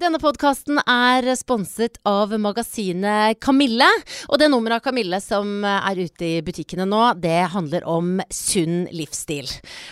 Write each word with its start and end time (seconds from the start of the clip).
Denne 0.00 0.16
podkasten 0.16 0.78
er 0.88 1.26
sponset 1.36 1.98
av 2.08 2.30
magasinet 2.40 3.36
Kamille. 3.44 3.84
Og 4.32 4.38
det 4.40 4.46
nummeret 4.48 4.78
av 4.78 4.86
Kamille 4.86 5.18
som 5.20 5.60
er 5.68 5.98
ute 6.00 6.24
i 6.24 6.38
butikkene 6.44 6.86
nå, 6.88 7.00
det 7.20 7.50
handler 7.52 7.84
om 7.84 8.14
sunn 8.32 8.86
livsstil. 8.96 9.50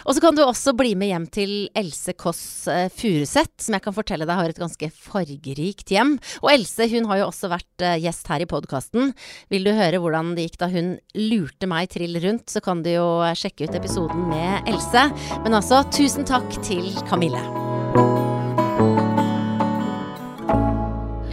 Og 0.08 0.16
så 0.16 0.22
kan 0.24 0.38
du 0.38 0.46
også 0.46 0.72
bli 0.78 0.94
med 0.96 1.12
hjem 1.12 1.26
til 1.34 1.52
Else 1.76 2.14
Kåss 2.16 2.40
eh, 2.72 2.86
Furuseth, 2.88 3.58
som 3.66 3.76
jeg 3.76 3.84
kan 3.84 3.96
fortelle 3.98 4.24
deg 4.24 4.40
har 4.40 4.48
et 4.48 4.62
ganske 4.62 4.88
fargerikt 4.96 5.92
hjem. 5.92 6.16
Og 6.40 6.54
Else 6.54 6.88
hun 6.88 7.10
har 7.12 7.20
jo 7.20 7.28
også 7.28 7.52
vært 7.52 7.84
eh, 7.84 8.00
gjest 8.06 8.32
her 8.32 8.46
i 8.46 8.48
podkasten. 8.48 9.12
Vil 9.52 9.68
du 9.68 9.74
høre 9.76 10.00
hvordan 10.00 10.32
det 10.38 10.48
gikk 10.48 10.58
da 10.64 10.70
hun 10.72 10.94
lurte 11.20 11.68
meg 11.68 11.92
trill 11.92 12.16
rundt, 12.24 12.48
så 12.48 12.64
kan 12.64 12.80
du 12.80 12.94
jo 12.94 13.06
sjekke 13.36 13.68
ut 13.68 13.76
episoden 13.76 14.24
med 14.32 14.72
Else. 14.72 15.04
Men 15.44 15.60
altså, 15.60 15.84
tusen 15.92 16.24
takk 16.24 16.48
til 16.64 16.94
Kamille. 17.12 17.44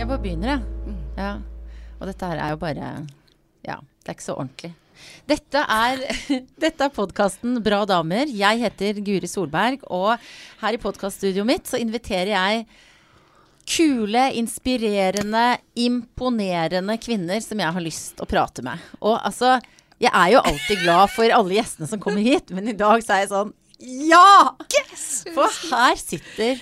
Jeg 0.05 0.11
bare 0.11 0.21
begynner, 0.21 0.49
jeg. 0.51 0.95
Ja. 1.17 1.29
Og 1.97 2.05
dette 2.05 2.27
her 2.29 2.37
er 2.37 2.51
jo 2.53 2.57
bare 2.61 2.89
Ja, 3.65 3.79
det 3.81 4.11
er 4.11 4.13
ikke 4.13 4.25
så 4.27 4.35
ordentlig. 4.37 4.69
Dette 5.25 5.63
er, 5.65 6.03
dette 6.61 6.85
er 6.85 6.91
podkasten 6.93 7.55
Bra 7.65 7.79
damer. 7.89 8.29
Jeg 8.29 8.61
heter 8.61 8.99
Guri 9.01 9.25
Solberg, 9.25 9.81
og 9.89 10.11
her 10.59 10.77
i 10.77 10.81
podkaststudioet 10.83 11.49
mitt 11.49 11.71
så 11.71 11.81
inviterer 11.81 12.35
jeg 12.35 12.67
kule, 13.65 14.27
inspirerende, 14.37 15.47
imponerende 15.87 16.99
kvinner 17.01 17.41
som 17.41 17.65
jeg 17.65 17.77
har 17.79 17.87
lyst 17.87 18.21
å 18.21 18.29
prate 18.29 18.61
med. 18.61 18.85
Og 19.01 19.17
altså, 19.17 19.55
jeg 19.97 20.13
er 20.13 20.35
jo 20.35 20.45
alltid 20.45 20.85
glad 20.85 21.15
for 21.15 21.33
alle 21.39 21.57
gjestene 21.57 21.89
som 21.89 22.05
kommer 22.05 22.21
hit, 22.21 22.53
men 22.53 22.69
i 22.69 22.77
dag 22.77 23.01
så 23.01 23.17
er 23.17 23.25
jeg 23.25 23.33
sånn 23.33 23.55
Ja! 24.05 24.53
For 25.33 25.49
her 25.73 25.97
sitter 25.97 26.61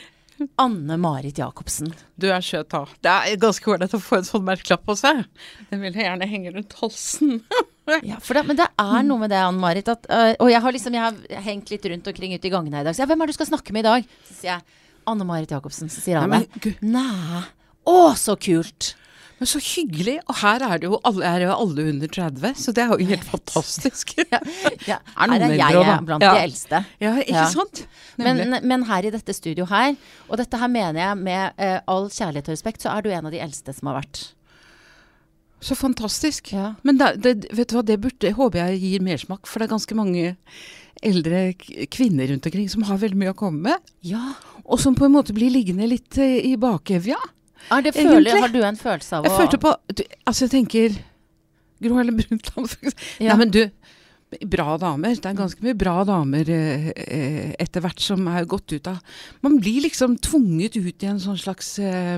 Anne 0.62 0.98
Marit 1.02 1.38
Jacobsen. 1.38 1.92
Du 2.20 2.28
er 2.32 2.44
søt, 2.46 2.70
da. 2.74 2.84
Det 3.04 3.14
er 3.34 3.42
ganske 3.42 3.70
ålreit 3.74 3.94
å 3.96 4.02
få 4.02 4.20
en 4.20 4.28
sånn 4.28 4.46
merkelapp 4.48 4.84
på 4.88 4.96
seg. 5.00 5.24
Den 5.70 5.84
vil 5.84 5.96
jeg 5.96 6.08
gjerne 6.08 6.30
henge 6.30 6.56
rundt 6.58 6.76
halsen. 6.82 7.40
Ja, 7.84 8.16
det, 8.16 8.42
men 8.48 8.56
det 8.56 8.70
er 8.80 9.02
noe 9.04 9.20
med 9.20 9.28
det, 9.34 9.42
Anne 9.44 9.60
Marit. 9.60 9.90
At, 9.92 10.06
øh, 10.08 10.30
og 10.46 10.48
jeg 10.48 10.64
har 10.64 10.72
liksom 10.72 10.94
jeg 10.96 11.04
har 11.04 11.42
hengt 11.44 11.68
litt 11.68 11.84
rundt 11.92 12.06
omkring 12.08 12.32
ute 12.32 12.48
i 12.48 12.52
gangene 12.54 12.78
her 12.80 12.86
i 12.86 12.88
dag. 12.88 12.96
Så 12.96 13.04
jeg, 13.04 13.10
hvem 13.12 13.20
er 13.20 13.28
det 13.28 13.36
du 13.36 13.38
skal 13.42 13.50
snakke 13.50 13.76
med 13.76 13.84
i 13.84 13.90
dag? 13.90 14.06
Så 14.30 14.38
sier 14.38 14.52
jeg 14.54 14.64
Anne 15.12 15.28
Marit 15.28 15.52
Jacobsen. 15.52 15.92
Så 15.92 16.00
sier 16.00 16.24
men 16.32 16.48
gud. 16.64 16.80
Nei. 16.80 17.42
Å, 17.84 17.98
så 18.16 18.38
kult! 18.40 18.94
Men 19.40 19.50
så 19.50 19.60
hyggelig. 19.60 20.20
Og 20.30 20.36
her 20.40 20.64
er 20.64 20.78
det 20.80 20.88
jo 20.88 21.00
alle, 21.04 21.26
er 21.28 21.46
jo 21.48 21.56
alle 21.56 21.88
under 21.92 22.08
30, 22.08 22.54
så 22.62 22.72
det 22.76 22.84
er 22.84 22.94
jo 22.94 23.08
helt 23.10 23.26
fantastisk. 23.28 24.14
Ja, 24.34 24.40
ja, 24.88 24.98
Er 25.18 25.34
her 25.34 25.48
er 25.48 25.56
jeg 25.58 25.80
også, 25.82 25.98
blant 26.08 26.24
Ja. 26.24 26.34
de 26.38 26.44
eldste. 26.48 26.84
Ja, 27.02 27.16
ikke 27.24 27.48
sant? 27.52 27.84
Men, 28.18 28.56
men 28.64 28.86
her 28.88 29.04
i 29.10 29.12
dette 29.14 29.34
studio 29.36 29.66
her, 29.70 29.96
og 30.30 30.38
dette 30.40 30.58
her 30.62 30.72
mener 30.72 31.02
jeg 31.02 31.18
med 31.18 31.60
uh, 31.60 31.80
all 31.92 32.08
kjærlighet 32.14 32.48
og 32.52 32.56
respekt, 32.58 32.86
så 32.86 32.94
er 32.94 33.02
du 33.04 33.10
en 33.12 33.26
av 33.28 33.34
de 33.34 33.42
eldste 33.44 33.74
som 33.76 33.90
har 33.92 34.00
vært. 34.04 34.24
Så 35.64 35.76
fantastisk. 35.80 36.52
Ja. 36.54 36.74
Men 36.84 36.98
da, 37.00 37.14
det, 37.16 37.48
vet 37.56 37.70
du 37.72 37.78
hva, 37.78 37.84
det 37.88 38.00
burde, 38.04 38.34
håper 38.36 38.66
jeg 38.66 38.82
gir 38.84 39.04
mersmak, 39.06 39.48
for 39.48 39.60
det 39.64 39.70
er 39.70 39.76
ganske 39.78 39.96
mange 39.96 40.34
eldre 41.04 41.46
kvinner 41.92 42.30
rundt 42.32 42.46
omkring 42.48 42.68
som 42.72 42.84
har 42.88 43.00
veldig 43.02 43.20
mye 43.20 43.32
å 43.34 43.38
komme 43.40 43.72
med, 43.72 43.94
Ja. 44.08 44.34
og 44.64 44.80
som 44.80 44.96
på 44.96 45.08
en 45.08 45.16
måte 45.16 45.36
blir 45.36 45.52
liggende 45.52 45.88
litt 45.90 46.18
eh, 46.22 46.38
i 46.52 46.56
bakevja. 46.60 47.18
Er 47.72 47.86
det 47.86 47.96
Egentlig. 47.96 48.34
har 48.42 48.52
du 48.52 48.62
en 48.64 48.78
følelse 48.80 49.20
av 49.20 49.28
Jeg 49.28 49.34
å 49.34 49.40
følte 49.40 49.60
på 49.62 49.74
du, 49.96 50.04
Altså, 50.26 50.46
jeg 50.46 50.52
tenker 50.52 50.98
Gro 51.84 51.98
Harlem 52.00 52.20
Brundtland. 52.20 52.76
Ja. 53.20 53.34
Nei, 53.34 53.46
men 53.46 53.54
du 53.54 53.64
Bra 54.50 54.80
damer. 54.82 55.14
Det 55.14 55.30
er 55.30 55.36
ganske 55.38 55.62
mye 55.62 55.78
bra 55.78 56.00
damer 56.08 56.48
eh, 56.50 56.88
eh, 56.90 57.52
etter 57.62 57.84
hvert 57.84 58.02
som 58.02 58.26
er 58.32 58.48
gått 58.50 58.74
ut 58.74 58.88
av 58.90 59.20
Man 59.46 59.60
blir 59.62 59.84
liksom 59.86 60.16
tvunget 60.18 60.80
ut 60.80 61.06
i 61.06 61.10
en 61.12 61.22
sånn 61.22 61.38
slags 61.38 61.76
eh, 61.84 62.18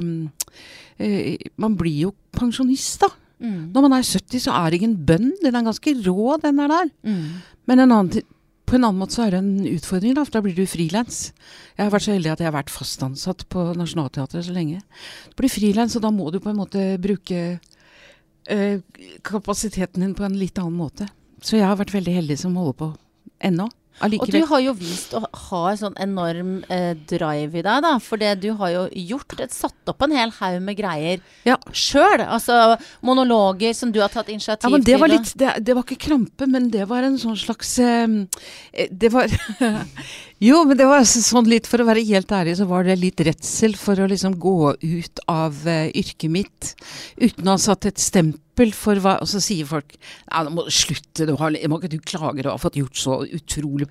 eh, 0.95 1.49
Man 1.59 1.75
blir 1.75 2.05
jo 2.05 2.13
pensjonist, 2.35 3.03
da. 3.03 3.11
Mm. 3.43 3.73
Når 3.75 3.83
man 3.83 3.97
er 3.97 4.07
70, 4.07 4.45
så 4.45 4.55
er 4.55 4.71
det 4.71 4.79
ingen 4.79 4.95
bønn. 5.07 5.33
Den 5.41 5.57
er 5.59 5.67
ganske 5.67 5.91
rå, 6.05 6.38
den 6.39 6.61
er 6.63 6.71
der. 6.71 6.91
Mm. 7.03 7.25
Men 7.67 7.83
en 7.83 7.95
annen, 7.97 8.23
på 8.66 8.78
en 8.78 8.88
annen 8.88 9.00
måte 9.00 9.16
så 9.18 9.26
er 9.26 9.36
det 9.36 9.42
en 9.44 9.68
utfordring, 9.70 10.16
da, 10.18 10.24
for 10.26 10.38
da 10.38 10.42
blir 10.46 10.56
du 10.58 10.66
frilans. 10.70 11.30
Jeg 11.76 11.86
har 11.86 11.94
vært 11.94 12.08
så 12.08 12.16
heldig 12.16 12.31
at 12.34 12.42
jeg 12.42 12.50
har 12.50 12.58
vært 12.58 12.74
fastansatt 12.74 13.46
på 13.53 13.66
Nationaltheatret 13.78 14.48
så 14.48 14.56
lenge. 14.56 14.81
Du 15.31 15.38
blir 15.42 15.53
frilans, 15.53 15.96
og 15.98 16.06
da 16.06 16.12
må 16.14 16.31
du 16.34 16.40
på 16.42 16.50
en 16.52 16.59
måte 16.59 16.86
bruke 17.02 17.42
eh, 18.50 18.78
kapasiteten 19.26 20.06
din 20.06 20.16
på 20.18 20.26
en 20.26 20.38
litt 20.40 20.58
annen 20.62 20.78
måte. 20.80 21.08
Så 21.46 21.59
jeg 21.59 21.68
har 21.68 21.78
vært 21.78 21.94
veldig 21.94 22.16
heldig 22.20 22.40
som 22.42 22.58
holder 22.58 22.80
på 22.80 22.92
ennå. 23.46 23.70
Og 24.03 24.28
du 24.28 24.41
har 24.50 24.59
jo 24.59 24.73
vist 24.75 25.13
å 25.16 25.22
ha 25.23 25.61
en 25.72 25.78
sånn 25.79 25.94
enorm 26.03 26.57
eh, 26.67 26.91
drive 27.07 27.61
i 27.61 27.63
deg, 27.63 27.83
da. 27.85 27.94
For 28.03 28.19
det 28.19 28.33
du 28.44 28.50
har 28.59 28.73
jo 28.73 28.83
gjort, 28.91 29.38
et, 29.39 29.53
satt 29.56 29.91
opp 29.91 30.03
en 30.03 30.11
hel 30.16 30.33
haug 30.35 30.57
med 30.66 30.75
greier 30.78 31.23
Ja. 31.47 31.56
sjøl. 31.72 32.25
Altså 32.25 32.75
monologer 33.05 33.73
som 33.78 33.94
du 33.95 34.01
har 34.03 34.11
tatt 34.11 34.29
initiativ 34.34 34.67
til. 34.67 34.69
Ja, 34.69 34.75
men 34.75 34.84
det 34.84 35.00
var 35.00 35.13
litt 35.13 35.31
det, 35.39 35.53
det 35.63 35.78
var 35.78 35.88
ikke 35.88 36.09
krampe, 36.09 36.47
men 36.51 36.69
det 36.73 36.88
var 36.91 37.07
en 37.07 37.17
sånn 37.22 37.39
slags 37.39 37.78
eh, 37.79 38.07
eh, 38.73 38.91
Det 38.91 39.11
var 39.13 39.31
Jo, 40.44 40.66
men 40.67 40.75
det 40.78 40.88
var 40.89 41.05
sånn 41.07 41.47
litt 41.47 41.67
For 41.69 41.79
å 41.79 41.88
være 41.88 42.03
helt 42.03 42.31
ærlig, 42.35 42.57
så 42.59 42.67
var 42.67 42.84
det 42.84 42.97
litt 43.00 43.22
redsel 43.23 43.78
for 43.79 44.00
å 44.03 44.09
liksom 44.11 44.35
gå 44.44 44.75
ut 44.75 45.23
av 45.31 45.61
eh, 45.72 45.88
yrket 45.95 46.31
mitt 46.31 46.73
uten 47.16 47.47
å 47.47 47.55
ha 47.55 47.61
satt 47.61 47.88
et 47.88 48.01
stempel 48.01 48.41
for 48.75 48.99
hva 49.03 49.17
Og 49.23 49.29
så 49.29 49.41
sier 49.43 49.67
folk 49.69 49.95
Ja, 49.97 50.43
nå 50.45 50.53
må 50.55 50.66
du 50.67 50.71
slutte, 50.73 51.27
du 51.27 51.35
har, 51.39 51.55
må 51.69 51.79
ikke 51.79 51.91
du 51.91 51.99
klage, 51.99 52.43
du 52.43 52.49
har 52.49 52.61
fått 52.61 52.79
gjort 52.79 52.99
så 52.99 53.17
utrolig 53.25 53.88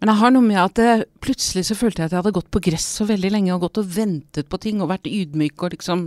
Men 0.00 0.12
jeg 0.12 0.20
har 0.22 0.34
noe 0.34 0.46
med 0.46 0.60
at 0.62 0.76
det, 0.80 1.08
plutselig 1.24 1.66
så 1.68 1.76
følte 1.78 2.02
jeg 2.02 2.10
at 2.10 2.16
jeg 2.16 2.22
hadde 2.22 2.34
gått 2.38 2.50
på 2.54 2.62
gress 2.68 2.86
så 3.00 3.06
veldig 3.08 3.32
lenge 3.34 3.54
og 3.54 3.66
gått 3.66 3.80
og 3.82 3.90
ventet 3.96 4.48
på 4.50 4.60
ting 4.62 4.82
og 4.82 4.90
vært 4.92 5.08
ydmyk 5.10 5.66
og 5.66 5.76
liksom 5.76 6.06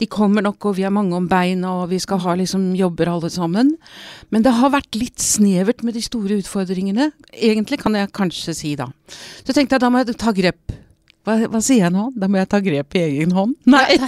De 0.00 0.08
kommer 0.10 0.44
nok, 0.44 0.68
og 0.68 0.76
vi 0.78 0.86
er 0.86 0.94
mange 0.94 1.16
om 1.16 1.28
beina, 1.30 1.72
og 1.82 1.90
vi 1.92 2.00
skal 2.02 2.20
ha 2.24 2.34
liksom 2.38 2.68
jobber 2.76 3.08
alle 3.10 3.30
sammen. 3.32 3.72
Men 4.34 4.44
det 4.44 4.54
har 4.58 4.72
vært 4.74 4.98
litt 4.98 5.22
snevert 5.22 5.84
med 5.86 5.96
de 5.96 6.02
store 6.04 6.38
utfordringene. 6.42 7.10
Egentlig 7.32 7.80
kan 7.82 7.96
jeg 7.96 8.12
kanskje 8.16 8.54
si 8.56 8.74
da. 8.78 8.88
Så 9.42 9.54
tenkte 9.56 9.76
jeg 9.76 9.84
da 9.84 9.90
må 9.92 10.02
jeg 10.02 10.18
ta 10.20 10.34
grep. 10.36 10.74
Hva, 11.26 11.40
hva 11.50 11.62
sier 11.64 11.86
jeg 11.86 11.94
nå? 11.94 12.10
Da 12.14 12.28
må 12.30 12.38
jeg 12.38 12.50
ta 12.52 12.60
grep 12.62 12.98
i 12.98 13.04
egen 13.08 13.34
hånd? 13.34 13.56
Nei, 13.66 13.98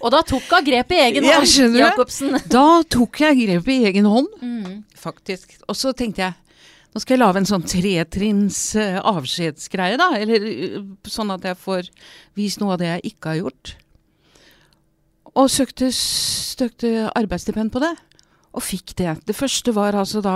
Og 0.00 0.10
da 0.14 0.20
tok 0.26 0.42
hun 0.50 0.64
grep 0.64 0.92
i 0.92 1.00
egen 1.06 1.24
hånd, 1.24 1.48
skjønner? 1.48 1.80
Jacobsen. 1.82 2.36
da 2.48 2.82
tok 2.88 3.20
jeg 3.24 3.40
grep 3.44 3.68
i 3.68 3.78
egen 3.90 4.04
hånd, 4.08 4.28
Mm. 4.40 4.84
faktisk. 4.96 5.58
Og 5.68 5.76
så 5.76 5.92
tenkte 5.96 6.24
jeg 6.26 6.34
nå 6.90 6.98
skal 6.98 7.14
jeg 7.14 7.20
lage 7.22 7.38
en 7.38 7.46
sånn 7.46 7.62
tretrinns 7.70 8.74
eh, 8.74 8.96
avskjedsgreie, 8.98 9.94
da. 10.00 10.08
Eller 10.18 10.42
eh, 10.42 10.80
sånn 11.06 11.30
at 11.30 11.44
jeg 11.46 11.58
får 11.62 11.90
vist 12.34 12.58
noe 12.58 12.74
av 12.74 12.80
det 12.82 12.88
jeg 12.88 13.12
ikke 13.12 13.30
har 13.30 13.38
gjort. 13.44 13.74
Og 15.38 15.46
søkte, 15.52 15.92
søkte 15.94 17.06
arbeidsstipend 17.14 17.70
på 17.70 17.82
det, 17.84 17.92
og 18.50 18.64
fikk 18.66 18.96
det. 18.98 19.14
Det 19.28 19.36
første 19.38 19.74
var 19.76 19.94
altså 19.94 20.18
da 20.24 20.34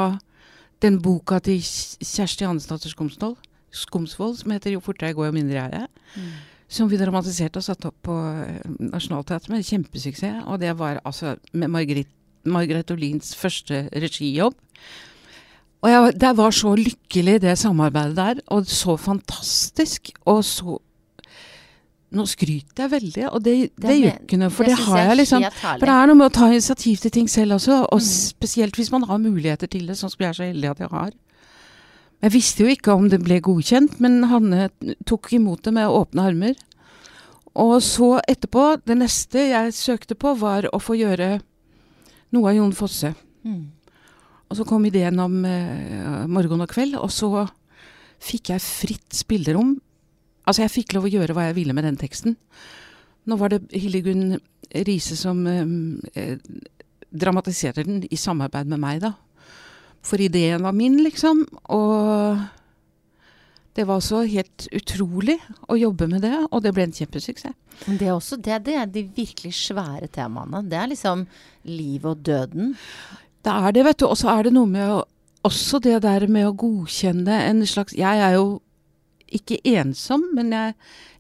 den 0.85 1.01
boka 1.03 1.41
til 1.43 1.59
Kjersti 1.59 2.47
Hannesdatter 2.47 2.93
Skomsvold, 2.95 4.39
som 4.39 4.55
heter 4.55 4.71
'Jo 4.71 4.81
fortere 4.81 5.09
jeg 5.11 5.17
går, 5.17 5.27
jo 5.27 5.33
mindre 5.33 5.55
jeg 5.59 5.73
er'. 5.73 5.89
Mm. 6.15 6.31
Som 6.69 6.89
vi 6.91 6.97
dramatiserte 6.99 7.61
og 7.61 7.67
satte 7.67 7.91
opp 7.91 7.99
på 8.07 8.15
eh, 8.15 8.63
Nationaltheatret 8.81 9.51
med 9.53 9.67
kjempesuksess. 9.67 10.45
Og 10.49 10.61
det 10.63 10.73
var 10.79 11.01
altså 11.05 11.37
med 11.53 11.69
Margaret 12.45 12.91
Olins 12.95 13.35
første 13.37 13.89
regijobb. 13.93 14.57
Og 15.85 15.91
jeg, 15.93 16.15
det 16.17 16.31
var 16.37 16.51
så 16.57 16.73
lykkelig, 16.81 17.41
det 17.45 17.59
samarbeidet 17.61 18.17
der. 18.17 18.41
Og 18.57 18.67
så 18.67 18.97
fantastisk. 18.97 20.11
Og 20.25 20.45
så 20.45 20.79
Nå 22.15 22.23
skryter 22.31 22.85
jeg 22.85 22.91
veldig, 22.93 23.23
og 23.33 23.41
det, 23.43 23.53
det, 23.75 23.89
Det 23.89 23.95
gjør 23.99 24.19
ikke 24.23 24.37
noe, 24.39 24.51
for 24.55 24.69
det 24.69 24.77
det, 24.77 24.85
har 24.87 24.99
jeg 25.01 25.09
jeg 25.09 25.17
liksom. 25.19 25.47
For 25.65 25.83
det 25.89 25.95
er 25.97 26.07
noe 26.07 26.19
med 26.21 26.27
å 26.29 26.35
ta 26.37 26.47
initiativ 26.47 27.01
til 27.03 27.11
ting 27.11 27.31
selv 27.31 27.57
også, 27.57 27.79
og 27.91 27.99
Mm. 27.99 28.07
spesielt 28.07 28.77
hvis 28.79 28.91
man 28.93 29.03
har 29.09 29.19
muligheter 29.19 29.67
til 29.67 29.89
det, 29.89 29.97
sånn 29.99 30.13
som 30.13 30.23
jeg 30.23 30.29
er 30.29 30.37
så 30.39 30.47
heldig 30.47 30.71
at 30.71 30.79
jeg 30.85 30.89
har. 30.93 31.11
Jeg 32.23 32.33
visste 32.33 32.65
jo 32.65 32.73
ikke 32.73 32.95
om 32.95 33.09
det 33.13 33.21
ble 33.25 33.41
godkjent, 33.45 33.99
men 34.01 34.23
Hanne 34.31 34.69
tok 35.09 35.33
imot 35.37 35.65
det 35.67 35.75
med 35.77 35.91
åpne 35.91 36.29
armer. 36.31 36.55
Og 37.55 37.77
så 37.85 38.17
etterpå, 38.27 38.81
det 38.87 38.97
neste 38.99 39.49
jeg 39.51 39.75
søkte 39.77 40.17
på, 40.19 40.33
var 40.41 40.69
å 40.73 40.81
få 40.83 40.97
gjøre 40.99 41.39
noe 42.35 42.51
av 42.51 42.57
Jon 42.59 42.75
Fosse. 42.75 43.13
Mm. 43.47 43.67
Og 44.51 44.59
så 44.59 44.67
kom 44.69 44.87
ideen 44.87 45.21
om 45.23 45.37
eh, 45.47 46.25
morgen 46.31 46.65
og 46.65 46.71
kveld, 46.73 46.97
og 46.99 47.13
så 47.15 47.47
fikk 48.25 48.55
jeg 48.55 48.65
fritt 48.65 49.15
spillerom. 49.15 49.77
Altså, 50.45 50.65
jeg 50.65 50.75
fikk 50.75 50.97
lov 50.97 51.07
å 51.09 51.13
gjøre 51.13 51.37
hva 51.37 51.49
jeg 51.49 51.59
ville 51.59 51.77
med 51.77 51.87
den 51.87 52.01
teksten. 52.01 52.37
Nå 53.25 53.39
var 53.41 53.55
det 53.55 53.63
Hildegunn 53.73 54.37
Riise 54.85 55.17
som 55.17 55.45
eh, 55.49 55.63
eh, 56.19 56.39
dramatiserte 57.15 57.85
den 57.87 58.03
i 58.11 58.19
samarbeid 58.19 58.69
med 58.73 58.83
meg, 58.83 59.05
da. 59.05 59.15
For 60.05 60.21
ideen 60.21 60.65
var 60.65 60.77
min, 60.77 60.99
liksom. 61.05 61.45
Og 61.73 62.43
det 63.75 63.87
var 63.89 63.99
også 63.99 64.23
helt 64.31 64.69
utrolig 64.77 65.39
å 65.67 65.79
jobbe 65.79 66.07
med 66.11 66.23
det, 66.23 66.37
og 66.51 66.63
det 66.63 66.75
ble 66.77 66.87
en 66.87 66.95
kjempesuksess. 66.95 67.57
Men 67.89 67.99
det 67.99 68.07
er 68.07 68.15
også 68.15 68.39
det, 68.39 68.61
det 68.69 68.77
er 68.79 68.91
de 68.91 69.03
virkelig 69.17 69.55
svære 69.59 70.07
temaene. 70.15 70.63
Det 70.71 70.79
er 70.79 70.93
liksom 70.93 71.25
livet 71.67 72.11
og 72.13 72.23
døden. 72.27 72.77
Det 73.45 73.55
er 73.55 73.75
det, 73.75 73.83
vet 73.89 73.99
du. 73.99 74.07
Og 74.07 74.21
så 74.21 74.31
er 74.37 74.47
det 74.47 74.55
noe 74.55 74.71
med 74.71 74.93
å, 74.95 75.01
også 75.45 75.81
det 75.83 75.99
der 76.05 76.29
med 76.31 76.47
å 76.49 76.55
godkjenne 76.57 77.41
en 77.49 77.65
slags 77.69 77.97
Jeg 77.99 78.23
er 78.29 78.39
jo 78.39 78.61
ikke 79.35 79.59
ensom, 79.67 80.29
men 80.37 80.53
jeg 80.55 80.77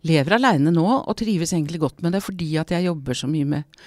lever 0.06 0.36
aleine 0.36 0.70
nå 0.72 0.86
og 0.86 1.16
trives 1.18 1.54
egentlig 1.56 1.80
godt 1.82 2.04
med 2.04 2.14
det 2.14 2.22
fordi 2.22 2.52
at 2.60 2.70
jeg 2.70 2.86
jobber 2.86 3.16
så 3.18 3.26
mye 3.30 3.48
med 3.56 3.80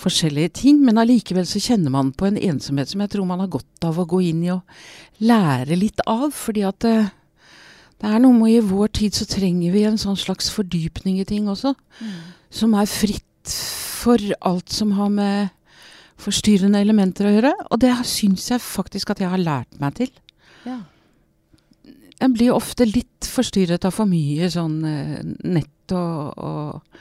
forskjellige 0.00 0.54
ting. 0.62 0.82
Men 0.84 1.00
allikevel 1.02 1.46
så 1.48 1.62
kjenner 1.62 1.92
man 1.94 2.12
på 2.16 2.28
en 2.28 2.38
ensomhet 2.40 2.92
som 2.92 3.02
jeg 3.04 3.12
tror 3.14 3.28
man 3.28 3.42
har 3.44 3.50
godt 3.52 3.88
av 3.88 4.00
å 4.00 4.08
gå 4.08 4.22
inn 4.28 4.44
i 4.46 4.52
og 4.54 4.62
lære 5.22 5.78
litt 5.78 6.02
av. 6.06 6.30
Fordi 6.36 6.64
at 6.68 6.80
det, 6.84 6.96
det 8.02 8.12
er 8.12 8.22
noe 8.24 8.36
med 8.36 8.56
i 8.56 8.66
vår 8.72 8.92
tid 9.02 9.18
så 9.18 9.28
trenger 9.28 9.74
vi 9.74 9.86
en 9.88 10.00
sånn 10.00 10.18
slags 10.20 10.50
fordypning 10.54 11.20
i 11.22 11.28
ting 11.28 11.50
også. 11.52 11.74
Mm. 12.00 12.14
Som 12.52 12.76
er 12.78 12.90
fritt 12.90 13.56
for 14.02 14.22
alt 14.42 14.72
som 14.72 14.94
har 14.98 15.12
med 15.12 15.52
forstyrrende 16.22 16.80
elementer 16.82 17.28
å 17.28 17.34
gjøre. 17.36 17.52
Og 17.70 17.82
det 17.82 17.92
syns 18.08 18.48
jeg 18.52 18.62
faktisk 18.62 19.12
at 19.12 19.22
jeg 19.22 19.32
har 19.32 19.42
lært 19.42 19.80
meg 19.82 19.96
til. 19.98 20.12
Ja. 20.66 20.80
Jeg 22.22 22.34
blir 22.36 22.54
ofte 22.54 22.86
litt 22.86 23.26
forstyrret 23.26 23.82
av 23.88 23.94
for 23.96 24.06
mye 24.06 24.46
sånn 24.52 24.76
eh, 24.86 25.18
nett 25.42 25.94
og, 25.96 26.38
og 26.38 27.00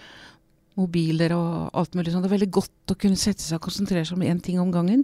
mobiler 0.80 1.34
og 1.36 1.72
alt 1.78 1.96
mulig 1.98 2.14
sånn. 2.14 2.24
Det 2.24 2.30
er 2.32 2.38
veldig 2.38 2.52
godt 2.52 2.94
å 2.94 2.98
kunne 3.00 3.20
sette 3.20 3.44
seg 3.44 3.58
og 3.60 3.66
konsentrere 3.68 4.06
seg 4.08 4.18
om 4.18 4.24
én 4.28 4.40
ting 4.44 4.60
om 4.62 4.72
gangen. 4.74 5.04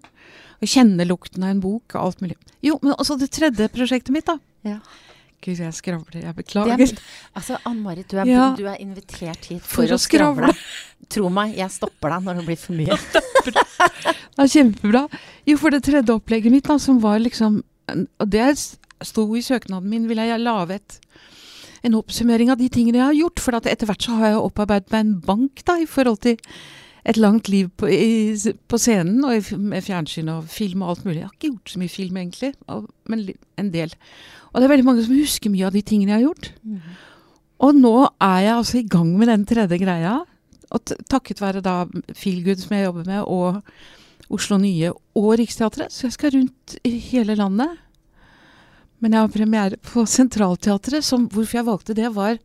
Og 0.61 0.67
kjenne 0.71 1.05
lukten 1.07 1.43
av 1.43 1.51
en 1.53 1.59
bok 1.63 1.95
og 1.95 2.01
alt 2.05 2.23
mulig. 2.23 2.37
Jo, 2.65 2.79
men 2.81 2.95
også 2.95 3.17
det 3.19 3.29
tredje 3.35 3.67
prosjektet 3.73 4.13
mitt, 4.15 4.25
da. 4.29 4.37
Ja. 4.65 4.79
Gud, 5.43 5.59
jeg 5.61 5.73
skravler. 5.77 6.23
Jeg 6.23 6.33
beklager. 6.33 6.81
er, 6.81 7.01
altså, 7.37 7.59
Ann-Marit, 7.69 8.07
du, 8.09 8.17
er- 8.17 8.25
Ja. 8.25 8.55
du 8.57 8.65
er 8.65 8.79
invitert 8.81 9.45
hit 9.45 9.61
For 9.61 9.83
for, 9.83 9.93
å 9.93 9.93
å 9.93 10.01
skravle. 10.01 10.49
skravle. 10.49 11.07
Tro 11.13 11.29
meg, 11.29 11.55
jeg 11.55 11.69
stopper 11.71 12.09
deg 12.09 12.23
når 12.25 12.39
det 12.39 12.45
blir 12.47 12.57
for 12.57 12.73
mye. 12.73 12.97
det, 13.45 14.41
er 14.41 14.47
kjempebra. 14.49 15.03
Jo, 15.45 15.57
for 15.61 15.69
det 15.69 15.83
tredje 15.85 16.15
opplegget 16.15 16.51
mitt, 16.51 16.65
da, 16.65 16.77
som 16.81 16.99
var 16.99 17.19
liksom 17.19 17.61
Og 18.19 18.27
det 18.27 18.57
sto 19.05 19.23
i 19.37 19.41
søknaden 19.45 19.87
min, 19.87 20.07
ville 20.09 20.25
jeg 20.25 20.41
lage 20.41 20.75
et 20.81 20.97
en 21.85 21.97
oppsummering 21.99 22.51
av 22.53 22.59
de 22.61 22.69
tingene 22.73 23.01
jeg 23.01 23.09
har 23.09 23.19
gjort. 23.21 23.43
For 23.43 23.57
at 23.57 23.69
etter 23.69 23.89
hvert 23.89 24.03
så 24.05 24.17
har 24.19 24.33
jeg 24.33 24.43
opparbeidet 24.43 24.93
meg 24.93 25.05
en 25.05 25.15
bank 25.25 25.63
da, 25.67 25.77
i 25.81 25.89
forhold 25.89 26.21
til 26.25 26.37
et 27.07 27.19
langt 27.19 27.47
liv 27.47 27.69
på, 27.79 27.87
i, 27.87 28.35
på 28.67 28.79
scenen 28.81 29.23
og 29.23 29.37
i, 29.37 29.59
med 29.71 29.85
fjernsyn 29.85 30.31
og 30.33 30.47
film 30.51 30.83
og 30.83 30.93
alt 30.93 31.05
mulig. 31.07 31.21
Jeg 31.21 31.29
har 31.29 31.35
ikke 31.37 31.51
gjort 31.53 31.73
så 31.73 31.81
mye 31.81 31.93
film, 31.93 32.17
egentlig, 32.19 32.53
og, 32.67 32.89
men 33.07 33.27
en 33.61 33.69
del. 33.73 33.93
Og 34.51 34.59
det 34.59 34.67
er 34.67 34.73
veldig 34.73 34.87
mange 34.87 35.05
som 35.05 35.15
husker 35.15 35.53
mye 35.53 35.69
av 35.69 35.77
de 35.77 35.83
tingene 35.87 36.13
jeg 36.13 36.19
har 36.19 36.27
gjort. 36.27 36.49
Og 37.63 37.77
nå 37.77 37.93
er 38.21 38.39
jeg 38.43 38.55
altså 38.55 38.81
i 38.81 38.89
gang 38.89 39.13
med 39.17 39.31
den 39.31 39.45
tredje 39.49 39.79
greia. 39.81 40.17
Og 40.75 40.91
takket 41.09 41.39
være 41.41 41.63
da 41.63 41.85
Feelgood, 42.11 42.59
som 42.59 42.75
jeg 42.75 42.85
jobber 42.89 43.07
med, 43.07 43.23
og 43.23 43.61
Oslo 44.33 44.57
Nye 44.59 44.91
og 45.15 45.29
Riksteatret. 45.39 45.93
Så 45.93 46.07
jeg 46.07 46.17
skal 46.17 46.35
rundt 46.35 46.75
i 46.85 46.97
hele 46.99 47.37
landet. 47.39 47.77
Men 49.03 49.13
jeg 49.13 49.23
har 49.23 49.33
premiere 49.33 49.79
på 49.85 50.05
Sentralteatret. 50.09 51.05
Som, 51.05 51.27
hvorfor 51.31 51.59
jeg 51.59 51.67
valgte 51.67 51.97
det, 51.97 52.09
var 52.15 52.37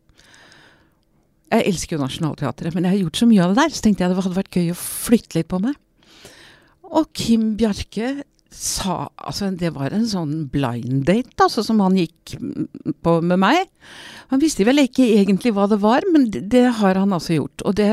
Jeg 1.53 1.67
elsker 1.69 1.97
jo 1.97 2.01
Nationaltheatret, 2.01 2.73
men 2.73 2.87
jeg 2.87 2.95
har 2.95 3.01
gjort 3.03 3.19
så 3.19 3.25
mye 3.29 3.41
av 3.43 3.51
det 3.51 3.61
der, 3.61 3.73
så 3.75 3.81
tenkte 3.85 4.01
jeg 4.01 4.09
det 4.09 4.21
hadde 4.23 4.37
vært 4.39 4.55
gøy 4.57 4.71
å 4.73 4.77
flytte 4.79 5.37
litt 5.37 5.49
på 5.51 5.59
meg. 5.61 5.75
Og 6.89 7.11
Kim 7.13 7.51
Bjarke 7.59 8.23
sa 8.53 9.07
Altså, 9.17 9.49
det 9.57 9.71
var 9.75 9.93
en 9.93 10.05
sånn 10.09 10.47
blind 10.53 11.05
date, 11.07 11.33
altså, 11.41 11.63
som 11.65 11.81
han 11.81 11.97
gikk 11.97 12.35
på 13.05 13.15
med 13.25 13.41
meg. 13.41 13.69
Han 14.33 14.41
visste 14.41 14.65
vel 14.67 14.83
ikke 14.83 15.05
egentlig 15.05 15.53
hva 15.55 15.67
det 15.69 15.79
var, 15.81 16.05
men 16.13 16.29
det, 16.33 16.45
det 16.53 16.67
har 16.79 16.99
han 17.01 17.13
altså 17.13 17.39
gjort. 17.39 17.65
Og 17.65 17.77
det 17.77 17.89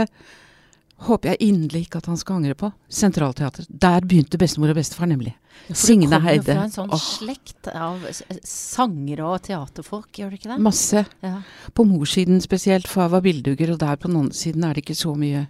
håper 1.07 1.33
jeg 1.33 1.49
inderlig 1.49 1.87
ikke 1.87 2.01
at 2.03 2.09
han 2.11 2.19
skal 2.21 2.41
angre 2.41 2.57
på. 2.59 2.71
Sentralteatret. 2.93 3.69
Der 3.71 4.05
begynte 4.05 4.41
bestemor 4.41 4.73
og 4.73 4.81
bestefar, 4.81 5.09
nemlig. 5.09 5.33
Ja, 5.69 5.77
Signe 5.77 6.09
du 6.09 6.15
kommer 6.15 6.37
jo 6.37 6.45
fra 6.47 6.65
en 6.65 6.75
sånn 6.75 6.93
Åh. 6.95 7.05
slekt 7.05 7.71
av 7.73 8.05
sangere 8.47 9.29
og 9.29 9.43
teaterfolk, 9.47 10.11
gjør 10.21 10.33
du 10.33 10.39
ikke 10.39 10.53
det? 10.53 10.59
Masse. 10.65 11.05
Ja. 11.25 11.39
På 11.77 11.87
morssiden 11.89 12.43
spesielt, 12.45 12.89
far 12.89 13.11
var 13.13 13.25
billedhugger, 13.25 13.75
og 13.75 13.81
der 13.83 14.01
på 14.01 14.11
den 14.11 14.21
andre 14.25 14.37
siden 14.37 14.67
er 14.67 14.77
det 14.77 14.85
ikke 14.85 14.99
så 14.99 15.15
mye 15.19 15.47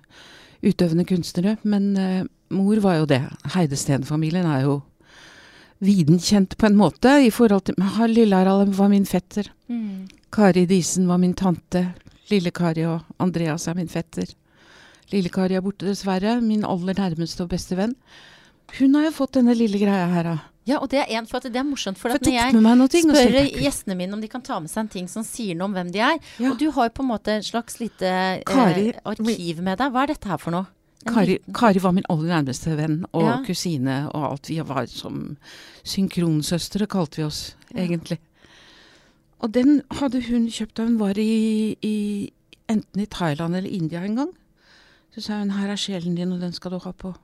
utøvende 0.63 1.07
kunstnere. 1.09 1.57
Men 1.63 1.91
uh, 1.99 2.23
mor 2.55 2.83
var 2.85 3.01
jo 3.01 3.11
det. 3.11 3.23
Heidesteen-familien 3.57 4.47
er 4.51 4.67
jo 4.69 4.81
viden 5.81 6.21
kjent 6.21 6.59
på 6.61 6.69
en 6.69 6.77
måte 6.77 7.17
i 7.25 7.31
forhold 7.33 7.71
til 7.71 7.79
Ha, 7.97 8.07
Lille-Harald 8.07 8.75
var 8.77 8.91
min 8.93 9.09
fetter. 9.09 9.49
Mm. 9.73 10.09
Kari 10.31 10.67
Disen 10.69 11.09
var 11.09 11.19
min 11.19 11.35
tante. 11.35 11.89
Lille-Kari 12.31 12.85
og 12.87 13.01
Andreas 13.19 13.67
er 13.67 13.79
min 13.79 13.91
fetter. 13.91 14.29
Lille-Kari 15.13 15.55
er 15.59 15.61
borte, 15.65 15.87
dessverre. 15.87 16.41
Min 16.43 16.65
aller 16.65 16.95
nærmeste 16.95 17.43
og 17.43 17.51
beste 17.51 17.77
venn. 17.77 17.95
Hun 18.79 18.95
har 18.95 19.05
jo 19.09 19.11
fått 19.17 19.33
denne 19.35 19.55
lille 19.57 19.79
greia 19.81 20.07
her, 20.13 20.23
da. 20.23 20.35
ja, 20.67 20.77
og 20.79 20.89
det 20.93 21.01
er, 21.01 21.09
en, 21.19 21.27
for 21.27 21.39
at 21.41 21.49
det 21.51 21.57
er 21.59 21.65
morsomt, 21.67 21.99
for 21.99 22.11
For 22.13 22.21
at 22.21 22.27
jeg 22.31 22.53
når 22.55 22.85
jeg 22.85 22.91
ting. 22.91 23.09
spør 23.11 23.49
gjestene 23.65 23.97
mine 23.99 24.15
om 24.15 24.21
de 24.23 24.29
kan 24.31 24.43
ta 24.47 24.61
med 24.61 24.71
seg 24.71 24.85
en 24.85 24.89
ting 24.93 25.09
som 25.11 25.25
sier 25.27 25.57
noe 25.59 25.67
om 25.67 25.73
hvem 25.75 25.91
de 25.91 25.99
er, 25.99 26.19
Ja. 26.39 26.51
og 26.53 26.59
du 26.61 26.71
har 26.71 26.87
jo 26.87 26.93
på 26.95 27.03
en 27.03 27.09
måte 27.11 27.29
et 27.41 27.45
slags 27.49 27.81
lite 27.81 28.43
Kari- 28.47 28.93
eh, 28.95 29.01
arkiv 29.05 29.59
med 29.61 29.79
deg. 29.79 29.91
Hva 29.91 30.05
er 30.05 30.07
dette 30.15 30.29
her 30.31 30.39
for 30.39 30.53
noe? 30.55 30.67
Kari, 31.05 31.41
Kari 31.53 31.81
var 31.81 31.93
min 31.97 32.05
aller 32.09 32.29
nærmeste 32.31 32.77
venn 32.77 33.05
og 33.13 33.23
Ja. 33.25 33.37
kusine 33.43 34.09
og 34.15 34.31
alt. 34.31 34.47
Vi 34.47 34.61
var 34.61 34.87
som 34.87 35.37
synkronsøstre, 35.83 36.87
kalte 36.87 37.17
vi 37.17 37.25
oss 37.25 37.55
Ja. 37.75 37.81
egentlig. 37.83 38.19
Og 39.41 39.51
den 39.53 39.83
hadde 39.91 40.21
hun 40.29 40.47
kjøpt 40.49 40.75
da 40.77 40.85
hun 40.85 40.99
var 40.99 41.15
i, 41.19 41.77
i 41.83 42.31
enten 42.69 43.01
i 43.03 43.07
Thailand 43.07 43.57
eller 43.57 43.69
India 43.71 44.05
en 44.05 44.15
gang. 44.17 44.29
Så 45.15 45.21
sa 45.25 45.39
hun 45.41 45.51
'her 45.51 45.71
er 45.73 45.77
sjelen 45.77 46.15
din, 46.17 46.33
og 46.33 46.41
den 46.41 46.53
skal 46.53 46.71
du 46.71 46.79
ha 46.79 46.93
på'. 46.93 47.15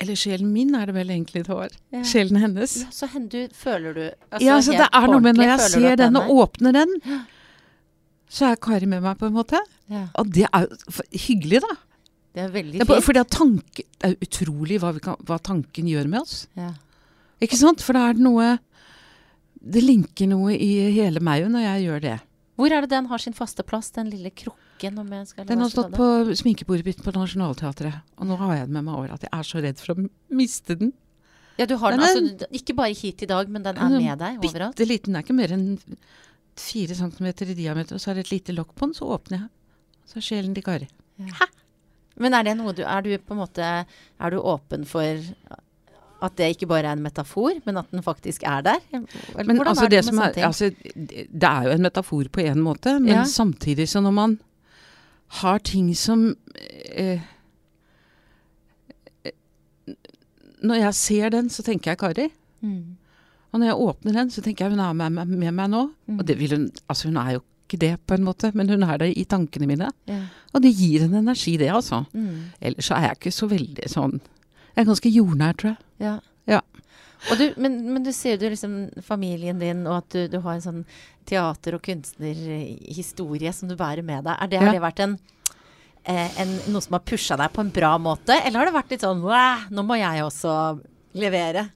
Eller 0.00 0.14
sjelen 0.18 0.50
min 0.52 0.74
er 0.74 0.86
det 0.86 0.94
vel 0.94 1.10
egentlig 1.10 1.44
det 1.46 1.54
var. 1.54 1.70
Ja. 1.94 2.02
Sjelen 2.02 2.36
hennes. 2.42 2.76
Ja, 2.82 2.90
så 2.90 3.06
hen, 3.12 3.28
du, 3.28 3.48
føler 3.54 3.94
du 3.94 4.02
altså, 4.30 4.44
Ja, 4.44 4.58
så 4.60 4.72
det 4.72 4.88
er 4.92 5.06
noe 5.06 5.20
med 5.20 5.36
når 5.38 5.44
jeg 5.52 5.60
ser 5.70 5.96
den 5.96 6.16
og 6.16 6.30
åpner 6.34 6.72
den, 6.72 6.94
så 8.28 8.50
er 8.50 8.56
Kari 8.56 8.86
med 8.90 9.02
meg 9.02 9.18
på 9.18 9.26
en 9.30 9.36
måte. 9.36 9.60
ja, 9.90 10.08
Og 10.18 10.32
det 10.34 10.46
er 10.52 10.66
jo 10.66 11.02
hyggelig, 11.12 11.60
da. 11.62 11.76
Det 12.34 12.42
er 12.42 12.48
veldig 12.50 12.80
Det 12.80 12.82
er, 12.82 12.94
fint. 12.94 13.04
fordi 13.04 13.24
tanke, 13.30 13.82
det 14.02 14.10
er 14.10 14.16
utrolig 14.26 14.80
hva, 14.82 14.92
vi 14.92 15.00
kan, 15.00 15.16
hva 15.22 15.38
tanken 15.38 15.86
gjør 15.86 16.08
med 16.08 16.20
oss. 16.20 16.48
Ja. 16.56 16.72
Ikke 17.40 17.56
sant? 17.56 17.80
For 17.80 17.92
det 17.94 18.02
er 18.02 18.14
noe 18.22 18.58
Det 19.64 19.80
linker 19.82 20.26
noe 20.28 20.52
i 20.52 20.90
hele 20.92 21.20
meg 21.24 21.46
når 21.48 21.62
jeg 21.64 21.84
gjør 21.86 22.00
det. 22.02 22.20
Hvor 22.58 22.70
er 22.70 22.80
det 22.82 22.90
den 22.90 23.06
har 23.06 23.18
sin 23.18 23.32
faste 23.32 23.62
plass, 23.62 23.88
den 23.90 24.10
lille 24.10 24.30
krukken? 24.74 24.98
Om 24.98 25.12
jeg 25.12 25.26
skal 25.30 25.46
Den 25.48 25.62
har 25.64 25.68
stått 25.72 25.94
på 25.94 26.08
sminkebordet 26.36 26.84
mitt 26.84 27.02
på 27.04 27.14
Nationaltheatret. 27.14 28.02
Og 28.18 28.26
nå 28.26 28.36
har 28.36 28.54
jeg 28.56 28.66
den 28.68 28.74
med 28.74 28.84
meg 28.84 28.94
over 28.94 29.14
at 29.14 29.22
jeg 29.22 29.32
er 29.32 29.42
så 29.48 29.62
redd 29.64 29.80
for 29.80 29.94
å 29.94 30.06
miste 30.34 30.76
den. 30.78 30.92
Ja, 31.58 31.66
du 31.66 31.76
har 31.78 31.94
den, 31.94 32.00
Den 32.00 32.28
altså, 32.34 32.46
ikke 32.50 32.74
bare 32.74 32.94
hit 32.94 33.22
i 33.22 33.26
dag, 33.30 33.48
men 33.48 33.62
den 33.62 33.76
er 33.78 33.88
med 33.94 34.18
deg 34.18 34.38
overalt? 34.42 34.74
Bitte 34.74 34.88
liten. 34.88 35.12
Den 35.12 35.20
er 35.20 35.22
ikke 35.26 35.36
mer 35.38 35.52
enn 35.54 35.66
fire 36.58 36.94
centimeter 36.94 37.50
i 37.50 37.54
diameter, 37.54 37.94
og 37.94 38.00
så 38.02 38.10
er 38.10 38.14
det 38.18 38.26
et 38.26 38.32
lite 38.32 38.54
lokk 38.54 38.74
på 38.74 38.86
den, 38.88 38.94
så 38.94 39.06
åpner 39.14 39.38
jeg. 39.44 39.48
Så 40.10 40.18
er 40.18 40.26
sjelen 40.26 40.54
til 40.54 40.64
Kari. 40.66 40.88
Men 42.18 42.34
er 42.34 42.44
det 42.46 42.56
noe 42.58 42.72
du 42.74 42.82
Er 42.84 43.02
du 43.02 43.08
på 43.18 43.34
en 43.34 43.40
måte 43.40 43.64
Er 43.64 44.30
du 44.30 44.36
åpen 44.38 44.84
for 44.86 45.02
at 46.24 46.36
det 46.38 46.46
ikke 46.54 46.68
bare 46.70 46.86
er 46.88 46.96
en 46.96 47.02
metafor, 47.02 47.58
men 47.66 47.76
at 47.76 47.90
den 47.90 48.02
faktisk 48.02 48.44
er 48.48 48.62
der? 48.64 48.78
Men 48.92 49.60
altså, 49.60 49.84
er 49.84 49.88
det, 49.88 49.98
det 49.98 50.04
som 50.06 50.18
er, 50.22 50.38
altså, 50.46 50.70
det 50.94 51.48
er 51.50 51.66
jo 51.66 51.74
en 51.74 51.82
metafor 51.84 52.30
på 52.32 52.40
en 52.40 52.62
måte, 52.64 52.94
men 53.00 53.12
Ja. 53.12 53.24
samtidig 53.28 53.88
så 53.88 54.00
når 54.00 54.14
man 54.16 54.38
har 55.40 55.62
ting 55.66 55.94
som 55.98 56.26
eh, 56.54 57.22
eh, 59.24 59.32
Når 60.64 60.80
jeg 60.80 60.94
ser 60.94 61.32
den, 61.34 61.50
så 61.50 61.62
tenker 61.62 61.92
jeg 61.92 61.98
Kari. 62.00 62.28
Mm. 62.60 62.96
Og 63.52 63.60
når 63.60 63.66
jeg 63.66 63.80
åpner 63.86 64.16
den, 64.18 64.30
så 64.30 64.42
tenker 64.42 64.64
jeg 64.64 64.74
hun 64.74 64.80
er 64.80 64.94
med, 64.96 65.12
med, 65.12 65.34
med 65.38 65.52
meg 65.54 65.68
nå. 65.70 65.82
Mm. 66.06 66.18
Og 66.18 66.26
det 66.26 66.38
vil 66.40 66.56
hun 66.56 66.70
Altså, 66.88 67.08
hun 67.08 67.18
er 67.20 67.36
jo 67.36 67.42
ikke 67.64 67.80
det, 67.80 67.94
på 68.06 68.14
en 68.14 68.24
måte, 68.24 68.50
men 68.54 68.68
hun 68.68 68.82
er 68.82 68.98
det 69.00 69.12
i 69.16 69.24
tankene 69.24 69.66
mine. 69.66 69.88
Yeah. 70.08 70.26
Og 70.52 70.62
det 70.62 70.74
gir 70.76 71.04
en 71.04 71.14
energi, 71.14 71.56
det, 71.56 71.70
altså. 71.72 72.02
Mm. 72.12 72.52
Ellers 72.60 72.90
så 72.90 72.98
er 72.98 73.08
jeg 73.08 73.18
ikke 73.18 73.32
så 73.32 73.48
veldig 73.48 73.88
sånn 73.88 74.18
Jeg 74.74 74.82
er 74.82 74.88
ganske 74.88 75.12
jordnær, 75.14 75.56
tror 75.56 75.70
jeg. 75.70 75.78
Ja. 76.02 76.14
Ja. 76.50 76.60
Og 77.30 77.38
du, 77.40 77.44
men, 77.56 77.78
men 77.94 78.04
du 78.04 78.12
ser 78.12 78.42
jo 78.42 78.50
liksom 78.52 78.88
familien 79.02 79.60
din, 79.62 79.86
og 79.86 80.02
at 80.02 80.08
du, 80.12 80.26
du 80.28 80.40
har 80.44 80.58
en 80.58 80.64
sånn 80.64 80.82
teater- 81.26 81.76
og 81.78 81.82
kunstnerhistorie 81.82 83.52
som 83.52 83.68
du 83.68 83.76
bærer 83.76 84.04
med 84.04 84.24
deg. 84.24 84.36
Er 84.40 84.46
det, 84.50 84.60
Ja. 84.60 84.66
Har 84.66 84.72
det 84.72 84.82
vært 84.82 85.00
en, 85.00 85.18
eh, 86.04 86.40
en, 86.40 86.58
noe 86.72 86.80
som 86.82 86.92
har 86.92 87.00
pusha 87.00 87.36
deg 87.36 87.52
på 87.52 87.60
en 87.60 87.70
bra 87.70 87.96
måte, 87.98 88.34
eller 88.44 88.58
har 88.58 88.66
det 88.66 88.74
vært 88.74 88.90
litt 88.90 89.00
sånn 89.00 89.22
nå 89.70 89.82
må 89.84 89.98
jeg 89.98 90.22
også 90.22 90.80
levere? 91.14 91.70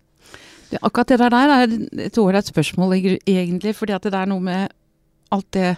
Det, 0.70 0.78
akkurat 0.82 1.08
det 1.08 1.18
der 1.18 1.32
er 1.32 1.68
et 2.04 2.18
ålreit 2.18 2.44
spørsmål, 2.44 2.92
egentlig. 3.26 3.74
Fordi 3.74 3.94
at 3.94 4.02
det 4.02 4.14
er 4.14 4.26
noe 4.26 4.40
med 4.40 4.72
alt 5.30 5.50
det 5.52 5.76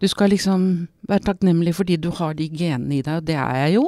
Du 0.00 0.08
skal 0.08 0.28
liksom 0.28 0.88
være 1.08 1.22
takknemlig 1.24 1.72
fordi 1.74 1.96
du 1.96 2.10
har 2.10 2.34
de 2.34 2.48
genene 2.50 2.98
i 2.98 3.02
deg, 3.02 3.22
og 3.22 3.24
det 3.24 3.36
er 3.36 3.54
jeg 3.64 3.74
jo. 3.76 3.84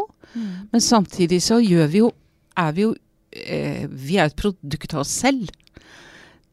Men 0.73 0.81
samtidig 0.81 1.43
så 1.43 1.59
gjør 1.61 1.87
vi 1.91 1.99
jo 1.99 2.13
Er 2.57 2.73
vi 2.73 2.83
jo 2.83 2.95
eh, 3.33 3.87
Vi 3.91 4.17
er 4.17 4.31
et 4.31 4.37
produkt 4.37 4.95
av 4.95 5.01
oss 5.01 5.11
selv. 5.11 5.51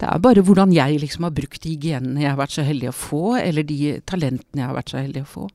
Det 0.02 0.10
er 0.10 0.24
bare 0.24 0.44
hvordan 0.44 0.74
jeg 0.74 1.00
liksom 1.00 1.28
har 1.28 1.36
brukt 1.36 1.64
de 1.64 1.76
genene 1.80 2.24
jeg 2.24 2.32
har 2.32 2.40
vært 2.40 2.56
så 2.56 2.66
heldig 2.66 2.90
å 2.90 2.96
få, 2.98 3.24
eller 3.40 3.66
de 3.68 3.78
talentene 4.10 4.64
jeg 4.64 4.70
har 4.70 4.78
vært 4.78 4.94
så 4.94 5.00
heldig 5.00 5.24
å 5.24 5.32
få. 5.36 5.46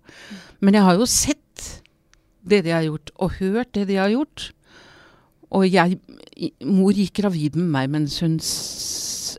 Men 0.65 0.79
jeg 0.79 0.87
har 0.87 1.01
jo 1.01 1.09
sett 1.11 1.65
det 2.49 2.63
de 2.65 2.73
har 2.73 2.87
gjort, 2.87 3.13
og 3.19 3.35
hørt 3.41 3.75
det 3.77 3.89
de 3.91 3.99
har 4.01 4.13
gjort. 4.15 4.51
Og 5.55 5.67
jeg 5.69 5.99
Mor 6.63 6.95
gikk 6.95 7.17
gravid 7.19 7.57
med 7.59 7.67
meg 7.75 7.89
mens 7.91 8.21
hun 8.23 8.37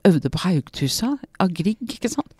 øvde 0.10 0.32
på 0.34 0.42
Haugtussa 0.44 1.14
av 1.40 1.54
Grieg, 1.56 1.80
ikke 1.96 2.12
sant. 2.12 2.34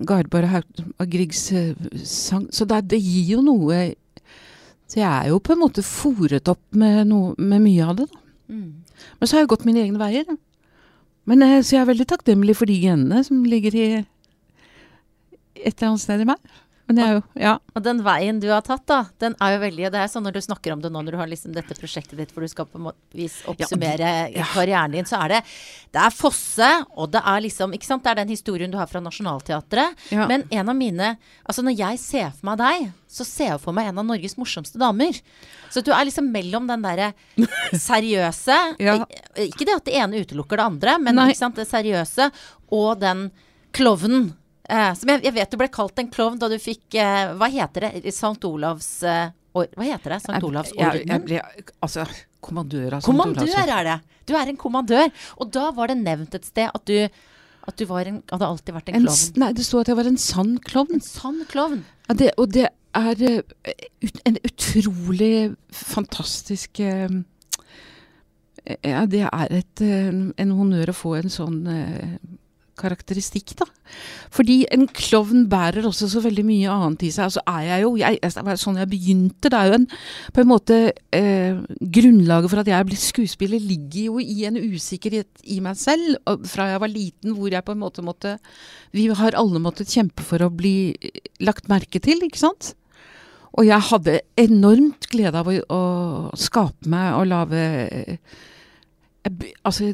Garborg 0.00 0.48
Haug- 0.48 0.80
og 0.98 1.10
Griegs 1.12 1.42
eh, 1.52 1.74
sang. 2.08 2.48
Så 2.54 2.64
det, 2.64 2.80
det 2.90 3.00
gir 3.02 3.36
jo 3.36 3.42
noe 3.44 3.92
Så 4.88 5.00
jeg 5.00 5.08
er 5.08 5.28
jo 5.28 5.38
på 5.40 5.54
en 5.54 5.60
måte 5.60 5.84
fòret 5.84 6.48
opp 6.52 6.62
med, 6.76 7.06
noe, 7.08 7.36
med 7.38 7.62
mye 7.64 7.84
av 7.84 8.00
det, 8.00 8.08
da. 8.12 8.18
Mm. 8.52 8.72
Men 9.18 9.28
så 9.28 9.36
har 9.36 9.44
jeg 9.44 9.52
gått 9.52 9.64
mine 9.64 9.84
egne 9.84 10.00
veier. 10.00 10.26
da. 10.28 10.36
Men 11.28 11.42
eh, 11.42 11.60
Så 11.62 11.76
jeg 11.76 11.82
er 11.84 11.90
veldig 11.92 12.08
takknemlig 12.10 12.56
for 12.58 12.70
de 12.70 12.78
genene 12.82 13.22
som 13.26 13.44
ligger 13.44 13.76
i 13.78 13.86
et 15.62 15.74
eller 15.76 15.92
annet 15.92 16.02
sted 16.02 16.22
i 16.24 16.26
meg. 16.26 16.38
Men 16.96 17.04
er 17.04 17.14
jo 17.16 17.22
Ja. 17.40 17.52
Og 17.74 17.84
den 17.84 18.02
veien 18.04 18.40
du 18.42 18.48
har 18.52 18.62
tatt, 18.66 18.84
da, 18.86 18.98
den 19.22 19.36
er 19.40 19.54
jo 19.54 19.60
veldig 19.62 19.90
Det 19.92 20.00
er 20.00 20.10
sånn 20.10 20.24
når 20.26 20.36
du 20.36 20.40
snakker 20.44 20.74
om 20.74 20.82
det 20.82 20.90
nå 20.92 21.02
når 21.02 21.16
du 21.16 21.18
har 21.20 21.30
liksom 21.30 21.54
dette 21.56 21.76
prosjektet 21.78 22.18
ditt 22.18 22.32
hvor 22.34 22.44
du 22.44 22.50
skal 22.52 22.68
på 22.68 22.80
en 22.80 22.90
vis 23.16 23.40
oppsummere 23.48 24.12
ja. 24.34 24.46
karrieren 24.52 24.94
din, 24.96 25.08
så 25.08 25.20
er 25.24 25.36
det 25.36 25.40
Det 25.92 26.02
er 26.02 26.14
Fosse, 26.14 26.70
og 26.96 27.12
det 27.14 27.22
er 27.24 27.44
liksom 27.46 27.74
Ikke 27.76 27.88
sant, 27.88 28.04
det 28.04 28.12
er 28.12 28.22
den 28.22 28.32
historien 28.34 28.72
du 28.72 28.78
har 28.80 28.90
fra 28.90 29.00
Nationaltheatret. 29.02 30.08
Ja. 30.14 30.26
Men 30.30 30.46
en 30.50 30.68
av 30.68 30.76
mine 30.76 31.14
Altså 31.44 31.64
når 31.64 31.78
jeg 31.78 32.02
ser 32.02 32.30
for 32.32 32.52
meg 32.52 32.60
deg, 32.62 32.90
så 33.12 33.26
ser 33.28 33.52
jeg 33.52 33.62
for 33.62 33.76
meg 33.76 33.90
en 33.90 34.00
av 34.00 34.06
Norges 34.08 34.38
morsomste 34.40 34.80
damer. 34.80 35.18
Så 35.72 35.82
du 35.84 35.90
er 35.92 36.06
liksom 36.08 36.30
mellom 36.32 36.68
den 36.70 36.84
derre 36.84 37.12
seriøse 37.88 38.58
Ja. 38.82 39.00
Ikke 39.36 39.66
det 39.68 39.78
at 39.80 39.88
det 39.88 39.96
ene 39.98 40.22
utelukker 40.22 40.60
det 40.60 40.68
andre, 40.68 40.98
men 41.02 41.18
ikke 41.26 41.40
sant, 41.40 41.58
det 41.58 41.68
seriøse 41.68 42.30
og 42.72 43.00
den 43.02 43.26
klovnen. 43.76 44.32
Eh, 44.72 44.92
som 44.96 45.10
jeg, 45.12 45.20
jeg 45.26 45.34
vet 45.36 45.50
du 45.52 45.56
ble 45.60 45.68
kalt 45.72 45.98
en 46.00 46.08
klovn 46.12 46.38
da 46.40 46.48
du 46.48 46.56
fikk 46.60 46.94
uh, 46.96 47.34
Hva 47.36 47.48
heter 47.52 47.80
det? 47.86 47.90
St. 48.08 48.40
Olavs 48.48 48.88
uh, 49.04 49.28
or, 49.58 49.66
Hva 49.76 49.84
heter 49.90 50.08
det? 50.14 50.18
St. 50.24 50.38
Olavs 50.48 50.70
Jeg, 50.72 50.80
jeg, 51.02 51.08
jeg 51.10 51.20
ble 51.26 51.36
Altså, 51.84 52.00
kommandør 52.44 52.90
av 52.96 53.00
St. 53.02 53.08
Olavs 53.12 53.36
Kommandør 53.36 53.68
er 53.76 53.84
det! 53.90 53.98
Du 54.22 54.32
er 54.38 54.46
en 54.48 54.56
kommandør. 54.56 55.08
Og 55.42 55.46
da 55.52 55.64
var 55.74 55.86
det 55.90 55.96
nevnt 55.98 56.34
et 56.38 56.46
sted 56.46 56.68
at 56.70 56.84
du, 56.86 57.08
at 57.66 57.76
du 57.76 57.84
var 57.90 58.06
en, 58.06 58.22
hadde 58.30 58.46
alltid 58.48 58.74
vært 58.76 58.88
en 58.92 58.96
En, 59.00 59.06
klovn. 59.08 59.32
nei, 59.42 59.50
det 59.58 59.64
sto 59.66 59.76
at 59.82 59.88
jeg 59.90 59.98
var 59.98 60.06
en 60.08 60.20
sann 60.22 60.52
klovn. 60.62 60.94
En 60.94 61.02
sann 61.04 61.40
klovn. 61.50 61.82
Ja, 62.06 62.12
det, 62.20 62.28
og 62.38 62.46
det 62.54 62.68
er 62.70 63.16
ut, 64.06 64.16
en 64.28 64.38
utrolig 64.46 65.50
fantastisk 65.74 66.78
Ja, 66.78 67.10
det 69.10 69.24
er 69.26 69.46
et, 69.58 69.82
en 69.82 70.50
honnør 70.54 70.94
å 70.94 70.96
få 70.96 71.18
en 71.18 71.26
sånn 71.34 71.66
karakteristikk, 72.82 73.54
da. 73.60 73.66
Fordi 74.32 74.62
en 74.72 74.86
klovn 74.90 75.46
bærer 75.52 75.86
også 75.86 76.08
så 76.10 76.22
veldig 76.24 76.44
mye 76.48 76.72
annet 76.72 77.06
i 77.06 77.12
seg. 77.14 77.28
Altså 77.28 77.42
er 77.48 77.68
jeg 77.68 77.84
jo 77.84 77.94
jeg, 78.00 78.58
sånn 78.60 78.80
jeg 78.80 78.90
begynte. 78.90 79.50
Det 79.52 79.58
er 79.58 79.70
jo 79.70 79.78
en 79.78 79.88
på 80.32 80.42
en 80.42 80.50
måte 80.50 80.78
eh, 81.14 81.58
Grunnlaget 81.92 82.52
for 82.52 82.62
at 82.62 82.70
jeg 82.70 82.78
er 82.78 82.88
blitt 82.88 83.04
skuespiller, 83.04 83.62
ligger 83.62 84.12
jo 84.12 84.20
i 84.22 84.46
en 84.48 84.60
usikkerhet 84.60 85.42
i 85.44 85.58
meg 85.64 85.80
selv. 85.80 86.20
Fra 86.48 86.70
jeg 86.72 86.84
var 86.84 86.92
liten, 86.92 87.36
hvor 87.38 87.52
jeg 87.52 87.66
på 87.66 87.76
en 87.76 87.82
måte 87.82 88.04
måtte 88.04 88.36
Vi 88.92 89.08
har 89.08 89.38
alle 89.38 89.62
måttet 89.62 89.92
kjempe 89.92 90.24
for 90.26 90.42
å 90.42 90.52
bli 90.52 90.94
eh, 91.00 91.20
lagt 91.44 91.70
merke 91.72 92.00
til, 92.02 92.24
ikke 92.26 92.40
sant? 92.40 92.74
Og 93.52 93.68
jeg 93.68 93.84
hadde 93.90 94.20
enormt 94.40 95.10
glede 95.12 95.36
av 95.42 95.50
å, 95.50 95.58
å 95.68 95.82
skape 96.40 96.88
meg 96.92 97.18
og 97.18 97.28
lage 97.28 97.66
eh, 97.84 98.40
Altså 99.62 99.92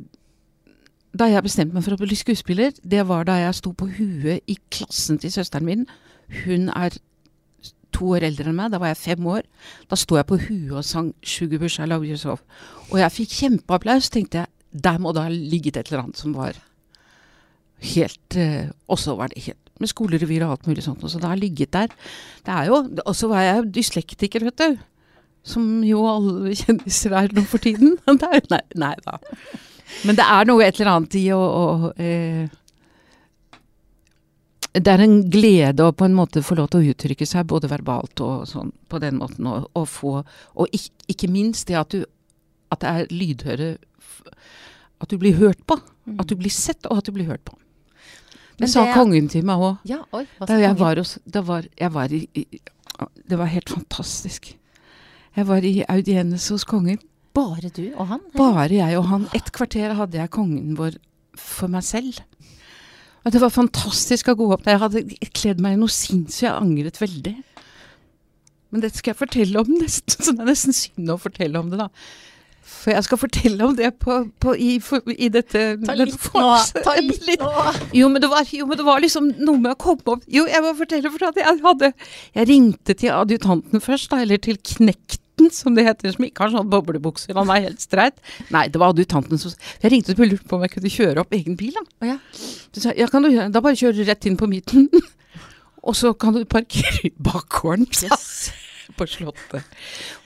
da 1.16 1.28
jeg 1.30 1.44
bestemte 1.44 1.74
meg 1.74 1.84
for 1.86 1.96
å 1.96 2.00
bli 2.00 2.16
skuespiller, 2.18 2.72
det 2.84 3.04
var 3.08 3.24
da 3.28 3.38
jeg 3.40 3.56
sto 3.58 3.72
på 3.72 3.88
huet 3.98 4.44
i 4.46 4.58
klassen 4.72 5.18
til 5.20 5.32
søsteren 5.32 5.68
min. 5.68 5.86
Hun 6.44 6.68
er 6.76 6.98
to 7.94 8.12
år 8.14 8.26
eldre 8.28 8.50
enn 8.50 8.58
meg, 8.58 8.72
da 8.72 8.80
var 8.82 8.92
jeg 8.92 9.00
fem 9.00 9.28
år. 9.30 9.46
Da 9.88 9.96
sto 9.98 10.18
jeg 10.18 10.28
på 10.28 10.38
huet 10.44 10.76
og 10.76 10.84
sang 10.84 11.14
'Sugar 11.22 11.58
Bush, 11.58 11.80
I 11.80 11.86
Love 11.86 12.06
You 12.06 12.16
So'. 12.16 12.38
Og 12.90 12.98
jeg 13.00 13.12
fikk 13.12 13.30
kjempeapplaus. 13.40 14.10
tenkte 14.10 14.38
jeg, 14.38 14.46
Der 14.82 14.98
må 14.98 15.12
det 15.12 15.22
ha 15.22 15.28
ligget 15.28 15.76
et 15.76 15.88
eller 15.88 16.02
annet 16.02 16.18
som 16.18 16.34
var 16.34 16.52
helt 17.80 18.36
eh, 18.36 18.68
Og 18.86 18.98
var 19.16 19.28
det 19.28 19.42
helt 19.44 19.58
med 19.80 19.88
skolerevyer 19.88 20.44
og 20.44 20.50
alt 20.50 20.66
mulig 20.66 20.82
sånt. 20.82 21.00
Så 21.00 21.18
det 21.18 21.28
har 21.28 21.36
ligget 21.36 21.72
der. 21.72 21.88
Det 22.44 22.52
er 22.52 22.66
jo 22.66 22.74
Og 23.06 23.16
så 23.16 23.28
var 23.28 23.40
jeg 23.40 23.74
dyslektiker, 23.74 24.44
vet 24.44 24.58
du. 24.58 24.78
Som 25.42 25.82
jo 25.84 26.04
alle 26.06 26.54
kjendiser 26.54 27.12
er 27.12 27.32
nå 27.32 27.42
for 27.42 27.58
tiden. 27.58 27.96
Det 28.06 28.28
er, 28.28 28.40
nei, 28.50 28.60
nei 28.74 28.94
da. 29.06 29.18
Men 30.04 30.16
det 30.18 30.24
er 30.24 30.44
noe 30.48 30.64
et 30.66 30.78
eller 30.80 30.90
annet 30.92 31.14
i 31.20 31.26
å, 31.32 31.38
å 31.40 31.92
eh, 31.96 32.48
Det 34.78 34.92
er 34.92 35.02
en 35.02 35.16
glede 35.32 35.86
å 35.88 35.94
på 35.96 36.04
en 36.06 36.14
måte 36.16 36.42
få 36.44 36.54
lov 36.58 36.68
til 36.72 36.82
å 36.82 36.90
uttrykke 36.92 37.26
seg 37.26 37.46
både 37.50 37.70
verbalt 37.72 38.20
og 38.24 38.44
sånn 38.50 38.70
på 38.88 39.00
den 39.02 39.16
måten. 39.18 39.46
Og, 39.48 39.68
og 39.74 39.86
få 39.88 40.12
Og 40.20 40.68
ikke, 40.76 40.92
ikke 41.14 41.30
minst 41.32 41.68
det 41.70 41.78
at 41.80 41.94
du 41.94 42.02
At 42.70 42.80
det 42.84 42.88
er 42.92 43.14
lydhøre 43.14 43.70
At 45.00 45.08
du 45.08 45.16
blir 45.18 45.38
hørt 45.38 45.64
på. 45.66 45.78
At 46.18 46.28
du 46.28 46.34
blir 46.36 46.50
sett, 46.52 46.84
og 46.90 46.98
at 46.98 47.06
du 47.08 47.12
blir 47.14 47.28
hørt 47.28 47.44
på. 47.46 47.54
Det 48.58 48.64
Men 48.64 48.68
sa 48.68 48.84
det- 48.84 48.94
kongen 48.96 49.28
til 49.30 49.44
meg 49.46 49.60
òg. 49.62 49.76
Ja, 49.86 50.00
oi. 50.12 50.24
Da 50.40 50.56
jeg 50.58 50.72
kongen? 50.74 50.78
var 50.80 50.96
hos 50.96 51.18
da 51.24 51.40
var, 51.42 51.66
jeg 51.78 51.92
var 51.94 52.08
i, 52.12 52.28
i, 52.34 52.46
Det 53.28 53.38
var 53.38 53.46
helt 53.46 53.68
fantastisk. 53.70 54.56
Jeg 55.36 55.46
var 55.46 55.62
i 55.62 55.84
audiens 55.88 56.48
hos 56.50 56.64
kongen. 56.64 56.98
Bare 57.38 57.70
du 57.70 57.84
og 57.94 58.08
han? 58.10 58.22
eller? 58.26 58.38
Bare 58.40 58.80
jeg 58.80 58.98
og 58.98 59.06
han. 59.12 59.28
Et 59.38 59.52
kvarter 59.54 59.94
hadde 59.98 60.18
jeg 60.18 60.34
kongen 60.34 60.74
vår 60.78 60.98
for 61.38 61.70
meg 61.70 61.86
selv. 61.86 62.18
Og 63.26 63.34
det 63.34 63.42
var 63.42 63.52
fantastisk 63.52 64.30
å 64.32 64.36
gå 64.38 64.48
opp 64.54 64.64
der. 64.64 64.76
Jeg 64.76 64.84
hadde 64.84 65.30
kledd 65.36 65.62
meg 65.62 65.76
i 65.76 65.80
noe 65.80 65.92
sinnssykt. 65.92 66.46
Jeg 66.46 66.54
angret 66.56 66.98
veldig. 67.02 67.36
Men 68.72 68.84
dette 68.84 69.00
skal 69.00 69.14
jeg 69.14 69.22
fortelle 69.22 69.60
om 69.62 69.70
nesten, 69.70 70.18
så 70.24 70.34
det 70.34 70.44
er 70.44 70.50
nesten 70.50 70.76
synd 70.76 71.12
å 71.14 71.20
fortelle 71.20 71.60
om 71.60 71.70
det, 71.72 71.78
da. 71.80 71.88
For 72.68 72.92
jeg 72.92 73.04
skal 73.06 73.20
fortelle 73.20 73.64
om 73.64 73.76
det 73.78 73.88
på, 74.02 74.16
på, 74.42 74.52
i, 74.60 74.74
for, 74.84 75.04
i 75.08 75.30
dette 75.32 75.62
Ta 75.86 75.94
litt 75.96 76.26
nå! 76.34 76.48
Ta 76.84 76.96
litt 77.00 77.40
nå! 77.40 77.52
jo 77.96 78.10
men, 78.12 78.20
det 78.20 78.28
var, 78.28 78.44
jo, 78.52 78.66
men 78.68 78.76
det 78.76 78.84
var 78.84 79.00
liksom 79.00 79.30
noe 79.38 79.62
med 79.62 79.72
å 79.72 79.78
komme 79.80 80.04
opp 80.12 80.26
Jo, 80.28 80.44
jeg 80.50 80.60
må 80.66 80.74
fortelle, 80.76 81.08
for 81.14 81.30
at 81.30 81.40
jeg 81.40 81.62
hadde 81.64 81.90
Jeg 82.36 82.48
ringte 82.50 82.96
til 83.00 83.14
adjutanten 83.14 83.80
først, 83.84 84.10
da, 84.12 84.20
eller 84.26 84.42
til 84.44 84.60
knekten, 84.60 85.24
som 85.54 85.74
det 85.76 85.84
heter, 85.86 86.12
som 86.14 86.24
ikke 86.26 86.44
har 86.44 86.52
sånn 86.54 86.70
boblebukser. 86.72 87.34
Han 87.38 87.50
er 87.54 87.66
helt 87.68 87.82
streit. 87.84 88.18
Nei, 88.54 88.66
det 88.68 88.80
var 88.82 88.92
adjutanten 88.94 89.40
som 89.40 89.54
Jeg 89.82 89.92
ringte 89.94 90.14
og 90.16 90.24
lurte 90.26 90.48
på 90.50 90.58
om 90.58 90.64
jeg 90.66 90.74
kunne 90.76 90.92
kjøre 90.94 91.24
opp 91.24 91.32
egen 91.38 91.56
bil, 91.58 91.74
da. 92.00 92.16
Så 92.72 92.84
sa 92.84 92.94
ja, 92.98 93.06
kan 93.10 93.22
du 93.24 93.30
Da 93.30 93.62
bare 93.64 93.78
kjøre 93.78 93.96
du 94.00 94.04
rett 94.08 94.26
inn 94.28 94.38
på 94.40 94.48
midten. 94.50 94.88
Og 95.88 95.94
så 95.96 96.10
kan 96.18 96.34
du 96.34 96.42
parkere 96.44 97.06
i 97.06 97.12
bakgården. 97.22 97.86
Yes. 98.04 98.50
på 98.98 99.06
Slottet. 99.06 99.62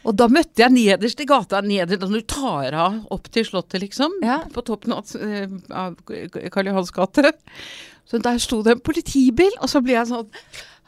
Og 0.06 0.14
da 0.16 0.28
møtte 0.32 0.62
jeg 0.62 0.72
nederst 0.72 1.20
i 1.20 1.26
gata, 1.28 1.60
nederst, 1.66 2.02
når 2.06 2.22
du 2.22 2.26
tar 2.30 2.76
av 2.78 2.98
opp 3.12 3.26
til 3.34 3.44
Slottet, 3.44 3.82
liksom, 3.82 4.14
Ja. 4.24 4.40
på 4.54 4.62
toppen 4.64 4.94
av, 4.96 5.04
eh, 5.18 5.48
av 5.70 5.96
Karl 6.50 6.70
Johans 6.70 6.90
gate. 6.94 7.32
Så 8.08 8.20
der 8.22 8.38
sto 8.38 8.62
det 8.62 8.72
en 8.78 8.80
politibil, 8.80 9.50
og 9.60 9.68
så 9.68 9.82
ble 9.82 9.92
jeg 9.98 10.06
sånn 10.08 10.28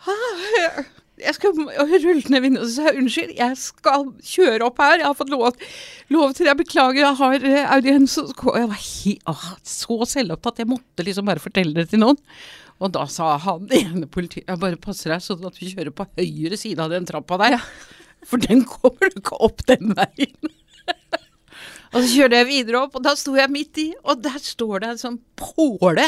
«Ah, 0.07 0.83
jeg 1.21 1.37
skal 1.37 1.55
rulle 1.55 2.33
ned 2.33 2.43
vinduet 2.43 2.65
og 2.65 2.71
si 2.73 2.93
unnskyld, 2.99 3.35
jeg 3.39 3.59
skal 3.61 4.09
kjøre 4.27 4.67
opp 4.67 4.81
her. 4.83 4.99
Jeg 4.99 5.07
har 5.07 5.17
fått 5.19 5.31
lov, 5.31 5.61
lov 6.11 6.35
til 6.35 6.51
Jeg 6.51 6.59
beklager, 6.59 7.01
jeg 7.05 7.19
har 7.21 7.47
eh, 7.51 7.73
audiens. 7.77 8.17
Og 8.19 8.51
Jeg 8.59 8.71
var 8.73 8.81
he, 8.83 9.15
ah, 9.31 9.47
så 9.63 10.01
selvopptatt. 10.11 10.63
Jeg 10.65 10.71
måtte 10.73 11.07
liksom 11.07 11.31
bare 11.31 11.43
fortelle 11.43 11.77
det 11.79 11.93
til 11.93 12.03
noen. 12.03 12.19
Og 12.83 12.91
da 12.97 13.07
sa 13.07 13.37
han 13.39 13.69
ene 13.79 14.09
politiet 14.11 14.49
Jeg 14.51 14.63
bare 14.63 14.81
passer 14.81 15.15
deg 15.15 15.23
sånn 15.23 15.47
at 15.47 15.61
du 15.61 15.69
kjører 15.69 15.95
på 15.95 16.09
høyre 16.19 16.59
side 16.59 16.83
av 16.83 16.91
den 16.91 17.07
trappa 17.07 17.39
der. 17.45 17.61
For 18.27 18.43
den 18.43 18.65
kommer 18.67 19.13
du 19.13 19.21
ikke 19.23 19.39
opp 19.47 19.63
den 19.71 19.95
veien. 19.95 20.55
og 21.95 22.03
så 22.03 22.09
kjørte 22.11 22.41
jeg 22.41 22.49
videre 22.49 22.81
opp, 22.83 22.97
og 22.99 23.05
da 23.07 23.15
sto 23.19 23.37
jeg 23.39 23.53
midt 23.55 23.79
i, 23.79 23.89
og 24.03 24.23
der 24.25 24.39
står 24.43 24.83
det 24.83 24.89
en 24.91 25.01
sånn 25.01 25.19
påle. 25.39 26.07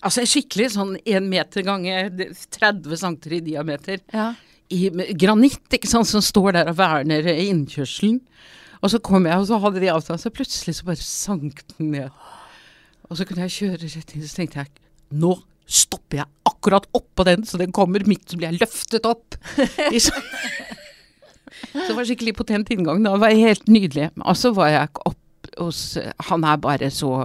Altså 0.00 0.22
en 0.22 0.30
skikkelig 0.30 0.68
sånn 0.76 0.92
én 1.02 1.26
meter 1.30 1.66
ganger 1.66 2.12
30 2.54 3.00
cm 3.02 3.16
i 3.34 3.40
diameter. 3.50 4.02
Ja. 4.14 4.28
I 4.70 4.88
granitt, 5.18 5.66
ikke 5.74 5.90
sant, 5.90 6.08
som 6.08 6.22
står 6.24 6.54
der 6.56 6.70
og 6.70 6.78
verner 6.78 7.26
innkjørselen. 7.34 8.20
Og 8.84 8.92
så 8.92 9.00
kom 9.02 9.26
jeg, 9.26 9.40
og 9.40 9.48
så 9.48 9.58
hadde 9.62 9.82
de 9.82 9.90
avtale, 9.90 10.20
så 10.22 10.32
plutselig 10.32 10.78
så 10.78 10.86
bare 10.86 11.02
sank 11.02 11.64
den 11.74 11.90
ned. 11.96 12.22
Og 13.10 13.18
så 13.18 13.26
kunne 13.26 13.48
jeg 13.48 13.56
kjøre 13.58 13.90
rett 13.90 14.14
inn, 14.14 14.24
så 14.24 14.38
tenkte 14.38 14.62
jeg 14.62 14.72
nå 15.14 15.34
stopper 15.64 16.20
jeg 16.20 16.30
akkurat 16.48 16.86
oppå 16.96 17.24
den, 17.26 17.44
så 17.48 17.58
den 17.60 17.72
kommer 17.74 18.04
midt, 18.08 18.26
så 18.28 18.38
blir 18.38 18.50
jeg 18.52 18.60
løftet 18.62 19.08
opp. 19.08 19.36
Så, 21.64 21.88
det 21.88 21.94
var 21.96 22.06
skikkelig 22.06 22.34
potent 22.36 22.70
inngang. 22.74 23.00
Da 23.06 23.14
var 23.18 23.32
jeg 23.32 23.46
helt 23.46 23.68
nydelig. 23.70 24.08
Og 24.20 24.36
så 24.36 24.50
var 24.54 24.68
jeg 24.72 24.90
opp 25.08 25.18
hos 25.58 25.96
Han 26.30 26.44
er 26.44 26.56
bare 26.62 26.90
så 26.90 27.24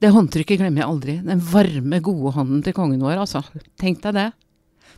Det 0.00 0.10
håndtrykket 0.14 0.60
glemmer 0.60 0.82
jeg 0.82 0.88
aldri. 0.88 1.16
Den 1.24 1.40
varme, 1.44 2.00
gode 2.00 2.32
hånden 2.36 2.62
til 2.64 2.72
kongen 2.76 3.02
vår, 3.04 3.18
altså. 3.20 3.42
Tenk 3.80 4.00
deg 4.06 4.14
det. 4.16 4.28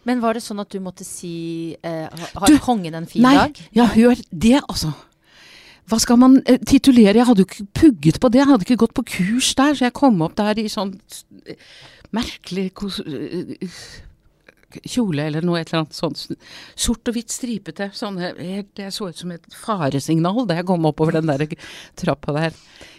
Men 0.06 0.20
var 0.22 0.34
det 0.34 0.42
sånn 0.42 0.61
at 0.62 0.70
du 0.70 0.78
måtte 0.82 1.04
si 1.06 1.76
eh, 1.82 2.06
Har 2.34 2.50
Du, 2.50 2.58
kongen 2.62 2.94
en 2.99 3.06
fin 3.06 3.22
Nei, 3.22 3.34
dag? 3.38 3.58
ja, 3.75 3.87
hør 3.94 4.18
det, 4.30 4.61
altså. 4.68 4.92
Hva 5.90 5.99
skal 6.02 6.18
man 6.22 6.38
eh, 6.46 6.58
titulere? 6.62 7.18
Jeg 7.18 7.26
hadde 7.26 7.42
jo 7.42 7.49
ikke 7.50 7.66
pugget 7.80 8.20
på 8.22 8.30
det. 8.30 8.40
Jeg 8.42 8.50
hadde 8.50 8.66
ikke 8.66 8.80
gått 8.84 8.94
på 8.94 9.04
kurs 9.16 9.52
der, 9.58 9.75
så 9.75 9.88
jeg 9.88 9.94
kom 9.99 10.22
opp 10.22 10.34
der 10.38 10.58
i 10.62 10.68
sånn 10.70 10.94
merkelig 12.14 12.68
eh, 12.70 13.68
kjole 14.80 15.26
eller 15.28 15.44
noe 15.46 15.60
et 15.60 15.70
eller 15.70 15.82
annet 15.82 15.96
sånt. 15.96 16.24
Sort 16.74 17.08
og 17.10 17.16
hvitt 17.16 17.34
stripete. 17.34 17.90
Sånne, 17.96 18.32
det 18.76 18.92
så 18.94 19.10
ut 19.10 19.18
som 19.18 19.34
et 19.34 19.58
faresignal 19.64 20.46
da 20.48 20.60
jeg 20.60 20.68
kom 20.68 20.88
oppover 20.88 21.18
den 21.18 21.30
der 21.30 21.46
trappa 21.98 22.34
der. 22.36 22.56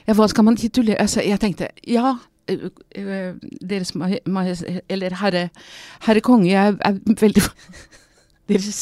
Ja, 0.07 0.15
hva 0.17 0.27
skal 0.31 0.47
man 0.47 0.59
titulere? 0.59 1.01
Altså, 1.01 1.23
jeg 1.23 1.39
tenkte 1.41 1.71
ja, 1.87 2.17
Deres 2.43 3.93
Majestet 3.95 4.81
Eller 4.91 5.13
herre, 5.15 5.45
herre 6.03 6.19
konge, 6.19 6.49
jeg 6.51 6.73
er 6.75 6.97
veldig 7.21 7.43
Deres 8.51 8.81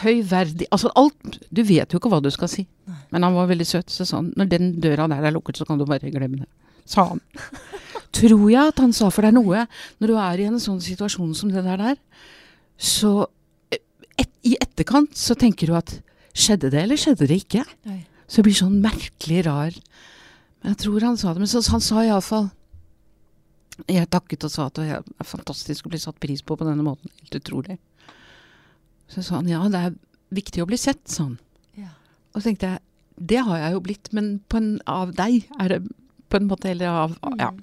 høyverdig 0.00 0.70
Altså 0.72 0.88
alt 0.96 1.38
Du 1.52 1.60
vet 1.60 1.92
jo 1.92 2.00
ikke 2.00 2.08
hva 2.08 2.22
du 2.24 2.30
skal 2.32 2.48
si. 2.48 2.64
Men 3.12 3.26
han 3.26 3.36
var 3.36 3.50
veldig 3.50 3.66
søt. 3.68 3.92
Så 3.92 4.06
sa 4.08 4.22
han 4.22 4.32
når 4.36 4.48
den 4.50 4.70
døra 4.80 5.06
der 5.12 5.28
er 5.28 5.34
lukket, 5.34 5.60
så 5.60 5.68
kan 5.68 5.78
du 5.78 5.84
bare 5.88 6.10
glemme 6.10 6.42
det. 6.42 6.48
Sa 6.88 7.06
han. 7.12 7.22
Tror 8.14 8.44
jeg 8.52 8.72
at 8.72 8.80
han 8.82 8.92
sa, 8.94 9.08
for 9.10 9.24
det 9.24 9.32
er 9.32 9.38
noe 9.38 9.64
Når 9.98 10.10
du 10.10 10.16
er 10.20 10.40
i 10.40 10.48
en 10.48 10.60
sånn 10.62 10.82
situasjon 10.84 11.32
som 11.34 11.50
det 11.50 11.64
der 11.66 11.80
der, 11.80 11.96
så 12.78 13.26
et, 13.72 14.30
I 14.46 14.56
etterkant 14.60 15.16
så 15.18 15.36
tenker 15.38 15.70
du 15.70 15.78
at 15.78 15.96
Skjedde 16.34 16.72
det, 16.72 16.80
eller 16.82 16.98
skjedde 16.98 17.28
det 17.30 17.36
ikke? 17.44 17.62
Nei. 17.86 18.00
Så 18.26 18.40
det 18.40 18.48
blir 18.48 18.56
sånn 18.58 18.80
merkelig 18.82 19.44
rar 19.46 19.74
Men 19.76 20.72
jeg 20.72 20.80
tror 20.82 21.04
han 21.06 21.18
sa 21.20 21.34
det. 21.34 21.44
Men 21.44 21.50
så, 21.50 21.62
han 21.70 21.84
sa 21.84 22.02
iallfall 22.02 22.48
Jeg 23.86 24.10
takket 24.10 24.46
og 24.48 24.50
sa 24.50 24.66
at 24.66 24.80
det 24.80 24.88
er 24.96 25.28
fantastisk 25.28 25.86
å 25.86 25.92
bli 25.92 26.00
satt 26.02 26.18
pris 26.22 26.42
på 26.42 26.56
på 26.58 26.66
denne 26.66 26.86
måten. 26.86 27.12
Helt 27.22 27.38
utrolig. 27.38 27.78
Så 29.10 29.22
sa 29.22 29.38
han 29.38 29.50
ja, 29.50 29.62
det 29.70 29.80
er 29.80 29.96
viktig 30.34 30.62
å 30.64 30.68
bli 30.68 30.78
sett, 30.80 31.02
sa 31.10 31.28
han. 31.28 31.38
Ja. 31.78 31.92
Og 32.32 32.40
så 32.40 32.48
tenkte 32.48 32.72
jeg 32.72 32.82
det 33.14 33.44
har 33.46 33.60
jeg 33.60 33.74
jo 33.76 33.82
blitt, 33.84 34.08
men 34.10 34.30
på 34.50 34.58
en, 34.58 34.70
av 34.90 35.12
deg 35.14 35.44
er 35.62 35.70
det 35.70 35.80
på 36.34 36.42
en 36.42 36.50
måte 36.50 36.74
Eller 36.74 36.90
av 36.90 37.16
Ja. 37.38 37.52
Mm. 37.54 37.62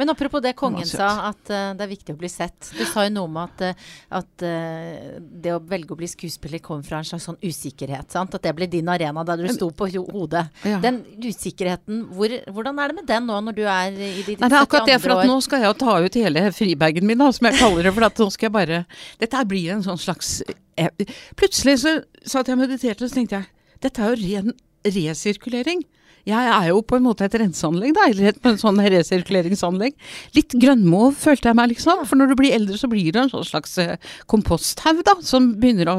Men 0.00 0.08
apropos 0.08 0.40
det 0.40 0.54
kongen 0.56 0.86
sa, 0.88 1.10
at 1.28 1.50
uh, 1.52 1.74
det 1.76 1.84
er 1.84 1.88
viktig 1.90 2.14
å 2.14 2.18
bli 2.22 2.28
sett. 2.32 2.70
Du 2.72 2.86
sa 2.88 3.02
jo 3.04 3.10
noe 3.12 3.28
om 3.28 3.34
at, 3.36 3.60
uh, 3.60 3.90
at 4.16 4.44
uh, 4.48 5.18
det 5.20 5.52
å 5.52 5.58
velge 5.60 5.92
å 5.92 5.98
bli 6.00 6.08
skuespiller 6.08 6.62
kommer 6.64 6.86
fra 6.88 7.02
en 7.02 7.08
slags 7.10 7.26
sånn 7.28 7.36
usikkerhet. 7.42 8.08
Sant? 8.08 8.32
At 8.38 8.46
det 8.46 8.54
ble 8.56 8.64
din 8.72 8.88
arena 8.88 9.20
da 9.28 9.36
du 9.36 9.44
sto 9.52 9.68
på 9.76 9.90
hodet. 9.92 10.46
ja. 10.64 10.78
Den 10.80 11.02
usikkerheten, 11.20 12.06
hvor, 12.16 12.32
hvordan 12.48 12.80
er 12.80 12.94
det 12.94 12.98
med 13.02 13.10
den 13.12 13.28
nå 13.28 13.42
når 13.44 13.58
du 13.58 13.62
er 13.66 13.92
i 13.92 14.24
ditt 14.24 14.40
år? 14.40 14.46
det 14.46 14.48
er 14.48 14.58
akkurat 14.62 14.88
det, 14.88 14.96
for 15.04 15.18
at 15.18 15.28
nå 15.28 15.36
skal 15.44 15.66
jeg 15.66 15.78
ta 15.84 15.98
ut 16.00 16.18
hele 16.22 16.48
fribagen 16.56 17.10
min, 17.12 17.20
da, 17.20 17.28
som 17.36 17.50
jeg 17.50 17.60
kaller 17.60 17.90
det. 17.90 17.96
For 17.98 18.08
at 18.08 18.24
nå 18.24 18.32
skal 18.32 18.48
jeg 18.48 18.56
bare 18.56 18.82
Dette 19.20 19.46
blir 19.52 19.76
en 19.76 19.84
sånn 19.84 20.00
slags 20.00 20.38
jeg, 20.48 21.12
Plutselig 21.36 21.76
så 21.84 21.98
satt 22.24 22.48
jeg 22.48 22.56
og 22.56 22.64
mediterte, 22.64 23.04
og 23.04 23.12
så 23.12 23.20
tenkte 23.20 23.42
jeg 23.42 23.52
dette 23.84 24.00
er 24.04 24.12
jo 24.12 24.20
ren 24.20 24.56
resirkulering. 24.84 25.84
Jeg 26.28 26.50
er 26.52 26.66
jo 26.68 26.80
på 26.84 26.98
en 26.98 27.04
måte 27.06 27.24
et 27.24 27.36
renseanlegg, 27.40 27.94
da, 27.96 28.06
eller 28.10 28.30
et 28.30 28.48
en 28.50 28.58
sånn 28.60 28.80
resirkuleringsanlegg. 28.92 29.94
Litt 30.36 30.56
grønnmo 30.60 31.10
følte 31.16 31.50
jeg 31.50 31.58
meg, 31.58 31.72
liksom. 31.72 32.04
For 32.08 32.20
når 32.20 32.32
du 32.32 32.36
blir 32.40 32.56
eldre, 32.56 32.76
så 32.80 32.90
blir 32.92 33.08
det 33.14 33.22
en 33.22 33.32
sånn 33.32 33.46
slags 33.48 33.78
eh, 33.80 33.96
komposthaug, 34.30 35.00
da, 35.06 35.16
som 35.24 35.52
begynner 35.60 35.90
å 35.92 35.96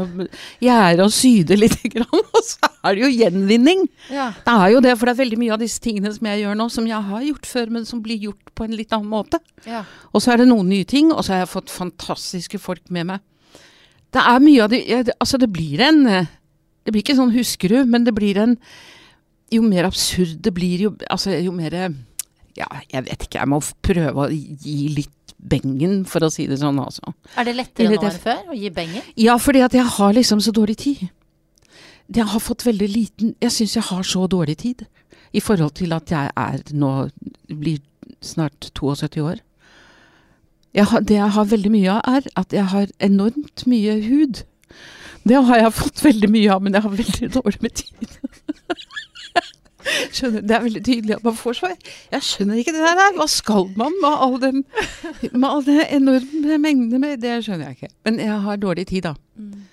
gjære 0.63 1.07
og 1.07 1.15
syde 1.15 1.57
litt. 1.57 1.79
Grann, 1.91 2.05
og 2.11 2.43
så 2.45 2.69
er 2.85 2.95
det 2.95 3.03
jo 3.03 3.09
gjenvinning. 3.11 3.87
Ja. 4.13 4.29
Det 4.45 4.53
er 4.53 4.75
jo 4.75 4.83
det, 4.85 4.93
for 4.99 5.09
det 5.09 5.15
er 5.15 5.21
veldig 5.23 5.41
mye 5.41 5.55
av 5.57 5.63
disse 5.63 5.81
tingene 5.83 6.13
som 6.13 6.29
jeg 6.29 6.43
gjør 6.43 6.59
nå, 6.59 6.69
som 6.71 6.87
jeg 6.87 7.09
har 7.09 7.25
gjort 7.25 7.49
før, 7.49 7.73
men 7.79 7.89
som 7.89 8.03
blir 8.05 8.29
gjort 8.29 8.53
på 8.55 8.67
en 8.67 8.77
litt 8.77 8.93
annen 8.95 9.11
måte. 9.11 9.41
Ja. 9.65 9.83
Og 10.13 10.23
så 10.23 10.35
er 10.35 10.43
det 10.43 10.51
noen 10.51 10.69
nye 10.71 10.87
ting, 10.87 11.09
og 11.11 11.25
så 11.25 11.35
har 11.35 11.43
jeg 11.45 11.53
fått 11.55 11.73
fantastiske 11.73 12.61
folk 12.61 12.85
med 12.93 13.09
meg. 13.13 13.25
Det 14.11 14.21
er 14.27 14.41
mye 14.43 14.63
av 14.65 14.71
det 14.73 14.81
Altså, 15.21 15.39
det 15.39 15.47
blir 15.53 15.79
en 15.85 16.01
eh, 16.09 16.31
Det 16.83 16.91
blir 16.91 17.03
ikke 17.05 17.15
sånn 17.15 17.31
huskerud, 17.31 17.87
men 17.87 18.03
det 18.03 18.13
blir 18.17 18.39
en 18.41 18.57
Jo 19.51 19.61
mer 19.65 19.87
absurd 19.89 20.37
det 20.43 20.53
blir, 20.55 20.87
jo 20.87 20.93
Altså, 21.09 21.33
jo 21.43 21.51
mer 21.51 21.75
Ja, 22.57 22.67
jeg 22.91 23.05
vet 23.07 23.25
ikke. 23.27 23.39
Jeg 23.39 23.47
må 23.47 23.61
prøve 23.83 24.25
å 24.25 24.29
gi 24.31 24.91
litt 24.91 25.33
bengen, 25.41 26.03
for 26.05 26.21
å 26.25 26.29
si 26.29 26.45
det 26.49 26.59
sånn, 26.61 26.77
altså. 26.79 27.13
Er 27.39 27.47
det 27.47 27.55
lettere 27.57 27.89
nå 27.89 28.01
enn 28.05 28.19
før 28.21 28.51
å 28.51 28.57
gi 28.57 28.69
bengen? 28.75 29.05
Ja, 29.17 29.37
fordi 29.41 29.63
at 29.65 29.73
jeg 29.73 29.87
har 29.97 30.13
liksom 30.13 30.41
så 30.43 30.53
dårlig 30.53 30.77
tid. 30.83 31.07
Jeg 32.11 32.27
har 32.27 32.43
fått 32.43 32.65
veldig 32.67 32.89
liten 32.91 33.35
Jeg 33.39 33.53
syns 33.55 33.77
jeg 33.77 33.85
har 33.87 34.03
så 34.03 34.25
dårlig 34.27 34.57
tid 34.59 34.83
i 35.31 35.39
forhold 35.39 35.77
til 35.79 35.93
at 35.95 36.11
jeg 36.11 36.31
er 36.35 36.63
nå 36.75 36.91
blir 37.47 37.79
snart 38.21 38.67
72 38.75 39.23
år. 39.23 39.39
Jeg 40.75 40.87
har, 40.91 41.03
det 41.07 41.15
jeg 41.15 41.31
har 41.35 41.47
veldig 41.51 41.71
mye 41.71 41.93
av, 41.93 42.01
er 42.17 42.27
at 42.39 42.53
jeg 42.55 42.67
har 42.73 42.91
enormt 42.99 43.63
mye 43.67 43.95
hud. 44.05 44.43
Det 45.27 45.39
har 45.47 45.63
jeg 45.63 45.73
fått 45.77 46.03
veldig 46.03 46.29
mye 46.31 46.51
av, 46.51 46.61
men 46.63 46.75
jeg 46.75 46.83
har 46.85 46.95
veldig 46.99 47.31
dårlig 47.37 47.63
med 47.63 47.75
tid. 47.79 48.19
Skjønner, 50.13 50.43
Det 50.45 50.55
er 50.55 50.61
veldig 50.61 50.83
tydelig 50.85 51.15
at 51.15 51.23
man 51.25 51.37
får 51.37 51.57
svar. 51.57 51.73
Jeg 52.13 52.25
skjønner 52.25 52.59
ikke 52.61 52.73
det 52.75 52.83
der. 52.85 53.15
Hva 53.17 53.27
skal 53.31 53.67
man 53.79 53.95
med 54.03 54.23
all 54.27 54.37
den 54.41 54.63
med 55.31 55.47
all 55.49 55.65
den 55.65 55.81
enorme 55.87 56.57
mengden 56.61 57.01
med 57.01 57.21
Det 57.23 57.39
skjønner 57.45 57.71
jeg 57.71 57.79
ikke. 57.79 57.93
Men 58.05 58.21
jeg 58.21 58.39
har 58.45 58.61
dårlig 58.61 58.87
tid, 58.91 59.09
da. 59.09 59.15
Mm. 59.35 59.67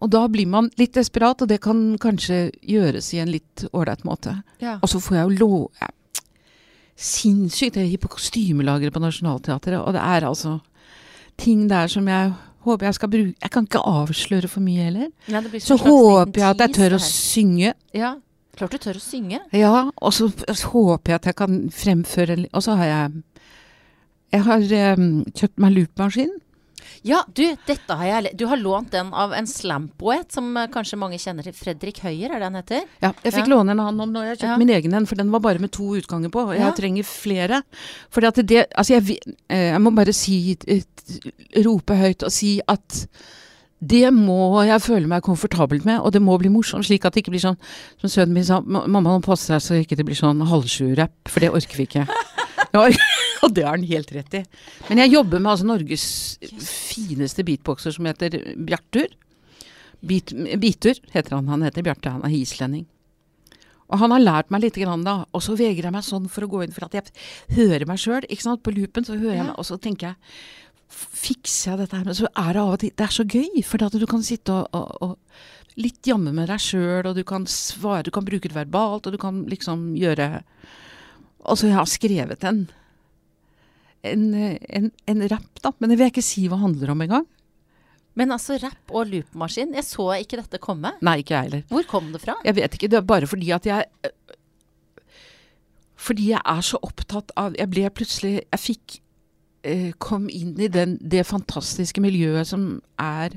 Og 0.00 0.12
da 0.14 0.24
blir 0.32 0.48
man 0.48 0.70
litt 0.80 0.96
desperat, 0.96 1.42
og 1.44 1.50
det 1.50 1.60
kan 1.60 1.98
kanskje 2.00 2.46
gjøres 2.64 3.12
i 3.12 3.20
en 3.20 3.32
litt 3.34 3.66
ålreit 3.76 4.04
måte. 4.08 4.38
Ja. 4.62 4.78
Og 4.80 4.88
så 4.88 5.00
får 5.02 5.18
jeg 5.18 5.26
jo 5.26 5.40
lov 5.44 5.82
ja, 5.82 5.90
Sinnssykt. 7.00 7.78
Jeg 7.80 7.94
gir 7.94 8.00
på 8.02 8.10
kostymelageret 8.12 8.92
på 8.92 9.00
Nationaltheatret, 9.00 9.78
og 9.80 9.94
det 9.96 10.02
er 10.04 10.26
altså 10.28 10.58
ting 11.40 11.64
der 11.70 11.88
som 11.88 12.08
jeg 12.08 12.32
håper 12.66 12.86
jeg 12.86 12.94
skal 12.98 13.10
bruke 13.12 13.34
Jeg 13.42 13.50
kan 13.50 13.66
ikke 13.68 13.84
avsløre 13.86 14.48
for 14.48 14.64
mye 14.64 14.88
heller. 14.88 15.08
Ja, 15.28 15.40
Så 15.58 15.76
håper 15.80 16.40
jeg 16.40 16.48
at 16.50 16.60
jeg 16.66 16.74
tør 16.76 16.96
å 16.98 17.00
synge. 17.04 17.74
Ja. 17.96 18.14
Klart 18.58 18.74
du 18.74 18.82
tør 18.82 18.98
å 18.98 19.02
synge. 19.02 19.40
Ja, 19.56 19.90
og 19.96 20.12
så 20.12 20.28
så 20.34 20.72
håper 20.74 21.14
jeg 21.14 21.20
at 21.20 21.26
jeg 21.30 21.36
kan 21.38 21.58
fremføre 21.72 22.46
Og 22.52 22.62
så 22.62 22.76
har 22.76 22.90
jeg 22.90 23.22
Jeg 24.32 24.44
har 24.46 24.96
um, 24.98 25.24
kjøpt 25.34 25.58
meg 25.58 25.72
loopmaskin. 25.74 26.30
Ja, 27.06 27.22
du, 27.32 27.42
dette 27.66 27.96
har 27.96 28.04
jeg 28.22 28.36
Du 28.36 28.46
har 28.46 28.56
lånt 28.60 28.90
den 28.92 29.12
av 29.14 29.32
en 29.32 29.46
slampoet 29.46 30.32
som 30.32 30.56
eh, 30.56 30.66
kanskje 30.72 30.98
mange 31.00 31.18
kjenner 31.18 31.42
til. 31.46 31.52
Fredrik 31.56 31.98
Høyer, 32.04 32.30
er 32.34 32.38
det 32.38 32.48
han 32.50 32.58
heter? 32.60 32.82
Ja, 33.02 33.12
jeg 33.24 33.32
fikk 33.32 33.46
Ja. 33.46 33.54
låne 33.56 33.70
en 33.72 33.80
annen 33.80 34.00
om 34.00 34.12
nå. 34.12 34.22
Jeg 34.22 34.28
har 34.36 34.36
kjøpt 34.36 34.52
Ja. 34.54 34.56
min 34.58 34.70
egen 34.70 34.94
en, 34.94 35.06
for 35.06 35.14
den 35.16 35.30
var 35.30 35.40
bare 35.40 35.58
med 35.58 35.70
to 35.72 35.82
utganger 35.96 36.30
på. 36.30 36.46
Og 36.48 36.54
jeg 36.54 36.60
Ja. 36.66 36.70
trenger 36.72 37.04
flere. 37.04 37.62
For 38.10 38.24
at 38.26 38.34
det 38.46 38.66
Altså, 38.76 39.00
jeg, 39.00 39.18
eh, 39.48 39.72
jeg 39.72 39.80
må 39.80 39.94
bare 39.94 40.12
si 40.12 40.56
eh, 40.66 40.82
Rope 41.64 41.94
høyt 41.96 42.22
og 42.22 42.30
si 42.32 42.60
at 42.68 43.06
det 43.82 44.10
må 44.12 44.60
jeg 44.66 44.78
føle 44.84 45.06
meg 45.08 45.22
komfortabelt 45.24 45.86
med, 45.86 46.00
og 46.04 46.12
det 46.12 46.20
må 46.20 46.36
bli 46.38 46.50
morsomt, 46.52 46.84
slik 46.84 47.06
at 47.06 47.14
det 47.14 47.22
ikke 47.24 47.32
blir 47.32 47.40
sånn 47.40 47.56
Som 47.98 48.10
sønnen 48.10 48.34
min 48.34 48.44
sa, 48.44 48.60
mamma 48.60 49.00
må 49.00 49.22
passe 49.24 49.48
deg 49.48 49.62
så 49.64 49.78
ikke 49.80 49.96
det 49.96 50.04
blir 50.04 50.14
sånn 50.18 50.42
halvsju-rapp, 50.46 51.28
for 51.32 51.40
det 51.40 51.48
orker 51.50 51.76
vi 51.80 51.86
ikke. 51.88 52.06
Ja, 52.74 52.84
og 53.44 53.56
det 53.56 53.64
har 53.66 53.76
han 53.76 53.88
helt 53.88 54.12
rett 54.14 54.38
i. 54.40 54.44
Men 54.88 55.02
jeg 55.04 55.14
jobber 55.16 55.42
med 55.42 55.52
altså 55.54 55.68
Norges 55.68 56.06
fineste 56.60 57.44
beatboxer 57.46 57.94
som 57.96 58.08
heter 58.10 58.38
Bjartur. 58.56 59.10
Beat, 60.00 60.32
Bitur 60.60 60.96
heter 61.12 61.36
han. 61.36 61.50
Han 61.52 61.66
heter 61.66 61.84
Bjarte, 61.84 62.12
han 62.14 62.24
er 62.24 62.36
islending. 62.36 62.86
Og 63.90 63.98
han 63.98 64.14
har 64.14 64.22
lært 64.22 64.52
meg 64.54 64.62
litt 64.64 64.78
grann 64.78 65.02
da, 65.02 65.24
og 65.34 65.42
så 65.42 65.56
vegrer 65.58 65.88
jeg 65.88 65.94
meg 65.96 66.06
sånn 66.06 66.28
for 66.30 66.46
å 66.46 66.50
gå 66.50 66.62
inn, 66.64 66.74
for 66.74 66.86
at 66.86 66.94
jeg 66.94 67.10
hører 67.56 67.88
meg 67.90 67.98
sjøl, 67.98 68.26
ikke 68.28 68.46
sant, 68.46 68.62
på 68.62 68.74
loopen, 68.76 69.06
så 69.06 69.18
hører 69.18 69.40
jeg 69.40 69.46
meg, 69.48 69.56
og 69.58 69.66
så 69.66 69.80
tenker 69.82 70.12
jeg 70.12 70.20
Fikser 70.90 71.68
jeg 71.70 71.78
dette 71.84 71.94
her? 71.94 72.06
Men 72.08 72.16
så 72.18 72.26
er 72.26 72.48
det 72.50 72.62
av 72.64 72.72
og 72.72 72.80
til 72.82 72.90
Det 72.98 73.04
er 73.04 73.12
så 73.14 73.22
gøy, 73.22 73.60
for 73.62 73.84
at 73.86 73.94
du 73.94 74.06
kan 74.10 74.24
sitte 74.26 74.56
og, 74.56 74.74
og, 74.74 74.88
og 75.06 75.78
litt 75.78 76.08
jamme 76.10 76.32
med 76.34 76.50
deg 76.50 76.62
sjøl, 76.62 77.06
og 77.06 77.14
du 77.14 77.22
kan 77.26 77.46
svare, 77.50 78.08
du 78.08 78.10
kan 78.14 78.26
bruke 78.26 78.50
det 78.50 78.56
verbalt, 78.56 79.06
og 79.06 79.14
du 79.14 79.20
kan 79.20 79.44
liksom 79.50 79.92
gjøre 79.98 80.42
Og 81.46 81.56
så 81.56 81.70
jeg 81.70 81.78
har 81.78 81.88
skrevet 81.88 82.44
en 82.44 82.64
en, 84.06 84.24
en, 84.34 84.88
en 85.06 85.28
rapp, 85.28 85.60
da, 85.62 85.72
men 85.78 85.90
det 85.90 85.98
vil 85.98 86.08
jeg 86.08 86.14
ikke 86.14 86.24
si 86.24 86.46
hva 86.46 86.56
det 86.56 86.64
handler 86.64 86.94
om 86.94 87.04
engang. 87.04 87.26
Men 88.18 88.34
altså, 88.34 88.56
rapp 88.60 88.94
og 88.94 89.10
loopmaskin. 89.10 89.74
Jeg 89.76 89.86
så 89.86 90.08
ikke 90.18 90.40
dette 90.40 90.60
komme. 90.62 90.94
Nei, 91.04 91.20
ikke 91.22 91.36
jeg 91.36 91.48
heller. 91.48 91.66
Hvor 91.70 91.86
kom 91.90 92.10
det 92.14 92.22
fra? 92.24 92.36
Jeg 92.46 92.56
vet 92.58 92.74
ikke, 92.76 92.90
det 92.90 92.98
er 92.98 93.06
bare 93.06 93.28
fordi 93.30 93.52
at 93.54 93.68
jeg 93.68 94.10
Fordi 96.00 96.30
jeg 96.32 96.40
er 96.40 96.64
så 96.64 96.80
opptatt 96.82 97.32
av 97.36 97.54
Jeg 97.58 97.70
ble 97.70 97.90
plutselig 97.92 98.32
Jeg 98.40 98.60
fikk 98.62 98.96
eh, 99.68 99.90
Kom 100.00 100.30
inn 100.32 100.56
i 100.58 100.70
den, 100.72 100.96
det 101.00 101.26
fantastiske 101.28 102.02
miljøet 102.02 102.48
som 102.50 102.72
er 102.98 103.36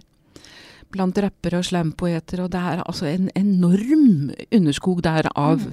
blant 0.94 1.18
rappere 1.18 1.58
og 1.58 1.66
slampoeter, 1.66 2.44
og 2.44 2.52
det 2.54 2.60
er 2.62 2.84
altså 2.84 3.08
en 3.10 3.32
enorm 3.34 4.30
underskog 4.54 5.00
der 5.02 5.26
av 5.34 5.64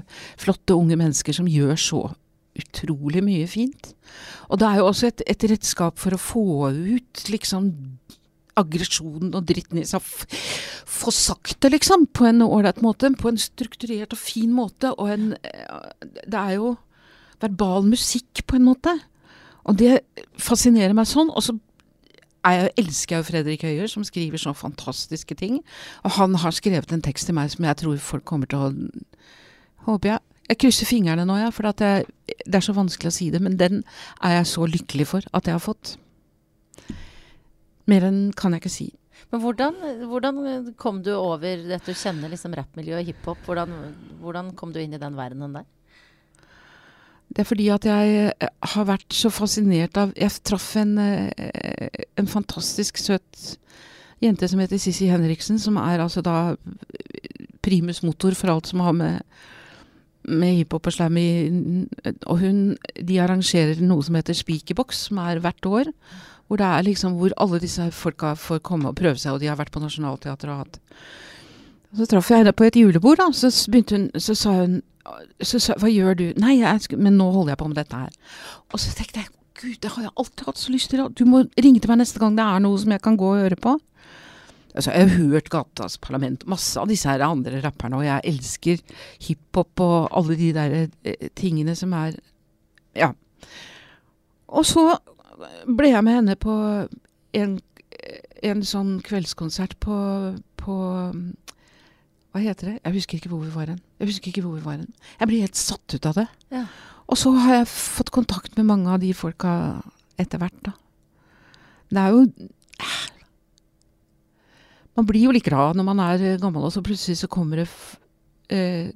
flotte 0.41 0.73
unge 0.73 0.97
mennesker 0.97 1.37
som 1.37 1.51
gjør 1.51 1.77
så 1.77 2.01
utrolig 2.59 3.23
mye 3.25 3.47
fint. 3.51 3.93
Og 4.49 4.61
det 4.61 4.69
er 4.69 4.81
jo 4.81 4.89
også 4.91 5.11
et, 5.11 5.23
et 5.31 5.47
redskap 5.53 6.01
for 6.01 6.17
å 6.17 6.21
få 6.21 6.45
ut 6.75 7.25
liksom 7.31 7.71
aggresjonen 8.61 9.33
og 9.37 9.47
dritten 9.49 9.81
i 9.81 9.87
seg. 9.89 10.05
Få 10.91 11.13
sagt 11.15 11.61
det, 11.63 11.73
liksom, 11.77 12.09
på 12.13 12.27
en 12.29 12.43
ålreit 12.45 12.83
måte. 12.85 13.13
På 13.19 13.31
en 13.31 13.41
strukturert 13.41 14.15
og 14.17 14.21
fin 14.21 14.53
måte. 14.55 14.93
Og 14.97 15.15
en 15.15 15.33
eh, 15.41 16.07
Det 16.27 16.37
er 16.37 16.59
jo 16.59 16.75
verbal 17.41 17.87
musikk, 17.89 18.45
på 18.47 18.59
en 18.59 18.69
måte. 18.69 18.99
Og 19.65 19.79
det 19.81 20.01
fascinerer 20.41 20.97
meg 20.97 21.09
sånn. 21.09 21.31
Og 21.33 21.45
så 21.45 21.57
jeg, 22.41 22.73
elsker 22.81 23.17
jeg 23.17 23.23
jo 23.23 23.29
Fredrik 23.29 23.65
Høyer, 23.69 23.89
som 23.93 24.05
skriver 24.05 24.41
så 24.41 24.55
fantastiske 24.57 25.37
ting. 25.37 25.61
Og 26.05 26.17
han 26.17 26.35
har 26.41 26.57
skrevet 26.57 26.93
en 26.93 27.05
tekst 27.05 27.29
til 27.29 27.37
meg 27.37 27.53
som 27.53 27.65
jeg 27.69 27.81
tror 27.83 28.01
folk 28.03 28.27
kommer 28.29 28.51
til 28.51 28.69
å 28.69 28.73
Håper 29.81 30.11
jeg. 30.11 30.21
Jeg 30.51 30.59
krysser 30.65 30.89
fingrene 30.89 31.25
nå, 31.29 31.37
ja, 31.39 31.51
for 31.55 31.71
at 31.71 31.83
jeg, 31.85 32.07
det 32.43 32.59
er 32.59 32.65
så 32.65 32.75
vanskelig 32.75 33.13
å 33.13 33.15
si 33.15 33.29
det. 33.31 33.39
Men 33.43 33.59
den 33.61 33.83
er 34.27 34.41
jeg 34.41 34.49
så 34.51 34.67
lykkelig 34.67 35.07
for 35.13 35.27
at 35.37 35.47
jeg 35.47 35.55
har 35.55 35.63
fått. 35.63 35.95
Mer 37.91 38.07
enn 38.09 38.25
kan 38.37 38.55
jeg 38.55 38.65
ikke 38.65 38.73
si. 38.75 38.89
Men 39.31 39.43
hvordan, 39.45 39.77
hvordan 40.11 40.41
kom 40.81 41.03
du 41.07 41.13
over 41.15 41.63
dette 41.69 41.93
å 41.93 41.99
kjenne 41.99 42.31
liksom 42.33 42.55
rappmiljø 42.59 42.99
og 42.99 43.07
hiphop? 43.07 43.45
Hvordan, 43.47 43.77
hvordan 44.23 44.51
kom 44.59 44.75
du 44.75 44.81
inn 44.83 44.97
i 44.97 45.03
den 45.03 45.19
verdenen 45.19 45.61
der? 45.61 45.69
Det 47.31 47.45
er 47.45 47.47
fordi 47.47 47.69
at 47.71 47.87
jeg 47.87 48.15
eh, 48.33 48.49
har 48.73 48.89
vært 48.89 49.15
så 49.15 49.31
fascinert 49.31 49.95
av 50.01 50.11
Jeg 50.19 50.41
traff 50.43 50.73
en, 50.81 50.97
eh, 50.99 52.03
en 52.19 52.27
fantastisk 52.27 52.99
søt 52.99 53.45
jente 54.21 54.49
som 54.51 54.61
heter 54.61 54.81
Sissi 54.83 55.07
Henriksen, 55.09 55.61
som 55.63 55.79
er 55.81 56.03
altså 56.03 56.25
da 56.27 56.57
primus 57.63 58.03
motor 58.03 58.35
for 58.35 58.53
alt 58.53 58.67
som 58.69 58.83
har 58.85 58.97
med, 58.97 59.23
med 60.29 60.59
hiphop 60.59 60.87
og 60.91 60.93
slam 60.93 61.17
i 61.17 61.29
Og 62.29 62.43
hun 62.43 62.59
De 63.09 63.21
arrangerer 63.23 63.81
noe 63.81 64.05
som 64.05 64.19
heter 64.19 64.37
Speakerbox, 64.37 65.07
som 65.09 65.19
er 65.23 65.41
hvert 65.41 65.67
år. 65.67 65.93
Hvor 66.47 66.61
det 66.61 66.67
er 66.67 66.83
liksom 66.83 67.17
hvor 67.17 67.33
alle 67.39 67.61
disse 67.63 67.91
folka 67.95 68.35
får 68.35 68.59
komme 68.67 68.91
og 68.91 68.99
prøve 68.99 69.19
seg, 69.19 69.33
og 69.33 69.41
de 69.41 69.47
har 69.47 69.57
vært 69.57 69.73
på 69.73 69.83
Nationaltheatret 69.83 70.51
og 70.51 70.65
hatt 70.65 70.81
Så 71.97 72.07
traff 72.11 72.31
jeg 72.31 72.43
henne 72.43 72.53
på 72.53 72.67
et 72.67 72.77
julebord, 72.77 73.19
da. 73.23 73.31
Så 73.33 73.51
begynte 73.71 73.97
hun 73.97 74.11
Så 74.19 74.35
sa 74.35 74.55
hun 74.63 74.81
så 75.43 75.59
sa 75.59 75.75
Hva 75.81 75.89
gjør 75.91 76.17
du? 76.19 76.25
Nei, 76.39 76.61
jeg, 76.61 76.99
men 77.01 77.17
nå 77.19 77.31
holder 77.33 77.55
jeg 77.55 77.61
på 77.63 77.69
med 77.71 77.79
dette 77.81 77.97
her. 77.99 78.11
Og 78.71 78.83
så 78.83 78.93
tenkte 78.95 79.23
jeg 79.23 79.31
Gud, 79.61 79.77
det 79.83 79.91
har 79.93 80.07
jeg 80.07 80.13
alltid 80.17 80.47
hatt 80.49 80.59
så 80.61 80.73
lyst 80.73 80.93
til. 80.93 81.03
Du 81.13 81.27
må 81.29 81.43
ringe 81.61 81.81
til 81.83 81.91
meg 81.91 81.99
neste 82.01 82.21
gang 82.23 82.37
det 82.37 82.45
er 82.47 82.63
noe 82.65 82.79
som 82.81 82.95
jeg 82.95 83.03
kan 83.05 83.19
gå 83.21 83.27
og 83.29 83.43
høre 83.43 83.59
på. 83.61 83.75
Altså, 84.81 84.95
jeg 84.97 85.11
har 85.11 85.19
hørt 85.29 85.51
Gatas 85.53 85.99
Parlament, 86.01 86.47
masse 86.49 86.81
av 86.81 86.89
disse 86.89 87.05
her 87.05 87.21
andre 87.21 87.59
rapperne, 87.61 87.99
og 87.99 88.07
jeg 88.07 88.31
elsker 88.31 88.79
hiphop 89.27 89.83
og 89.85 90.07
alle 90.17 90.37
de 90.41 90.47
der 90.57 90.77
eh, 90.81 91.27
tingene 91.37 91.75
som 91.77 91.93
er 91.93 92.17
Ja. 92.97 93.11
Og 94.49 94.65
så 94.65 94.87
ble 95.69 95.93
jeg 95.93 96.05
med 96.07 96.17
henne 96.17 96.39
på 96.41 96.55
en, 97.37 97.59
en 98.43 98.65
sånn 98.65 98.97
kveldskonsert 99.05 99.77
på, 99.85 100.01
på 100.57 100.79
Hva 102.33 102.41
heter 102.41 102.73
det? 102.73 102.77
Jeg 102.81 102.97
husker 102.97 103.21
ikke 103.21 103.35
hvor 103.35 103.45
vi 103.45 103.53
var 103.53 103.69
hen. 103.75 103.85
Jeg 104.01 104.15
husker 104.15 104.33
ikke 104.33 104.47
hvor 104.47 104.57
vi 104.57 104.65
var 104.65 104.81
hen. 104.81 104.91
Jeg 105.21 105.29
blir 105.29 105.45
helt 105.45 105.61
satt 105.61 105.93
ut 105.93 106.09
av 106.09 106.23
det. 106.23 106.29
Ja. 106.57 106.65
Og 107.11 107.21
så 107.21 107.35
har 107.37 107.61
jeg 107.61 107.73
fått 107.75 108.15
kontakt 108.17 108.57
med 108.57 108.71
mange 108.73 108.89
av 108.97 109.05
de 109.05 109.13
folka 109.13 109.53
etter 110.17 110.41
hvert, 110.41 110.61
da. 110.65 110.73
Det 111.91 112.01
er 112.01 112.17
jo 112.17 112.25
Man 115.01 115.09
blir 115.09 115.31
jo 115.31 115.33
litt 115.33 115.47
glad 115.47 115.79
når 115.79 115.87
man 115.89 116.03
er 116.05 116.23
eh, 116.35 116.39
gammel, 116.41 116.67
og 116.69 116.75
så 116.75 116.83
plutselig 116.85 117.17
så 117.23 117.29
kommer 117.33 117.63
det 117.63 117.67
eh, 118.53 118.91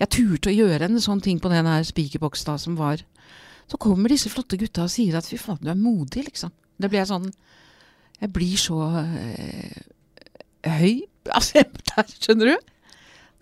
Jeg 0.00 0.08
turte 0.16 0.48
å 0.48 0.56
gjøre 0.56 0.88
en 0.88 1.00
sånn 1.02 1.20
ting 1.24 1.40
på 1.42 1.52
den 1.52 1.68
her 1.68 1.84
spikerboks 1.84 2.46
da, 2.48 2.56
som 2.60 2.78
var 2.78 3.02
Så 3.68 3.80
kommer 3.80 4.12
disse 4.12 4.32
flotte 4.32 4.56
gutta 4.60 4.86
og 4.86 4.92
sier 4.94 5.18
at 5.20 5.28
fy 5.28 5.36
faen, 5.40 5.60
du 5.60 5.68
er 5.68 5.78
modig, 5.78 6.24
liksom. 6.30 6.54
Det 6.80 6.88
blir 6.88 7.02
jeg 7.02 7.10
sånn 7.12 7.28
Jeg 8.22 8.32
blir 8.32 8.56
så 8.60 8.80
eh, 9.04 9.80
høy. 10.80 11.02
Altså, 11.36 11.62
der, 11.62 12.08
skjønner 12.18 12.48
du? 12.50 12.70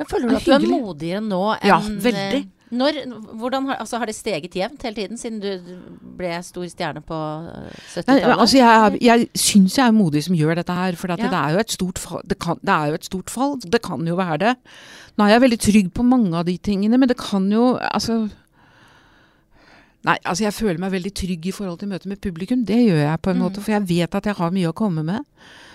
Men 0.00 0.08
føler 0.10 0.28
du 0.28 0.36
at 0.36 0.44
du 0.44 0.52
er 0.52 0.66
modigere 0.68 1.22
nå 1.24 1.44
enn 1.54 1.70
Ja, 1.70 1.78
veldig. 1.80 2.42
Eh, 2.72 2.76
Når, 2.76 2.92
hvordan 3.40 3.66
har, 3.66 3.74
altså, 3.82 3.98
har 3.98 4.06
det 4.06 4.14
steget 4.14 4.54
jevnt 4.56 4.82
hele 4.82 4.94
tiden, 4.94 5.18
siden 5.18 5.40
du 5.40 5.80
ble 6.16 6.42
stor 6.42 6.64
stjerne 6.70 7.02
på 7.02 7.14
eh, 7.14 7.70
70-tallet? 7.94 8.38
altså 8.38 8.56
jeg, 8.58 8.98
jeg 9.02 9.28
syns 9.34 9.76
jeg 9.78 9.86
er 9.86 9.92
modig 9.96 10.24
som 10.24 10.34
gjør 10.34 10.54
dette 10.60 10.72
her, 10.72 10.94
for 10.96 11.08
Ja. 11.08 11.16
det, 11.16 11.32
er 11.32 11.52
jo 11.52 11.58
et 11.58 11.70
stort 11.72 11.98
fall, 11.98 12.22
det, 12.26 12.38
kan, 12.38 12.58
det 12.62 12.74
er 12.74 12.86
jo 12.88 12.94
et 12.94 13.04
stort 13.04 13.30
fall. 13.30 13.58
Det 13.60 13.82
kan 13.82 14.06
jo 14.06 14.14
være 14.16 14.38
det. 14.38 14.54
Nå 15.18 15.24
er 15.24 15.28
jeg 15.34 15.40
veldig 15.42 15.60
trygg 15.60 15.92
på 15.92 16.02
mange 16.06 16.36
av 16.38 16.44
de 16.46 16.56
tingene, 16.58 16.96
men 16.98 17.08
det 17.08 17.16
kan 17.18 17.50
jo 17.52 17.76
Altså 17.92 18.28
Nei, 20.00 20.14
altså 20.24 20.46
jeg 20.46 20.54
føler 20.56 20.78
meg 20.80 20.92
veldig 20.94 21.10
trygg 21.12 21.46
i 21.46 21.52
forhold 21.52 21.78
til 21.82 21.88
møtet 21.90 22.08
med 22.08 22.20
publikum. 22.24 22.62
Det 22.64 22.78
gjør 22.86 23.02
jeg 23.02 23.20
på 23.20 23.30
en 23.30 23.36
Mm. 23.36 23.42
måte, 23.44 23.60
for 23.60 23.72
jeg 23.72 23.88
vet 23.88 24.14
at 24.14 24.24
jeg 24.24 24.34
har 24.34 24.50
mye 24.50 24.68
å 24.70 24.72
komme 24.72 25.02
med. 25.04 25.26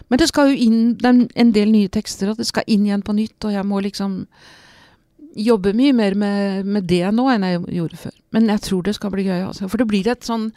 Men 0.10 0.19
det 0.19 0.27
skal 0.29 0.49
jo 0.49 0.55
inn 0.65 0.97
en 1.36 1.51
del 1.51 1.71
nye 1.71 1.88
tekster, 1.88 2.29
og 2.31 2.38
det 2.38 2.47
skal 2.47 2.63
inn 2.67 2.86
igjen 2.88 3.03
på 3.03 3.13
nytt, 3.13 3.38
og 3.45 3.51
jeg 3.53 3.63
må 3.65 3.81
liksom 3.84 4.25
jobbe 5.36 5.74
mye 5.76 5.93
mer 5.93 6.15
med, 6.15 6.65
med 6.65 6.88
det 6.88 7.04
nå 7.13 7.26
enn 7.34 7.43
jeg 7.43 7.62
gjorde 7.78 7.98
før. 7.98 8.13
Men 8.32 8.48
jeg 8.48 8.62
tror 8.62 8.84
det 8.88 8.95
skal 8.95 9.12
bli 9.12 9.26
gøy, 9.28 9.41
altså. 9.50 9.67
For 9.69 9.78
det 9.82 9.88
blir 9.88 10.08
et 10.08 10.24
sånn 10.24 10.52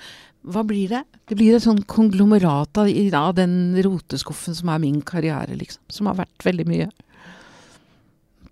Hva 0.48 0.62
blir 0.64 0.88
det? 0.88 1.02
Det 1.28 1.36
blir 1.36 1.56
et 1.56 1.64
sånn 1.64 1.80
konglomerat 1.90 2.78
av, 2.78 2.86
av 3.18 3.34
den 3.34 3.74
roteskuffen 3.84 4.54
som 4.54 4.68
er 4.70 4.78
min 4.78 5.00
karriere, 5.02 5.56
liksom. 5.58 5.82
Som 5.90 6.06
har 6.06 6.14
vært 6.22 6.46
veldig 6.46 6.66
mye. 6.70 6.86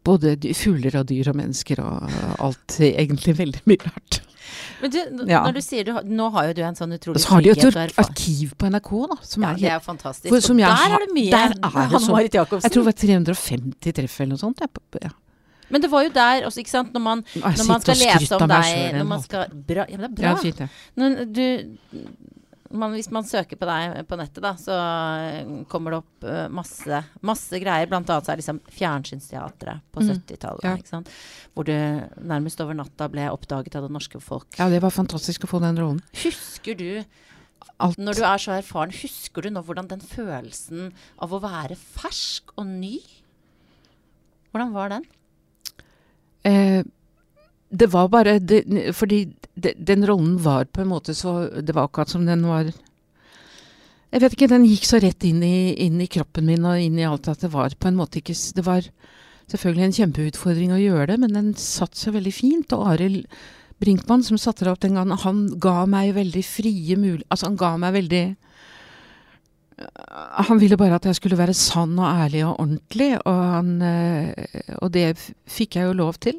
Både 0.06 0.36
fugler 0.54 0.94
og 1.00 1.06
dyr 1.08 1.30
og 1.32 1.36
mennesker 1.38 1.80
og 1.82 2.10
alt. 2.42 2.76
Egentlig 2.82 3.34
veldig 3.38 3.62
mye 3.70 3.86
rart. 3.86 4.20
Men 4.80 4.90
du, 4.92 4.98
Ja. 5.26 5.40
når 5.42 5.54
du 5.56 5.60
sier 5.64 5.84
du 5.84 5.92
Nå 6.04 6.28
har 6.30 6.46
jo 6.48 6.52
du 6.54 6.62
en 6.62 6.74
sånn 6.78 6.92
utrolig 6.94 7.18
utrolig 7.18 7.22
så 7.24 7.30
har 7.34 7.40
de 7.42 7.48
jo 7.48 7.54
et 7.56 7.62
trygghet 7.64 7.98
arkiv 7.98 8.52
på 8.58 8.68
NRK, 8.70 8.90
da. 9.10 9.16
Som 9.22 9.42
Ja, 9.42 9.50
er 9.50 9.54
det 9.56 9.70
er 9.72 9.80
fantastisk. 9.80 10.28
For- 10.28 10.54
der 10.54 10.64
har- 10.70 10.94
er 11.00 11.06
det 11.06 11.14
mye 11.14 11.30
der 11.30 11.46
er 11.46 11.50
det 11.50 12.00
sånn- 12.06 12.20
Jeg 12.22 12.70
tror 12.70 12.84
det 12.84 12.84
var 12.84 12.92
350 12.92 13.92
treff 13.94 14.20
eller 14.20 14.30
noe 14.34 14.38
sånt. 14.38 14.58
Ja, 14.60 14.66
på- 14.66 15.02
ja. 15.02 15.10
Men 15.70 15.82
det 15.82 15.90
var 15.90 16.02
jo 16.06 16.10
der 16.14 16.44
også, 16.46 16.60
ikke 16.62 16.70
sant, 16.70 16.92
når 16.94 17.00
man, 17.02 17.24
når 17.34 17.66
man 17.66 17.80
skal 17.82 17.96
lese 17.98 18.36
om 18.38 18.48
deg 18.48 18.64
selv, 18.70 18.96
når 19.00 19.06
man 19.10 19.22
skal, 19.24 19.48
bra, 19.66 19.86
Ja, 19.90 19.98
men 19.98 20.14
det 20.14 20.22
er 20.24 20.28
Ja, 20.28 20.34
bra. 20.34 20.42
fint, 20.42 20.60
ja. 20.60 20.68
Men 20.96 21.32
du 21.32 21.46
man, 22.76 22.92
Hvis 22.92 23.10
man 23.14 23.22
søker 23.24 23.56
på 23.56 23.66
deg 23.68 24.00
på 24.10 24.16
nettet, 24.18 24.42
da, 24.42 24.50
så 24.58 24.74
eh, 24.74 25.50
kommer 25.70 25.94
det 25.94 25.98
opp 26.02 26.24
eh, 26.26 26.48
masse, 26.52 26.98
masse 27.22 27.60
greier. 27.62 27.86
Blant 27.88 28.10
annet 28.10 28.26
så 28.26 28.32
er 28.34 28.40
liksom 28.40 28.58
Fjernsynsteatret 28.74 29.84
på 29.94 30.02
Mm, 30.02 30.08
70-tallet. 30.10 30.64
ja. 30.66 30.72
ikke 30.76 30.88
sant? 30.90 31.08
Hvor 31.54 31.64
du 31.64 31.72
nærmest 32.26 32.60
over 32.60 32.74
natta 32.74 33.06
ble 33.08 33.28
oppdaget 33.30 33.76
av 33.78 33.86
det 33.86 33.92
norske 33.94 34.20
folk. 34.20 34.46
Ja, 34.58 34.68
det 34.68 34.82
var 34.82 34.90
fantastisk 34.90 35.46
å 35.46 35.52
få 35.54 35.60
den 35.62 35.78
rollen. 35.78 36.02
Husker 36.24 36.74
du, 36.76 37.04
Alt. 37.80 37.98
når 37.98 38.14
du 38.18 38.22
er 38.26 38.38
så 38.42 38.52
erfaren, 38.58 38.92
husker 38.92 39.42
du 39.46 39.50
nå 39.54 39.62
hvordan 39.64 39.88
den 39.88 40.00
følelsen 40.02 40.90
av 41.22 41.32
å 41.32 41.40
være 41.40 41.76
fersk 41.78 42.50
og 42.58 42.66
ny 42.66 42.98
Hvordan 44.52 44.72
var 44.72 44.88
den? 44.88 45.04
Eh, 46.46 46.82
det 47.68 47.88
var 47.90 48.08
bare 48.08 48.38
det, 48.38 48.62
Fordi 48.94 49.24
de, 49.54 49.72
den 49.74 50.06
rollen 50.06 50.36
var 50.42 50.68
på 50.70 50.84
en 50.84 50.92
måte 50.92 51.14
så 51.14 51.48
Det 51.60 51.74
var 51.74 51.88
akkurat 51.88 52.12
som 52.12 52.26
den 52.26 52.44
var 52.46 52.70
Jeg 52.70 54.22
vet 54.22 54.36
ikke, 54.36 54.50
den 54.52 54.68
gikk 54.68 54.86
så 54.86 55.00
rett 55.02 55.24
inn 55.26 55.42
i, 55.42 55.74
inn 55.82 56.00
i 56.00 56.06
kroppen 56.06 56.46
min 56.46 56.64
og 56.64 56.80
inn 56.80 56.98
i 57.00 57.06
alt 57.08 57.28
at 57.28 57.42
det 57.42 57.50
var 57.52 57.74
på 57.74 57.90
en 57.90 57.98
måte 57.98 58.20
ikke 58.22 58.36
Det 58.54 58.64
var 58.64 58.86
selvfølgelig 59.50 59.86
en 59.86 59.96
kjempeutfordring 59.98 60.72
å 60.74 60.80
gjøre 60.80 61.06
det, 61.12 61.16
men 61.22 61.34
den 61.34 61.50
satt 61.54 61.94
så 61.94 62.10
veldig 62.14 62.32
fint. 62.34 62.72
Og 62.74 62.88
Arild 62.94 63.26
Brinkmann, 63.82 64.24
som 64.26 64.38
satte 64.40 64.64
det 64.66 64.72
opp 64.72 64.80
den 64.82 64.96
gangen, 64.98 65.18
han 65.22 65.44
ga 65.62 65.84
meg 65.90 66.16
veldig 66.16 66.42
frie 66.46 66.96
muligheter 66.98 67.28
Altså, 67.30 67.50
han 67.50 67.60
ga 67.60 67.76
meg 67.82 67.94
veldig 67.98 68.24
han 69.76 70.60
ville 70.60 70.78
bare 70.80 70.96
at 70.96 71.04
jeg 71.04 71.18
skulle 71.18 71.38
være 71.38 71.54
sann 71.56 71.98
og 72.00 72.08
ærlig 72.08 72.42
og 72.46 72.60
ordentlig, 72.62 73.10
og, 73.28 73.40
han, 73.52 73.72
eh, 73.84 74.76
og 74.80 74.92
det 74.94 75.10
fikk 75.44 75.76
jeg 75.76 75.90
jo 75.90 75.96
lov 75.98 76.16
til. 76.24 76.38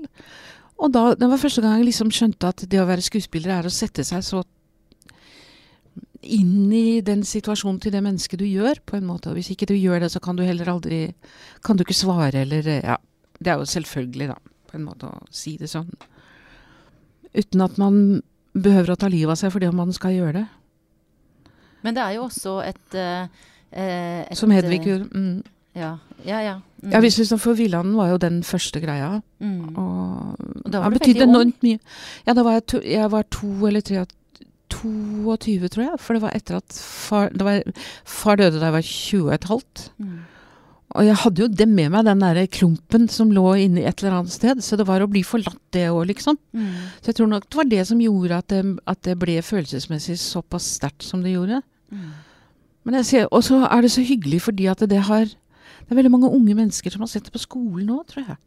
Og 0.81 0.93
da, 0.93 1.11
det 1.17 1.29
var 1.29 1.41
første 1.41 1.61
gang 1.61 1.79
jeg 1.79 1.89
liksom 1.91 2.13
skjønte 2.13 2.49
at 2.49 2.65
det 2.69 2.81
å 2.81 2.87
være 2.89 3.05
skuespiller 3.05 3.53
er 3.53 3.69
å 3.69 3.73
sette 3.73 4.05
seg 4.05 4.25
så 4.25 4.43
inn 6.27 6.71
i 6.73 6.99
den 7.05 7.21
situasjonen 7.25 7.79
til 7.81 7.93
det 7.93 8.01
mennesket 8.03 8.41
du 8.41 8.45
gjør, 8.47 8.81
på 8.85 8.97
en 8.97 9.05
måte. 9.07 9.29
Og 9.29 9.37
hvis 9.37 9.51
ikke 9.53 9.69
du 9.69 9.75
gjør 9.77 10.01
det, 10.03 10.11
så 10.13 10.21
kan 10.23 10.37
du 10.37 10.43
heller 10.45 10.69
aldri 10.73 11.13
Kan 11.65 11.77
du 11.77 11.85
ikke 11.85 11.97
svare, 11.97 12.41
eller 12.41 12.67
eh, 12.67 12.83
Ja. 12.83 12.97
Det 13.37 13.51
er 13.53 13.59
jo 13.61 13.69
selvfølgelig, 13.69 14.31
da, 14.31 14.35
på 14.65 14.79
en 14.79 14.85
måte, 14.87 15.05
å 15.13 15.27
si 15.29 15.59
det 15.61 15.67
sånn. 15.69 15.91
Uten 17.37 17.61
at 17.61 17.75
man 17.77 18.23
behøver 18.57 18.95
å 18.95 18.97
ta 18.97 19.11
livet 19.13 19.35
av 19.35 19.37
seg 19.37 19.51
fordi 19.53 19.67
om 19.69 19.77
man 19.77 19.93
skal 19.93 20.15
gjøre 20.15 20.39
det. 20.39 20.45
Men 21.87 21.95
det 21.95 22.03
er 22.03 22.17
jo 22.17 22.25
også 22.27 22.57
et, 22.67 22.97
eh, 22.99 23.45
eh, 23.71 24.25
et 24.25 24.39
Som 24.39 24.51
Hedvig 24.51 24.81
eh, 24.81 24.89
gjorde. 24.91 25.07
Mm. 25.13 25.43
Ja, 25.77 25.93
ja. 26.25 26.39
ja. 26.41 26.55
Mm. 26.83 26.91
Ja, 26.91 27.01
hvis 27.01 27.33
for 27.37 27.57
Villanden 27.57 27.97
var 27.97 28.11
jo 28.11 28.17
den 28.21 28.43
første 28.43 28.81
greia. 28.83 29.21
mm. 29.39 29.75
Og 29.77 30.37
Og 30.65 30.71
da 30.71 30.79
var 30.79 30.89
han 30.89 30.97
betydde 30.97 31.27
enormt 31.27 31.63
mye. 31.63 31.79
Ja, 32.27 32.33
da 32.33 32.43
var 32.43 32.57
jeg 32.57 32.65
to, 32.67 32.81
jeg 32.83 33.11
var 33.11 33.27
to 33.31 33.67
eller 33.67 33.81
tre 33.81 34.05
22, 34.69 35.69
tror 35.69 35.83
jeg. 35.85 35.99
For 35.99 36.17
det 36.17 36.23
var 36.25 36.35
etter 36.35 36.57
at 36.59 36.73
far, 36.73 37.29
det 37.29 37.45
var, 37.45 37.61
far 38.05 38.35
døde 38.35 38.59
da 38.59 38.69
jeg 38.69 38.77
var 38.77 38.89
20 38.89 39.29
og 39.29 39.33
et 39.37 39.47
halvt. 39.51 39.85
Mm. 39.97 40.17
Og 40.97 41.03
jeg 41.03 41.19
hadde 41.19 41.41
jo 41.43 41.47
det 41.51 41.67
med 41.67 41.91
meg, 41.93 42.05
den 42.07 42.23
der 42.23 42.45
klumpen 42.47 43.07
som 43.11 43.31
lå 43.35 43.45
inni 43.59 43.83
et 43.85 44.01
eller 44.01 44.21
annet 44.21 44.33
sted. 44.33 44.61
Så 44.63 44.79
det 44.79 44.87
var 44.87 45.03
å 45.03 45.09
bli 45.11 45.23
forlatt 45.27 45.59
det 45.75 45.89
òg, 45.91 46.05
liksom. 46.13 46.39
Mm. 46.55 46.69
Så 47.01 47.11
jeg 47.11 47.19
tror 47.19 47.31
nok 47.33 47.47
det 47.47 47.59
var 47.59 47.71
det 47.73 47.83
som 47.89 48.01
gjorde 48.01 48.39
at 48.39 48.53
det, 48.53 48.61
at 48.87 49.01
det 49.07 49.17
ble 49.19 49.39
følelsesmessig 49.43 50.17
såpass 50.21 50.69
sterkt 50.77 51.05
som 51.05 51.25
det 51.25 51.35
gjorde. 51.35 51.61
Men 51.91 52.93
jeg 53.01 53.05
ser, 53.05 53.27
Og 53.31 53.43
så 53.43 53.65
er 53.67 53.81
det 53.81 53.91
så 53.91 54.01
hyggelig 54.03 54.41
fordi 54.41 54.67
at 54.71 54.79
det 54.89 55.01
har 55.07 55.25
Det 55.25 55.91
er 55.91 55.95
veldig 55.95 56.11
mange 56.11 56.29
unge 56.31 56.53
mennesker 56.55 56.89
som 56.91 57.01
har 57.01 57.07
sett 57.07 57.23
det 57.27 57.31
på 57.33 57.39
skolen 57.39 57.85
nå, 57.87 58.03
tror 58.07 58.23
jeg. 58.27 58.37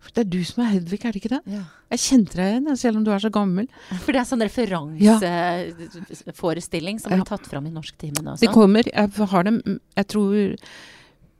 For 0.00 0.10
det 0.14 0.20
er 0.26 0.30
du 0.30 0.44
som 0.44 0.62
er 0.62 0.66
Hedvig, 0.74 1.04
er 1.04 1.12
det 1.12 1.16
ikke 1.20 1.28
det? 1.34 1.40
Ja. 1.50 1.62
Jeg 1.90 1.98
kjente 1.98 2.36
deg 2.38 2.46
igjen, 2.52 2.76
selv 2.78 2.96
om 3.00 3.04
du 3.04 3.10
er 3.10 3.18
så 3.18 3.30
gammel. 3.32 3.66
For 4.04 4.12
det 4.14 4.20
er 4.20 4.24
sånn 4.28 4.42
referanseforestilling 4.44 6.98
som 7.00 7.12
Ja. 7.12 7.24
tatt 7.24 7.46
fram 7.46 7.66
i 7.66 7.70
norsktimene 7.70 8.30
også? 8.34 8.40
De 8.40 8.46
kommer. 8.52 8.82
Jeg 8.86 9.10
har 9.28 9.42
dem 9.44 9.62
Jeg 9.96 10.06
tror 10.08 10.56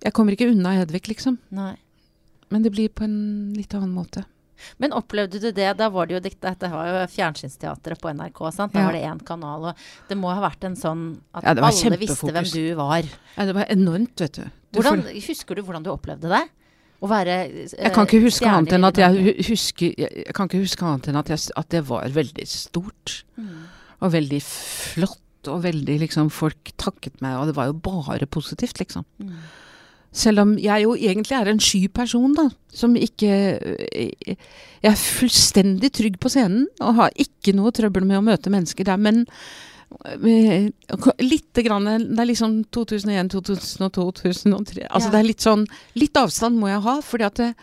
Jeg 0.02 0.12
kommer 0.12 0.32
ikke 0.32 0.50
unna 0.50 0.70
Hedvig, 0.76 1.08
liksom. 1.08 1.38
Nei. 1.50 1.76
Men 2.50 2.62
det 2.62 2.72
blir 2.72 2.88
på 2.88 3.02
en 3.04 3.52
litt 3.54 3.74
annen 3.74 3.92
måte. 3.94 4.24
Men 4.82 4.94
opplevde 4.96 5.40
du 5.42 5.50
det? 5.52 5.68
Da 5.78 5.88
var 5.92 6.08
det 6.08 6.16
jo 6.16 6.20
dette 6.24 6.70
var 6.72 6.90
jo 6.90 7.06
Fjernsynsteatret 7.12 8.00
på 8.02 8.12
NRK. 8.12 8.42
sant? 8.52 8.72
Da 8.72 8.80
Ja. 8.80 8.86
var 8.86 8.92
det 8.92 9.02
én 9.02 9.24
kanal. 9.24 9.70
Og 9.70 9.74
det 10.08 10.16
må 10.18 10.32
ha 10.34 10.40
vært 10.40 10.64
en 10.64 10.76
sånn 10.76 11.20
at 11.34 11.44
Ja, 11.44 11.50
alle 11.50 11.98
visste 11.98 12.32
hvem 12.32 12.52
du 12.52 12.74
var. 12.74 13.02
Ja, 13.36 13.44
det 13.44 13.54
var 13.54 13.66
enormt, 13.68 14.16
vet 14.20 14.32
du. 14.32 14.42
du 14.44 14.80
Hvordan, 14.80 15.02
husker 15.02 15.54
du 15.54 15.62
hvordan 15.62 15.82
du 15.82 15.90
opplevde 15.90 16.28
det? 16.28 16.48
Å 17.02 17.08
være 17.08 17.34
uh, 17.50 17.76
Jeg 17.76 17.92
kan 17.92 18.06
ikke 18.06 18.22
huske 18.24 18.48
annet 18.48 18.72
enn 18.72 18.84
at 18.88 18.96
jeg 18.96 19.36
husker 19.50 19.92
jeg 20.00 20.32
kan 20.34 20.48
ikke 20.48 20.62
huske 20.62 20.82
annet 20.82 21.08
enn 21.08 21.16
at, 21.16 21.28
jeg, 21.28 21.52
at 21.54 21.68
det 21.68 21.84
var 21.84 22.08
veldig 22.08 22.46
stort. 22.48 23.24
Mm. 23.36 23.68
Og 24.00 24.12
veldig 24.12 24.42
flott. 24.42 25.20
Og 25.46 25.62
veldig 25.62 26.00
liksom 26.00 26.30
Folk 26.34 26.72
takket 26.76 27.20
meg, 27.22 27.36
og 27.38 27.46
det 27.46 27.54
var 27.54 27.66
jo 27.66 27.76
bare 27.78 28.26
positivt, 28.26 28.80
liksom. 28.80 29.04
Mm. 29.22 29.36
Selv 30.16 30.40
om 30.46 30.54
jeg 30.56 30.86
jo 30.86 30.94
egentlig 30.96 31.36
er 31.36 31.50
en 31.52 31.60
sky 31.60 31.82
person, 31.92 32.32
da. 32.36 32.46
Som 32.72 32.94
ikke 32.96 33.28
Jeg 33.28 34.90
er 34.92 34.96
fullstendig 35.00 35.90
trygg 35.96 36.16
på 36.22 36.30
scenen 36.32 36.66
og 36.80 36.94
har 37.00 37.16
ikke 37.20 37.52
noe 37.56 37.72
trøbbel 37.76 38.06
med 38.08 38.20
å 38.20 38.24
møte 38.24 38.52
mennesker 38.52 38.88
der. 38.88 38.96
Men 39.00 39.24
eh, 40.24 40.68
lite 41.22 41.62
grann 41.66 41.84
Det 41.84 42.20
er 42.20 42.30
liksom 42.32 42.62
2001, 42.74 43.30
2002, 43.36 44.10
2003. 44.22 44.86
Altså 44.88 45.08
Ja. 45.08 45.12
det 45.12 45.20
er 45.20 45.28
litt 45.30 45.44
sånn 45.44 45.66
Litt 45.94 46.16
avstand 46.16 46.58
må 46.60 46.68
jeg 46.72 46.84
ha, 46.88 47.00
fordi 47.04 47.24
at 47.28 47.34
det, 47.42 47.54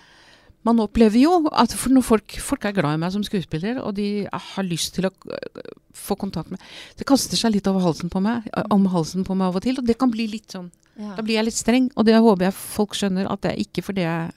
man 0.67 0.79
opplever 0.83 1.19
jo 1.19 1.33
at 1.51 1.73
folk, 1.75 2.37
folk 2.39 2.65
er 2.65 2.75
glad 2.75 2.95
i 2.95 3.01
meg 3.01 3.11
som 3.15 3.23
skuespiller, 3.25 3.81
og 3.83 3.95
de 3.97 4.25
har 4.31 4.67
lyst 4.67 4.95
til 4.95 5.09
å 5.09 5.11
øh, 5.11 5.73
få 5.93 6.15
kontakt 6.19 6.53
med 6.53 6.61
Det 6.99 7.07
kaster 7.07 7.39
seg 7.39 7.55
litt 7.55 7.67
over 7.67 7.83
halsen 7.83 8.11
på 8.13 8.21
meg, 8.23 8.47
øh, 8.55 8.69
om 8.73 8.87
halsen 8.93 9.27
på 9.27 9.35
meg 9.35 9.51
av 9.51 9.59
og 9.59 9.65
til, 9.65 9.79
og 9.79 9.89
det 9.89 9.97
kan 9.99 10.13
bli 10.13 10.29
litt 10.37 10.55
sånn 10.55 10.71
Ja. 10.93 11.15
Da 11.17 11.23
blir 11.25 11.39
jeg 11.39 11.47
litt 11.47 11.57
streng, 11.57 11.87
og 11.97 12.05
det 12.05 12.19
håper 12.21 12.45
jeg 12.45 12.53
folk 12.53 12.93
skjønner 12.93 13.25
at 13.25 13.41
det 13.41 13.51
er 13.51 13.61
ikke 13.63 13.81
fordi 13.81 14.03
jeg 14.05 14.31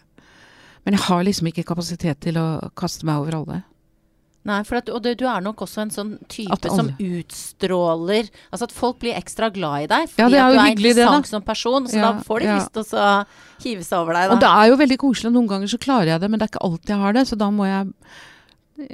Men 0.87 0.95
jeg 0.95 1.03
har 1.03 1.25
liksom 1.27 1.47
ikke 1.51 1.67
kapasitet 1.67 2.21
til 2.23 2.37
å 2.39 2.71
kaste 2.79 3.05
meg 3.05 3.19
over 3.19 3.35
alle. 3.35 3.57
Nei, 4.47 4.61
for 4.67 4.79
at, 4.79 4.91
og 4.95 5.03
du, 5.03 5.09
du 5.19 5.25
er 5.27 5.43
nok 5.43 5.65
også 5.65 5.83
en 5.83 5.91
sånn 5.91 6.13
type 6.31 6.55
alle- 6.55 6.77
som 6.79 6.91
utstråler 7.03 8.29
Altså 8.53 8.69
at 8.69 8.75
folk 8.75 9.01
blir 9.03 9.17
ekstra 9.19 9.49
glad 9.53 9.87
i 9.87 9.89
deg 9.91 10.13
fordi 10.13 10.23
Ja, 10.23 10.29
det 10.31 10.39
er 10.39 10.45
at 10.45 10.53
du 10.53 10.59
er 10.61 10.71
hyggelig 10.71 10.95
det, 11.01 11.27
som 11.33 11.43
person. 11.43 11.89
Så 11.91 11.99
Ja, 11.99 12.13
da 12.13 12.23
får 12.27 12.45
de 12.45 12.47
ja. 12.47 12.59
lyst 12.61 12.73
til 12.77 13.01
å 13.01 13.09
hive 13.65 13.83
seg 13.83 13.99
over 13.99 14.15
deg, 14.15 14.31
Og 14.37 14.41
det 14.45 14.53
er 14.53 14.71
jo 14.71 14.79
veldig 14.85 14.99
koselig, 15.03 15.33
noen 15.35 15.51
ganger 15.51 15.73
så 15.73 15.79
klarer 15.83 16.15
jeg 16.15 16.21
det, 16.23 16.31
men 16.31 16.39
det 16.39 16.47
er 16.47 16.53
ikke 16.55 16.67
alltid 16.69 16.95
jeg 16.95 17.03
har 17.03 17.13
det, 17.19 17.27
så 17.27 17.39
da 17.43 17.51
må 17.51 17.67
jeg 17.67 17.93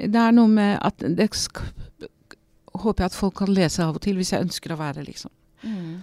Det 0.09 0.21
er 0.25 0.31
noe 0.31 0.47
med 0.47 0.79
at 0.81 0.97
det 0.97 1.29
Håper 2.73 3.03
jeg 3.03 3.11
at 3.11 3.15
folk 3.15 3.35
kan 3.37 3.53
lese 3.53 3.83
av 3.85 3.95
og 3.95 4.01
til, 4.01 4.15
hvis 4.17 4.31
jeg 4.33 4.41
ønsker 4.41 4.73
å 4.73 4.79
være, 4.79 5.03
liksom. 5.05 5.29
Mm. 5.61 6.01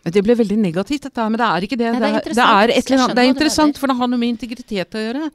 Det 0.00 0.22
ble 0.24 0.32
veldig 0.32 0.56
negativt, 0.56 1.02
dette 1.04 1.20
her, 1.20 1.28
men 1.28 1.40
det 1.40 1.46
er 1.46 1.64
ikke 1.66 1.76
det. 1.76 1.88
Nei, 1.92 1.98
det 2.00 2.08
er 2.08 2.12
det, 2.24 2.30
er, 2.40 2.70
det, 2.72 2.96
er 2.96 3.12
det 3.12 3.24
er 3.24 3.28
interessant, 3.28 3.76
for 3.76 3.90
det 3.90 3.98
har 3.98 4.08
noe 4.08 4.20
med 4.20 4.32
integritet 4.32 4.96
å 4.96 5.02
gjøre. 5.02 5.26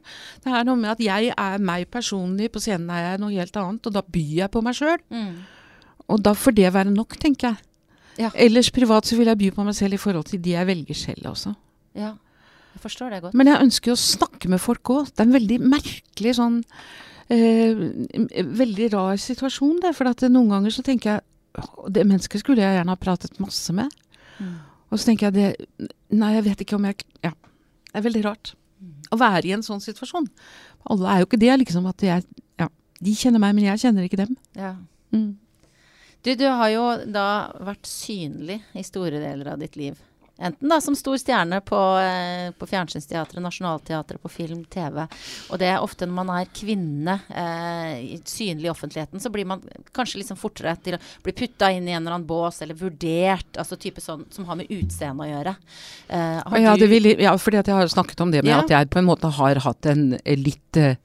Det 0.42 0.54
er 0.58 0.66
noe 0.66 0.80
med 0.80 0.90
at 0.96 1.04
jeg 1.04 1.30
er 1.30 1.62
meg 1.62 1.86
personlig, 1.92 2.50
på 2.50 2.62
scenen 2.64 2.90
er 2.90 3.04
jeg 3.04 3.20
noe 3.22 3.36
helt 3.36 3.60
annet, 3.62 3.86
og 3.86 3.94
da 3.94 4.02
byr 4.02 4.32
jeg 4.40 4.52
på 4.56 4.64
meg 4.66 4.74
sjøl. 4.78 4.98
Mm. 5.14 5.30
Og 6.10 6.22
da 6.26 6.34
får 6.34 6.56
det 6.58 6.72
være 6.74 6.90
nok, 6.94 7.14
tenker 7.22 7.52
jeg. 7.52 7.62
Ja. 8.16 8.32
Ellers 8.34 8.72
privat 8.74 9.06
så 9.06 9.18
vil 9.18 9.30
jeg 9.30 9.38
by 9.38 9.50
på 9.54 9.66
meg 9.66 9.76
selv 9.76 9.94
i 9.94 10.00
forhold 10.00 10.26
til 10.30 10.40
de 10.42 10.56
jeg 10.56 10.68
velger 10.68 10.98
selv 10.98 11.30
også. 11.30 11.52
Ja, 11.96 12.14
jeg 12.74 12.82
forstår 12.82 13.12
det 13.14 13.22
godt. 13.24 13.36
Men 13.38 13.50
jeg 13.52 13.62
ønsker 13.68 13.94
å 13.94 14.00
snakke 14.00 14.50
med 14.52 14.62
folk 14.62 14.92
òg. 14.92 15.12
Det 15.12 15.22
er 15.22 15.28
en 15.28 15.36
veldig 15.36 15.58
merkelig 15.62 16.34
sånn 16.40 16.58
eh, 17.32 17.84
Veldig 18.62 18.90
rar 18.96 19.20
situasjon, 19.20 19.78
det. 19.84 19.94
For 19.96 20.10
at 20.10 20.26
noen 20.28 20.50
ganger 20.52 20.74
så 20.74 20.84
tenker 20.86 21.14
jeg 21.14 21.24
Det 21.92 22.04
mennesket 22.04 22.42
skulle 22.42 22.60
jeg 22.60 22.76
gjerne 22.76 22.92
ha 22.92 23.00
pratet 23.00 23.38
masse 23.40 23.72
med. 23.72 23.92
Mm. 24.38 24.56
Og 24.90 25.00
så 25.00 25.10
tenker 25.10 25.28
jeg 25.28 25.34
det 25.34 25.90
Nei, 26.14 26.34
jeg 26.36 26.44
vet 26.46 26.62
ikke 26.64 26.76
om 26.78 26.86
jeg 26.88 27.02
Ja. 27.24 27.32
Det 27.32 28.00
er 28.00 28.04
veldig 28.06 28.24
rart 28.26 28.54
å 29.10 29.16
være 29.18 29.46
i 29.48 29.54
en 29.56 29.64
sånn 29.64 29.80
situasjon. 29.80 30.26
Alle 30.90 31.08
er 31.08 31.22
jo 31.22 31.28
ikke 31.28 31.40
det, 31.40 31.52
liksom. 31.62 31.86
At 31.88 32.02
jeg 32.04 32.24
Ja. 32.58 32.68
De 33.00 33.12
kjenner 33.12 33.40
meg, 33.42 33.54
men 33.54 33.64
jeg 33.64 33.82
kjenner 33.82 34.04
ikke 34.04 34.20
dem. 34.24 34.36
Ja. 34.56 34.76
Mm. 35.12 35.36
Du, 36.24 36.34
du 36.34 36.46
har 36.48 36.68
jo 36.72 36.84
da 37.12 37.52
vært 37.62 37.86
synlig 37.86 38.62
i 38.74 38.82
store 38.82 39.20
deler 39.22 39.52
av 39.52 39.60
ditt 39.60 39.76
liv. 39.76 39.98
Enten 40.38 40.68
da 40.68 40.76
som 40.84 40.94
stor 40.94 41.16
stjerne 41.16 41.62
på, 41.64 41.78
eh, 41.98 42.50
på 42.52 42.66
Fjernsynsteatret, 42.68 43.40
Nationaltheatret, 43.40 44.20
på 44.20 44.28
film, 44.28 44.64
TV. 44.68 45.06
Og 45.50 45.58
det 45.62 45.70
er 45.70 45.80
ofte 45.80 46.04
når 46.04 46.14
man 46.18 46.28
er 46.36 46.50
kvinne 46.52 47.14
eh, 47.32 48.18
synlig 48.28 48.68
i 48.68 48.72
offentligheten, 48.72 49.20
så 49.22 49.32
blir 49.32 49.46
man 49.48 49.62
kanskje 49.96 50.20
liksom 50.20 50.36
fortere 50.36 50.76
til 50.84 50.98
å 50.98 51.00
bli 51.24 51.32
putta 51.32 51.70
inn 51.72 51.88
i 51.88 51.94
en 51.96 52.02
eller 52.04 52.18
annen 52.18 52.28
bås, 52.28 52.60
eller 52.62 52.76
vurdert. 52.76 53.56
Altså 53.56 53.78
type 53.80 54.04
sånn 54.04 54.26
som 54.30 54.44
har 54.50 54.56
med 54.60 54.68
utseende 54.68 55.24
å 55.24 55.30
gjøre. 55.30 55.56
Eh, 56.08 56.42
Ja, 56.66 56.74
du- 56.76 56.80
det 56.84 56.90
vil, 56.90 57.04
ja, 57.18 57.32
fordi 57.36 57.58
at 57.58 57.66
jeg 57.66 57.74
har 57.74 57.86
snakket 57.88 58.20
om 58.20 58.30
det 58.30 58.44
med 58.44 58.52
Ja. 58.52 58.60
at 58.60 58.68
jeg 58.68 58.90
på 58.90 58.98
en 58.98 59.06
måte 59.06 59.30
har 59.32 59.54
hatt 59.56 59.86
en 59.86 60.18
litt 60.26 60.76
eh, 60.76 60.96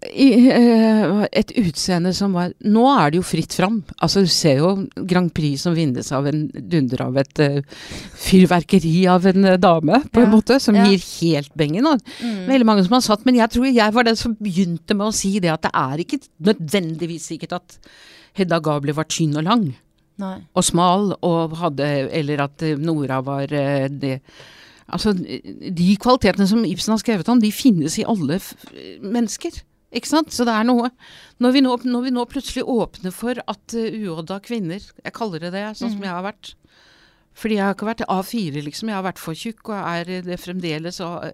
et 0.00 1.50
utseende 1.60 2.14
som 2.16 2.32
var 2.32 2.54
Nå 2.64 2.84
er 2.88 3.12
det 3.12 3.18
jo 3.18 3.24
fritt 3.26 3.52
fram. 3.52 3.82
Altså, 4.00 4.22
du 4.24 4.30
ser 4.32 4.62
jo 4.62 4.70
Grand 4.96 5.28
Prix 5.36 5.60
som 5.66 5.74
vinnes 5.76 6.08
av 6.16 6.28
en 6.30 6.46
dunder 6.48 7.02
av 7.04 7.18
et 7.20 7.42
uh, 7.44 7.58
fyrverkeri 8.16 9.04
av 9.12 9.28
en 9.28 9.44
uh, 9.44 9.58
dame, 9.60 10.00
på 10.08 10.22
en 10.24 10.32
måte, 10.32 10.56
som 10.62 10.78
ja. 10.78 10.86
gir 10.88 11.04
helt 11.20 11.52
bengen. 11.54 11.86
Og 11.86 12.00
Mm. 12.20 12.46
veldig 12.48 12.66
mange 12.66 12.84
som 12.84 12.94
har 12.96 13.02
satt 13.04 13.24
Men 13.24 13.36
jeg 13.36 13.50
tror 13.50 13.66
jeg 13.66 13.92
var 13.94 14.04
den 14.04 14.16
som 14.16 14.34
begynte 14.34 14.94
med 14.96 15.06
å 15.06 15.14
si 15.14 15.38
det 15.40 15.50
at 15.52 15.62
det 15.62 15.70
er 15.74 16.00
ikke 16.02 16.18
nødvendigvis 16.38 17.28
sikkert 17.30 17.52
at 17.60 17.76
Hedda 18.36 18.60
Gabler 18.60 18.96
var 18.96 19.04
tynn 19.04 19.36
og 19.36 19.44
lang 19.44 19.64
Nei. 20.20 20.38
og 20.54 20.64
smal, 20.64 21.14
og 21.22 21.56
hadde 21.60 21.86
Eller 22.12 22.42
at 22.44 22.62
eh, 22.62 22.76
Nora 22.76 23.20
var 23.24 23.52
uh, 23.52 23.88
det 23.88 24.20
Altså, 24.90 25.12
de 25.14 25.96
kvalitetene 26.02 26.48
som 26.50 26.64
Ibsen 26.66 26.90
har 26.90 26.98
skrevet 26.98 27.28
om, 27.30 27.38
de 27.38 27.52
finnes 27.54 27.94
i 28.00 28.04
alle 28.04 28.40
mennesker. 28.98 29.60
Ikke 29.92 30.06
sant? 30.06 30.30
Så 30.30 30.44
det 30.46 30.52
er 30.54 30.64
noe 30.68 30.90
Når 31.42 31.52
vi 31.56 31.60
nå, 31.64 31.72
når 31.82 32.02
vi 32.04 32.10
nå 32.14 32.22
plutselig 32.30 32.62
åpner 32.62 33.10
for 33.10 33.34
at 33.50 33.74
uh, 33.74 33.88
uodda 34.06 34.36
kvinner 34.44 34.78
Jeg 34.78 35.12
kaller 35.16 35.40
det 35.42 35.50
det, 35.56 35.64
sånn 35.74 35.90
som 35.90 35.98
Mhm. 35.98 36.04
jeg 36.06 36.14
har 36.14 36.26
vært. 36.28 36.54
Fordi 37.40 37.56
jeg 37.56 37.64
har 37.64 37.74
ikke 37.74 37.88
vært 37.88 38.04
A4, 38.10 38.62
liksom. 38.66 38.88
Jeg 38.90 38.94
har 38.98 39.06
vært 39.06 39.18
for 39.22 39.34
tjukk, 39.34 39.68
og 39.70 39.78
er 39.80 40.10
eh, 40.10 40.20
det 40.26 40.38
fremdeles 40.42 41.00
og 41.00 41.24
eh, 41.24 41.32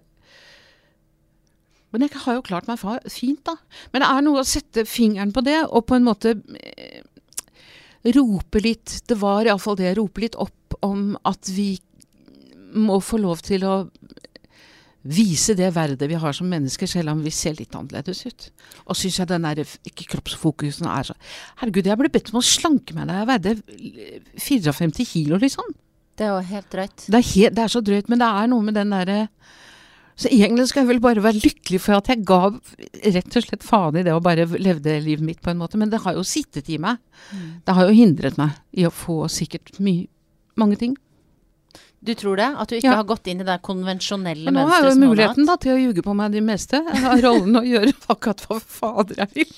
Men 1.91 2.01
jeg 2.05 2.11
har 2.23 2.35
jo 2.37 2.41
klart 2.45 2.67
meg 2.67 2.79
fint, 3.09 3.43
da. 3.47 3.55
Men 3.93 4.01
det 4.03 4.09
er 4.09 4.21
noe 4.25 4.41
å 4.41 4.47
sette 4.47 4.83
fingeren 4.85 5.31
på 5.33 5.43
det, 5.45 5.57
og 5.69 5.85
på 5.87 5.95
en 5.97 6.03
måte 6.07 6.33
eh, 6.61 7.01
rope 8.15 8.61
litt 8.63 9.01
Det 9.07 9.17
var 9.19 9.45
iallfall 9.47 9.77
det. 9.79 9.95
Rope 9.97 10.21
litt 10.21 10.35
opp 10.35 10.77
om 10.85 11.17
at 11.25 11.47
vi 11.49 11.77
må 12.77 12.99
få 13.01 13.17
lov 13.23 13.41
til 13.47 13.63
å 13.65 13.75
vise 15.07 15.55
det 15.57 15.69
verdet 15.75 16.09
vi 16.09 16.19
har 16.19 16.35
som 16.35 16.49
mennesker, 16.51 16.89
selv 16.89 17.13
om 17.13 17.23
vi 17.23 17.31
ser 17.33 17.55
litt 17.57 17.75
annerledes 17.77 18.25
ut. 18.27 18.47
Og 18.85 18.97
syns 18.99 19.19
jeg 19.21 19.29
den 19.29 19.47
der 19.47 19.63
ikke 19.87 20.09
kroppsfokusen 20.13 20.89
er 20.91 21.07
så 21.09 21.15
Herregud, 21.61 21.87
jeg 21.87 21.99
ble 21.99 22.11
bedt 22.11 22.33
om 22.33 22.41
å 22.41 22.45
slanke 22.45 22.95
meg 22.97 23.07
da 23.09 23.21
jeg 23.21 23.29
veide 23.31 23.55
54 24.43 25.07
kilo, 25.07 25.39
liksom. 25.41 25.71
Det 26.17 26.25
er 26.25 26.33
jo 26.33 26.43
helt 26.49 26.69
drøyt. 26.73 27.05
Det 27.05 27.17
er, 27.19 27.25
helt, 27.29 27.55
det 27.55 27.63
er 27.63 27.71
så 27.71 27.81
drøyt, 27.85 28.11
men 28.11 28.21
det 28.21 28.27
er 28.27 28.51
noe 28.51 28.65
med 28.65 28.77
den 28.77 28.93
derre 28.95 29.17
Så 30.17 30.31
egentlig 30.33 30.65
skal 30.71 30.81
jeg 30.81 30.89
vel 30.89 31.01
bare 31.03 31.21
være 31.21 31.43
lykkelig 31.43 31.79
for 31.83 31.99
at 31.99 32.07
jeg 32.09 32.23
ga 32.25 32.39
rett 32.49 33.35
og 33.37 33.43
slett 33.45 33.65
faen 33.65 33.99
i 33.99 34.05
det 34.07 34.15
og 34.15 34.23
bare 34.25 34.47
levde 34.57 34.95
livet 35.05 35.25
mitt 35.25 35.43
på 35.45 35.51
en 35.53 35.59
måte. 35.61 35.77
Men 35.77 35.91
det 35.93 36.01
har 36.01 36.17
jo 36.17 36.25
sittet 36.25 36.71
i 36.73 36.79
meg. 36.81 36.97
Det 37.67 37.75
har 37.77 37.85
jo 37.85 37.93
hindret 37.93 38.39
meg 38.41 38.57
i 38.73 38.87
å 38.87 38.93
få 38.93 39.27
sikkert 39.29 39.77
mange 39.77 40.79
ting. 40.81 40.97
Du 42.03 42.13
tror 42.13 42.37
det? 42.37 42.45
At 42.61 42.69
du 42.69 42.75
ikke 42.77 42.91
Ja. 42.91 42.95
har 42.99 43.03
gått 43.09 43.27
inn 43.27 43.41
i 43.41 43.43
det 43.43 43.55
konvensjonelle 43.65 44.45
Men 44.51 44.53
nå 44.53 44.67
har 44.69 44.83
jeg 44.85 44.93
jo 44.95 44.99
muligheten 45.07 45.45
da, 45.49 45.55
til 45.57 45.73
å 45.73 45.79
ljuge 45.81 46.03
på 46.05 46.13
meg 46.15 46.31
de 46.31 46.41
meste. 46.45 46.77
Jeg 46.93 47.01
har 47.03 47.21
rollen 47.25 47.55
å 47.57 47.63
gjøre 47.65 47.93
akkurat 48.13 48.43
hva 48.47 48.59
fader 48.61 49.15
jeg 49.17 49.29
vil. 49.33 49.55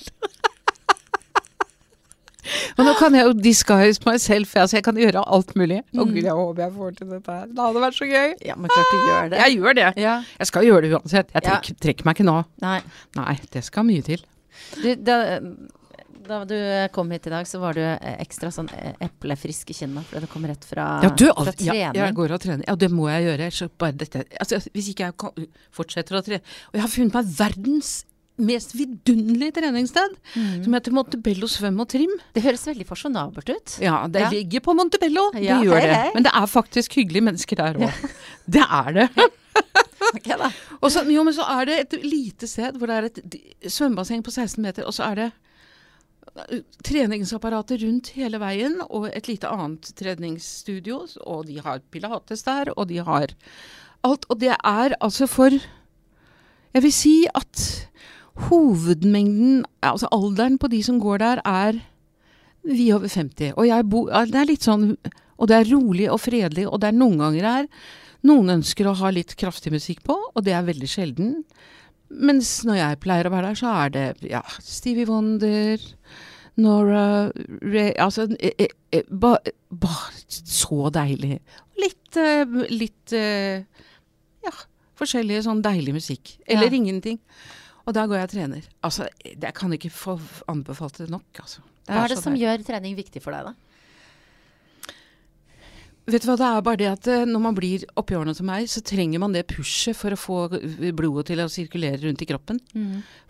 Og 2.80 2.86
nå 2.86 2.92
kan 2.98 3.14
jeg 3.14 3.26
jo 3.28 3.32
disguise 3.36 4.00
meg 4.06 4.16
selv, 4.22 4.48
for 4.48 4.62
altså 4.64 4.78
jeg 4.78 4.84
kan 4.86 4.96
gjøre 4.98 5.20
alt 5.28 5.52
mulig. 5.60 5.82
Å 5.92 6.02
Mm. 6.06 6.14
gud, 6.14 6.24
jeg 6.24 6.32
håper 6.32 6.62
jeg 6.64 6.72
får 6.78 6.96
til 6.96 7.06
dette 7.12 7.30
her. 7.36 7.46
Det 7.46 7.58
hadde 7.62 7.82
vært 7.84 7.98
så 8.00 8.06
gøy. 8.08 8.34
Ja, 8.48 8.54
men 8.56 8.70
klart 8.72 8.90
du 8.90 8.96
gjør 9.10 9.28
det. 9.30 9.38
Jeg 9.38 9.58
gjør 9.58 9.74
det. 9.74 9.88
Ja. 10.00 10.14
Jeg 10.40 10.46
skal 10.48 10.64
gjøre 10.64 10.80
det 10.82 10.92
uansett. 10.96 11.28
Jeg 11.36 11.42
trekker, 11.44 11.74
trekker 11.84 12.04
meg 12.08 12.16
ikke 12.16 12.26
nå. 12.26 12.38
Nei. 12.64 12.80
Nei, 13.20 13.38
det 13.52 13.62
skal 13.68 13.84
mye 13.84 14.02
til. 14.02 14.24
Du, 14.82 14.94
da, 14.96 15.18
da 16.30 16.38
du 16.48 16.56
kom 16.94 17.10
hit 17.14 17.26
i 17.28 17.32
dag, 17.34 17.46
så 17.50 17.60
var 17.62 17.74
du 17.76 17.82
eh, 17.82 18.16
ekstra 18.22 18.50
sånn 18.54 18.68
eh, 18.76 18.92
eplefrisk 19.06 19.70
i 19.74 19.76
kinnet 19.80 20.06
fordi 20.08 20.24
du 20.26 20.30
kom 20.32 20.46
rett 20.48 20.64
fra, 20.68 20.86
Ja, 21.04 21.10
du, 21.10 21.26
fra 21.34 21.52
trening. 21.52 21.80
ja, 21.82 21.90
jeg 22.06 22.14
går 22.16 22.36
og 22.36 22.40
trener. 22.44 22.64
Ja, 22.68 22.76
det 22.80 22.90
må 22.94 23.08
jeg 23.10 23.26
gjøre. 23.28 23.50
Dette, 24.00 24.24
altså, 24.40 24.62
hvis 24.74 24.92
ikke 24.94 25.08
jeg 25.10 25.16
kan, 25.20 25.48
fortsetter 25.74 26.16
å 26.18 26.22
trene 26.26 26.40
Og 26.70 26.78
jeg 26.78 26.86
har 26.86 26.92
funnet 26.94 27.18
meg 27.20 27.34
verdens 27.38 27.90
mest 28.40 28.70
vidunderlige 28.72 29.52
treningssted, 29.58 30.14
Mm. 30.32 30.62
som 30.64 30.72
heter 30.72 30.94
Montebello 30.96 31.44
svøm 31.50 31.82
og 31.82 31.88
trim. 31.92 32.08
Det 32.32 32.40
høres 32.42 32.62
veldig 32.64 32.86
fasjonabelt 32.88 33.50
ut. 33.52 33.74
Ja, 33.84 34.06
det 34.08 34.22
Ja. 34.22 34.30
ligger 34.32 34.60
på 34.64 34.72
Montebello. 34.78 35.26
Det 35.34 35.42
gjør 35.44 35.76
hei, 35.76 35.82
det. 35.90 36.14
Men 36.14 36.22
det 36.24 36.32
er 36.32 36.46
faktisk 36.48 36.94
hyggelige 36.96 37.26
mennesker 37.26 37.56
der 37.60 37.74
òg. 37.74 37.92
Det 38.48 38.62
er 38.64 38.92
det. 38.96 39.08
Ok 40.10 40.24
da. 40.40 40.48
Og 40.80 40.88
så, 40.90 41.02
jo, 41.12 41.22
men 41.22 41.34
så 41.36 41.44
er 41.60 41.66
det 41.68 41.74
et 41.84 42.02
lite 42.02 42.48
sted 42.48 42.74
hvor 42.80 42.88
det 42.88 42.96
er 42.96 43.04
et 43.10 43.70
svømmebasseng 43.70 44.22
på 44.24 44.32
16 44.32 44.62
meter, 44.64 44.86
og 44.88 44.94
så 44.96 45.04
er 45.10 45.14
det 45.20 45.26
treningsapparater 46.86 47.82
rundt 47.84 48.12
hele 48.16 48.40
veien, 48.42 48.78
og 48.88 49.08
et 49.10 49.28
lite 49.28 49.50
annet 49.50 49.92
treningsstudio, 49.98 51.02
og 51.26 51.46
de 51.48 51.60
har 51.62 51.82
pilates 51.90 52.44
der, 52.46 52.72
og 52.76 52.88
de 52.90 53.00
har 53.04 53.34
alt. 54.06 54.26
Og 54.30 54.40
det 54.40 54.54
er 54.56 54.96
altså 55.00 55.28
for 55.30 55.50
Jeg 56.70 56.82
vil 56.82 56.92
si 56.94 57.26
at 57.34 57.88
hovedmengden, 58.46 59.64
altså 59.82 60.06
alderen 60.12 60.58
på 60.58 60.68
de 60.70 60.82
som 60.82 61.00
går 61.00 61.18
der, 61.18 61.40
er 61.44 61.80
vi 62.62 62.92
over 62.92 63.08
50. 63.08 63.52
Og 63.56 63.90
bor, 63.90 64.06
det 64.06 64.38
er 64.38 64.46
litt 64.46 64.62
sånn 64.62 64.96
Og 65.40 65.48
det 65.48 65.56
er 65.56 65.70
rolig 65.72 66.10
og 66.12 66.20
fredelig, 66.20 66.68
og 66.68 66.80
det 66.80 66.90
er 66.90 66.96
noen 67.00 67.18
ganger 67.18 67.48
her 67.48 67.68
Noen 68.22 68.50
ønsker 68.58 68.86
å 68.86 68.96
ha 69.00 69.10
litt 69.10 69.32
kraftig 69.40 69.72
musikk 69.72 70.02
på, 70.04 70.12
og 70.12 70.44
det 70.44 70.52
er 70.52 70.66
veldig 70.66 70.88
sjelden. 70.92 71.30
Mens 72.10 72.64
når 72.66 72.76
jeg 72.80 73.00
pleier 73.04 73.28
å 73.28 73.30
være 73.30 73.52
der, 73.52 73.58
så 73.60 73.70
er 73.84 73.92
det 73.94 74.30
ja, 74.30 74.40
Stevie 74.64 75.06
Wonder, 75.06 75.78
Nora 76.60 77.30
Ray 77.62 77.92
Altså 78.02 78.26
eh, 78.40 78.50
eh, 78.58 78.72
eh, 78.92 79.04
bare 79.08 79.52
ba, 79.70 79.92
så 80.28 80.90
deilig. 80.92 81.38
Litt, 81.80 82.18
litt 82.74 83.14
Ja, 83.14 84.52
forskjellig 84.98 85.38
sånn 85.46 85.62
deilig 85.64 85.94
musikk. 85.96 86.34
Eller 86.46 86.66
Ja. 86.68 86.76
ingenting. 86.80 87.20
Og 87.86 87.94
da 87.94 88.04
går 88.06 88.18
jeg 88.18 88.24
og 88.28 88.32
trener. 88.34 88.62
Altså, 88.84 89.06
jeg 89.24 89.54
kan 89.54 89.72
ikke 89.72 89.90
få 89.90 90.18
anbefalt 90.48 90.98
det 91.00 91.08
nok, 91.10 91.24
altså. 91.40 91.62
Det 91.86 91.94
Hva 91.96 92.04
er 92.04 92.08
det 92.12 92.18
som 92.18 92.34
deilig. 92.34 92.42
gjør 92.44 92.66
trening 92.66 92.96
viktig 92.98 93.22
for 93.22 93.32
deg, 93.32 93.46
da? 93.48 93.54
Vet 96.10 96.24
du 96.24 96.30
hva, 96.30 96.36
det 96.40 96.46
er 96.48 96.62
bare 96.66 96.80
det 96.80 96.88
at 96.90 97.08
eh, 97.12 97.24
når 97.28 97.42
man 97.44 97.54
blir 97.54 97.84
oppi 98.00 98.16
årene 98.18 98.34
som 98.34 98.48
meg, 98.48 98.66
så 98.70 98.82
trenger 98.82 99.20
man 99.22 99.34
det 99.36 99.44
pushet 99.50 99.94
for 99.98 100.14
å 100.14 100.18
få 100.18 100.38
eh, 100.58 100.90
blodet 100.96 101.28
til 101.30 101.42
å 101.44 101.48
sirkulere 101.52 102.00
rundt 102.02 102.24
i 102.24 102.28
kroppen. 102.30 102.58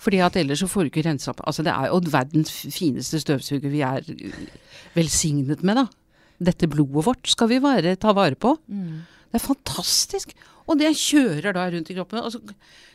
Fordi 0.00 0.20
at 0.24 0.38
ellers 0.40 0.62
så 0.62 0.68
får 0.70 0.86
du 0.86 0.90
ikke 0.92 1.04
rensa 1.08 1.32
opp. 1.34 1.42
Altså 1.44 1.64
det 1.66 1.74
er 1.74 1.90
jo 1.90 2.00
verdens 2.14 2.52
fineste 2.72 3.20
støvsuger 3.20 3.72
vi 3.72 3.82
er 3.84 4.06
eh, 4.14 4.38
velsignet 4.96 5.64
med, 5.66 5.82
da. 5.82 5.86
Dette 6.40 6.70
blodet 6.72 7.04
vårt 7.04 7.28
skal 7.28 7.50
vi 7.52 7.60
bare 7.60 7.96
ta 8.00 8.14
vare 8.16 8.38
på. 8.40 8.54
Det 9.30 9.36
er 9.36 9.44
fantastisk. 9.44 10.32
Og 10.70 10.78
det 10.80 10.94
kjører 10.96 11.52
da 11.52 11.66
rundt 11.74 11.90
i 11.92 11.96
kroppen. 11.98 12.22
Altså, 12.22 12.40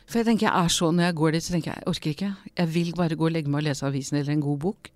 for 0.06 0.18
jeg 0.18 0.26
tenker 0.26 0.48
jeg 0.48 0.64
er 0.64 0.72
så, 0.72 0.90
når 0.90 1.10
jeg 1.10 1.16
går 1.20 1.36
dit, 1.36 1.44
så 1.44 1.54
tenker 1.54 1.70
jeg 1.70 1.82
jeg 1.82 1.90
orker 1.92 2.14
ikke. 2.16 2.30
Jeg 2.58 2.72
vil 2.74 2.92
bare 2.96 3.18
gå 3.20 3.28
og 3.28 3.34
legge 3.36 3.52
meg 3.52 3.62
og 3.62 3.68
lese 3.68 3.86
avisen 3.86 4.18
eller 4.18 4.34
en 4.34 4.42
god 4.42 4.58
bok. 4.64 4.90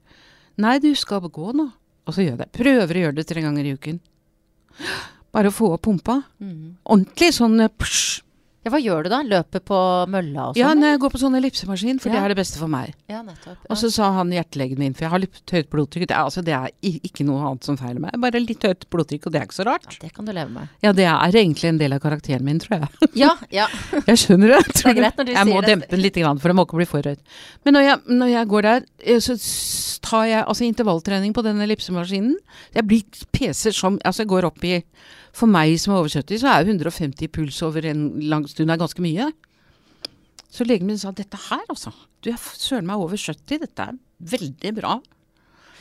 Nei, 0.61 0.79
du 0.83 0.91
skal 0.99 1.23
gå 1.29 1.53
nå. 1.55 1.69
Og 2.09 2.17
så 2.17 2.25
gjør 2.25 2.35
jeg 2.35 2.41
det. 2.41 2.49
Prøver 2.57 2.97
å 2.97 3.05
gjøre 3.05 3.19
det 3.21 3.27
tre 3.31 3.45
ganger 3.45 3.69
i 3.69 3.75
uken. 3.77 4.01
Bare 5.31 5.51
å 5.51 5.55
få 5.55 5.73
opp 5.77 5.85
pumpa. 5.87 6.21
Ordentlig 6.41 7.33
sånn 7.37 7.61
eh, 7.61 7.71
psj. 7.71 8.23
Ja, 8.61 8.71
hva 8.75 8.79
gjør 8.83 9.07
du 9.07 9.09
da? 9.09 9.23
Løper 9.25 9.63
på 9.65 9.77
mølla 10.13 10.51
og 10.51 10.57
Ja, 10.59 10.69
sånn? 10.75 10.83
når 10.83 10.91
jeg 10.93 11.01
går 11.01 11.13
på 11.15 11.21
sånn 11.23 11.37
ellipsemaskin, 11.39 12.01
for 12.03 12.13
det 12.13 12.19
er 12.21 12.29
det 12.29 12.37
beste 12.37 12.59
for 12.61 12.69
meg. 12.69 12.91
Ja, 13.09 13.23
nettopp. 13.25 13.57
Og 13.73 13.79
så 13.81 13.89
sa 13.95 14.11
han 14.19 14.31
hjertelegen 14.37 14.79
min, 14.83 14.93
for 14.93 15.07
jeg 15.07 15.13
har 15.15 15.23
litt 15.23 15.55
høyt 15.57 15.71
blodtrykk. 15.73 16.05
Det 16.11 16.17
er, 16.17 16.27
altså, 16.29 16.43
det 16.45 16.53
er 16.53 16.69
ikke 16.85 17.25
noe 17.25 17.41
annet 17.49 17.65
som 17.65 17.79
feiler 17.81 18.03
meg. 18.05 18.19
Bare 18.21 18.43
litt 18.45 18.67
høyt 18.69 18.85
blodtrykk, 18.93 19.27
og 19.31 19.33
det 19.33 19.41
er 19.41 19.47
ikke 19.49 19.59
så 19.63 19.65
rart. 19.71 19.89
ja, 19.89 19.97
det 20.03 20.13
kan 20.15 20.29
du 20.29 20.33
leve 20.37 20.51
med. 20.53 20.69
Ja, 20.85 20.93
det 20.93 21.07
er 21.09 21.39
egentlig 21.41 21.71
en 21.73 21.79
del 21.81 21.97
av 21.97 22.03
karakteren 22.05 22.45
min, 22.45 22.61
tror 22.61 22.83
jeg. 22.83 23.11
Ja, 23.17 23.33
ja. 23.51 23.67
Jeg 24.11 24.21
skjønner 24.27 24.53
det. 24.57 24.61
tror 24.77 24.95
greit 24.99 25.17
når 25.17 25.31
du 25.31 25.33
jeg 25.33 25.47
må 25.49 25.57
sier 25.57 25.61
det. 25.65 25.71
dempe 25.73 25.91
den 25.97 26.05
litt, 26.05 26.21
for 26.21 26.49
det 26.53 26.57
må 26.61 26.67
ikke 26.69 26.81
bli 26.83 26.89
for 26.91 27.09
høyt. 27.09 27.21
Men 27.65 27.75
når 27.79 27.87
jeg, 27.89 27.99
når 28.21 28.29
jeg 28.35 28.51
går 28.53 28.63
der, 28.69 28.85
eh, 29.07 29.21
så 29.25 29.37
tar 30.05 30.25
jeg 30.29 30.45
altså 30.45 30.65
intervalltrening 30.69 31.33
på 31.37 31.43
den 31.45 31.61
ellipsemaskinen. 31.65 32.37
Jeg 32.77 32.87
blir 32.89 33.25
peser 33.33 33.73
som 33.73 33.97
Altså, 34.05 34.23
jeg 34.25 34.29
går 34.33 34.45
opp 34.49 34.65
i 34.65 34.83
For 35.37 35.51
meg 35.51 35.77
som 35.81 35.95
er 35.95 36.03
over 36.03 36.11
70, 36.13 36.43
så 36.43 36.51
er 36.51 36.65
jo 36.65 36.75
150 36.75 37.31
puls 37.35 37.61
over 37.67 37.87
en 37.87 38.05
lang 38.31 38.49
stund 38.51 38.73
er 38.73 38.81
ganske 38.81 39.05
mye. 39.05 39.31
Så 40.51 40.67
legen 40.67 40.89
min 40.91 40.99
sa 40.99 41.13
dette 41.15 41.39
her, 41.49 41.63
altså. 41.71 41.93
Du 42.25 42.33
er 42.33 42.41
søren 42.59 42.89
meg 42.89 42.99
over 42.99 43.17
70, 43.17 43.63
dette 43.63 43.87
er 43.87 43.99
veldig 44.33 44.75
bra. 44.81 44.99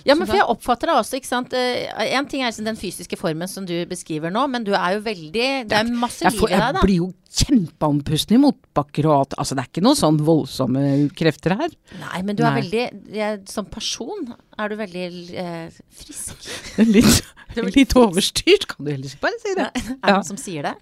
Ja, 0.08 0.16
men 0.16 0.28
for 0.28 0.36
jeg 0.38 0.46
oppfatter 0.48 0.88
deg 0.92 0.96
også, 1.02 1.18
ikke 1.20 1.28
sant. 1.28 1.52
Én 1.54 2.28
ting 2.30 2.42
er 2.44 2.52
liksom 2.52 2.66
den 2.66 2.78
fysiske 2.80 3.18
formen 3.20 3.48
som 3.52 3.66
du 3.68 3.74
beskriver 3.90 4.32
nå, 4.32 4.46
men 4.50 4.64
du 4.64 4.72
er 4.74 4.96
jo 4.98 5.02
veldig 5.06 5.48
Det 5.70 5.76
er 5.80 5.90
masse 5.92 6.24
liv 6.24 6.40
i 6.40 6.48
deg, 6.48 6.60
da. 6.60 6.72
jeg 6.80 6.86
blir 6.88 7.00
jo 7.02 7.10
kjempeandpusten 7.30 8.36
i 8.38 8.42
motbakker 8.42 9.08
og 9.10 9.16
alt. 9.18 9.36
Altså, 9.42 9.56
det 9.58 9.64
er 9.66 9.70
ikke 9.72 9.84
noen 9.86 10.00
sånn 10.00 10.20
voldsomme 10.26 10.84
krefter 11.20 11.56
her. 11.60 11.74
Nei, 12.00 12.22
men 12.26 12.36
du 12.40 12.44
er 12.46 12.52
Nei. 12.56 12.62
veldig 12.62 13.16
jeg, 13.20 13.42
Som 13.52 13.66
person 13.72 14.34
er 14.60 14.70
du 14.72 14.76
veldig 14.80 15.06
eh, 15.36 15.80
frisk. 16.02 16.50
Litt, 16.96 17.24
litt 17.78 17.96
overstyrt, 18.00 18.68
kan 18.72 18.86
du 18.88 18.92
heller 18.94 19.18
bare 19.22 19.42
si 19.44 19.56
det. 19.58 19.68
Er 19.68 19.82
det 19.84 19.98
Ja. 20.00 20.14
noen 20.20 20.30
som 20.32 20.38
sier 20.40 20.64
det? 20.72 20.76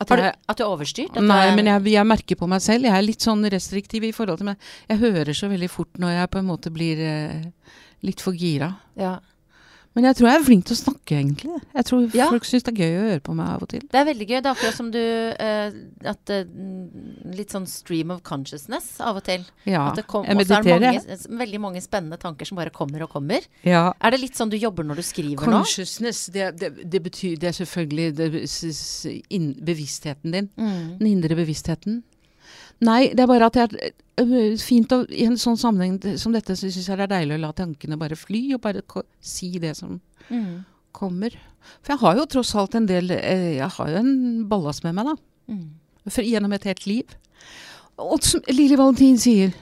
At 0.00 0.08
jeg- 0.16 0.32
at 0.48 0.56
du 0.56 0.62
er 0.64 0.70
overstyrt? 0.72 1.16
Nei, 1.20 1.42
er- 1.50 1.56
men 1.56 1.66
jeg, 1.68 1.84
jeg 1.92 2.06
merker 2.08 2.36
på 2.40 2.48
meg 2.48 2.62
selv. 2.64 2.84
Jeg 2.88 2.96
er 2.96 3.02
litt 3.04 3.20
sånn 3.20 3.44
restriktiv 3.52 4.02
i 4.08 4.12
forhold 4.16 4.38
til 4.40 4.46
meg. 4.48 4.56
Jeg 4.88 4.96
hører 5.02 5.34
så 5.36 5.50
veldig 5.50 5.68
fort 5.68 5.92
når 6.00 6.14
jeg 6.16 6.30
på 6.30 6.38
en 6.40 6.46
måte 6.48 6.72
blir 6.72 6.96
eh, 7.04 7.42
litt 8.02 8.20
for 8.20 8.32
gira. 8.32 8.76
ja. 8.96 9.18
Men 9.90 10.04
jeg 10.06 10.14
tror 10.20 10.28
jeg 10.30 10.38
er 10.38 10.44
flink 10.46 10.64
til 10.68 10.76
å 10.76 10.78
snakke, 10.78 11.16
egentlig. 11.18 11.56
Jeg 11.74 11.84
tror 11.88 12.14
Ja. 12.14 12.28
folk 12.30 12.44
syns 12.46 12.62
det 12.62 12.78
er 12.78 12.78
gøy 12.78 12.92
å 12.94 13.06
høre 13.10 13.20
på 13.26 13.32
meg 13.34 13.48
av 13.48 13.62
og 13.64 13.68
til. 13.72 13.80
Det 13.90 13.98
er 13.98 14.04
veldig 14.06 14.26
gøy. 14.28 14.36
Det 14.38 14.46
er 14.46 14.52
akkurat 14.54 14.76
som 14.76 14.90
du 14.94 14.98
uh, 15.00 15.70
At 16.12 16.30
eh, 16.30 16.44
mm, 16.46 17.34
Litt 17.34 17.50
sånn 17.50 17.66
stream 17.66 18.12
of 18.14 18.22
consciousness 18.22 19.00
av 19.02 19.16
og 19.18 19.24
til. 19.26 19.42
Ja, 19.66 19.88
At 19.90 19.96
det 19.98 20.06
kom, 20.06 20.22
jeg 20.24 20.36
mediterer. 20.38 20.62
så 20.62 20.70
er 20.70 20.78
det 20.78 21.26
mange, 21.26 21.40
veldig 21.42 21.60
mange 21.60 21.82
spennende 21.82 22.18
tanker 22.22 22.46
som 22.46 22.56
bare 22.56 22.70
kommer 22.70 23.02
og 23.02 23.10
kommer. 23.10 23.40
Ja. 23.66 23.92
Er 24.00 24.10
det 24.14 24.20
litt 24.22 24.38
sånn 24.38 24.48
du 24.54 24.56
jobber 24.56 24.84
når 24.86 25.02
du 25.02 25.02
skriver 25.02 25.50
nå? 25.50 25.58
Consciousness, 25.58 26.22
det, 26.30 26.52
det, 26.62 26.70
det 26.88 27.02
betyr 27.02 27.34
Det 27.36 27.48
er 27.50 27.58
selvfølgelig 27.58 28.14
det, 28.14 28.30
s- 28.46 29.10
bevisstheten 29.58 30.30
din. 30.38 30.48
Mm. 30.56 30.98
Den 31.02 31.06
indre 31.16 31.34
bevisstheten. 31.34 32.04
Nei, 32.80 33.10
det 33.12 33.20
er 33.20 33.28
bare 33.28 33.46
at 33.50 33.56
det 33.58 33.64
er 33.66 33.92
øh, 34.24 34.56
fint 34.58 34.92
å 34.96 35.02
I 35.12 35.26
en 35.28 35.36
sånn 35.40 35.58
sammenheng 35.60 35.98
som 36.20 36.32
dette, 36.32 36.56
så 36.56 36.70
syns 36.70 36.88
jeg 36.88 36.96
det 36.96 37.04
er 37.08 37.12
deilig 37.12 37.36
å 37.36 37.42
la 37.42 37.50
tankene 37.56 37.98
bare 38.00 38.16
fly, 38.16 38.54
og 38.56 38.62
bare 38.64 38.82
si 39.20 39.58
det 39.58 39.76
som 39.76 40.00
Mm. 40.30 40.64
kommer. 40.92 41.34
For 41.82 41.92
jeg 41.94 41.98
har 42.00 42.16
jo 42.16 42.24
tross 42.26 42.54
alt 42.54 42.74
en 42.78 42.86
del 42.86 43.10
eh, 43.10 43.56
Jeg 43.58 43.68
har 43.68 43.88
jo 43.90 43.96
en 43.98 44.44
ballast 44.48 44.84
med 44.84 44.94
meg, 44.94 45.06
da. 45.10 45.16
Mm. 45.52 45.64
For, 46.08 46.22
gjennom 46.22 46.52
et 46.54 46.64
helt 46.64 46.86
liv. 46.86 47.16
Og 47.98 48.22
som 48.22 48.40
Lilly 48.48 48.76
Valentin 48.78 49.18
sier 49.18 49.52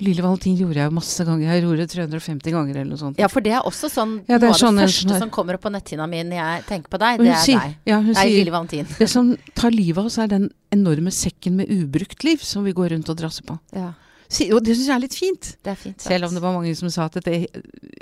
Lilly 0.00 0.22
Valentin 0.24 0.56
gjorde 0.56 0.74
jeg 0.80 0.88
jo 0.88 0.94
masse 0.96 1.24
ganger. 1.24 1.46
Jeg 1.52 1.62
gjorde 1.62 1.76
det 1.84 1.90
350 1.92 2.50
ganger 2.54 2.74
eller 2.80 2.88
noe 2.90 2.98
sånt. 2.98 3.18
Ja, 3.20 3.28
for 3.28 3.40
det 3.44 3.52
er 3.52 3.60
også 3.68 3.90
sånn 3.92 4.14
Ja, 4.26 4.38
det 4.38 4.48
er 4.48 4.48
Noe 4.48 4.56
av 4.56 4.60
sånn 4.62 4.76
det 4.80 4.86
første 4.88 5.08
sånn 5.12 5.18
som 5.20 5.30
kommer 5.30 5.54
opp 5.54 5.62
på 5.62 5.70
netthinna 5.70 6.08
mi 6.10 6.22
når 6.24 6.38
jeg 6.40 6.64
tenker 6.66 6.88
på 6.90 6.98
deg, 6.98 7.20
det 7.22 7.28
er 7.28 7.42
sier, 7.44 7.60
deg. 7.60 7.76
ja, 7.86 7.98
hun 8.00 8.12
Nei, 8.12 8.24
sier 8.24 8.38
Lille 8.40 8.50
Valentin. 8.56 8.86
Det 8.98 9.08
som 9.12 9.36
tar 9.54 9.70
livet 9.70 9.98
av 10.02 10.06
oss, 10.10 10.18
er 10.18 10.26
den 10.32 10.48
enorme 10.74 11.12
sekken 11.14 11.54
med 11.60 11.70
ubrukt 11.70 12.24
liv 12.24 12.38
som 12.42 12.64
vi 12.64 12.72
går 12.72 12.90
rundt 12.96 13.08
og 13.12 13.16
drasser 13.20 13.44
på. 13.46 13.58
Ja, 13.76 13.92
Si- 14.32 14.50
Og 14.50 14.64
det 14.64 14.74
syns 14.78 14.86
jeg 14.88 14.96
er 14.96 15.00
litt 15.04 15.14
fint. 15.14 15.56
det 15.62 15.70
er 15.70 15.74
fint. 15.76 16.00
sagt. 16.00 16.08
Selv 16.08 16.24
om 16.24 16.32
det 16.34 16.40
var 16.40 16.54
mange 16.54 16.74
som 16.74 16.88
sa 16.88 17.04
at 17.04 17.18
det, 17.22 17.46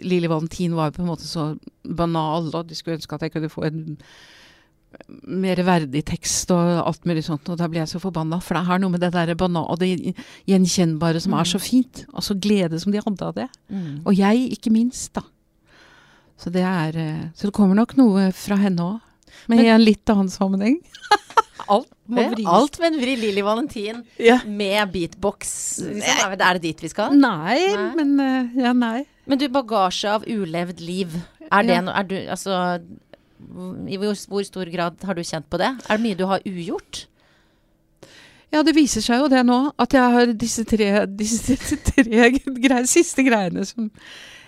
Lille 0.05 0.29
Valentin 0.31 0.73
var 0.79 0.93
på 0.93 1.03
en 1.03 1.09
måte 1.09 1.27
så 1.27 1.59
banal, 1.85 2.49
og 2.55 2.69
de 2.69 2.75
skulle 2.79 2.97
ønske 3.01 3.13
at 3.15 3.21
jeg 3.23 3.33
kunne 3.33 3.51
få 3.51 3.65
en 3.67 3.99
mer 5.27 5.57
verdig 5.67 6.03
tekst 6.09 6.51
og 6.55 6.81
alt 6.87 7.05
mulig 7.07 7.23
sånt. 7.27 7.49
Og 7.49 7.59
da 7.61 7.69
blir 7.71 7.83
jeg 7.85 7.93
så 7.93 8.01
forbanna, 8.03 8.41
for 8.43 8.55
det 8.59 8.63
er 8.69 8.79
noe 8.83 8.91
med 8.95 9.01
det 9.05 9.13
der 9.15 9.35
banan 9.39 9.67
og 9.71 9.79
det 9.83 10.15
gjenkjennbare 10.51 11.21
som 11.23 11.35
er 11.39 11.45
så 11.51 11.61
fint. 11.63 12.05
Og 12.15 12.23
så 12.27 12.35
glede 12.39 12.81
som 12.83 12.93
de 12.95 13.03
hadde 13.03 13.27
av 13.29 13.35
det. 13.39 13.49
Mm. 13.71 14.01
Og 14.05 14.15
jeg, 14.19 14.49
ikke 14.57 14.73
minst, 14.75 15.13
da. 15.15 15.23
Så 16.41 16.51
det 16.55 16.63
er 16.65 16.97
eh, 16.97 17.25
Så 17.37 17.51
det 17.51 17.55
kommer 17.57 17.77
nok 17.77 17.97
noe 17.99 18.31
fra 18.33 18.57
henne 18.57 18.81
òg. 18.95 19.01
Men, 19.49 19.59
Men- 19.59 19.67
i 19.67 19.69
en 19.75 19.85
litt 19.85 20.11
annen 20.11 20.31
sammenheng. 20.33 20.79
Alt 21.71 21.91
må 22.11 22.25
vris. 22.33 22.47
Alt 22.51 22.79
med 22.81 22.95
en 22.95 23.01
vri 23.03 23.13
Lilly 23.21 23.43
Valentin 23.47 24.01
Ja. 24.19 24.41
med 24.47 24.91
beatbox. 24.93 25.53
Liksom. 25.85 26.33
Er 26.35 26.55
det- 26.59 26.63
dit 26.63 26.81
vi 26.83 26.89
skal? 26.89 27.15
Nei, 27.15 27.61
Nei. 27.77 27.95
men 28.01 28.21
eh, 28.21 28.63
Ja, 28.65 28.73
nei. 28.73 29.05
Men 29.31 29.39
du, 29.39 29.47
bagasje 29.49 30.11
av 30.11 30.25
ulevd 30.27 30.81
liv. 30.83 31.15
Er 31.53 31.63
det 31.63 31.77
Ja. 31.77 31.81
noe 31.83 31.95
Er 31.95 32.03
du 32.09 32.17
Altså 32.17 32.81
I 33.91 33.97
hvor, 34.01 34.15
hvor 34.29 34.45
stor 34.47 34.69
grad 34.73 35.01
har 35.07 35.15
du 35.19 35.23
kjent 35.25 35.49
på 35.51 35.59
det? 35.61 35.71
Er 35.89 35.97
det 35.97 36.05
mye 36.05 36.19
du 36.19 36.27
har 36.31 36.43
ugjort? 36.47 37.07
Ja, 38.51 38.63
det 38.67 38.75
viser 38.75 39.03
seg 39.05 39.21
jo 39.23 39.29
det 39.31 39.45
nå, 39.47 39.57
at 39.79 39.95
jeg 39.95 40.15
har 40.17 40.33
disse 40.35 40.65
tre, 40.67 40.91
disse 41.07 41.55
tre 41.93 42.05
greier, 42.35 42.87
siste 42.91 43.23
greiene 43.27 43.63
som 43.69 43.91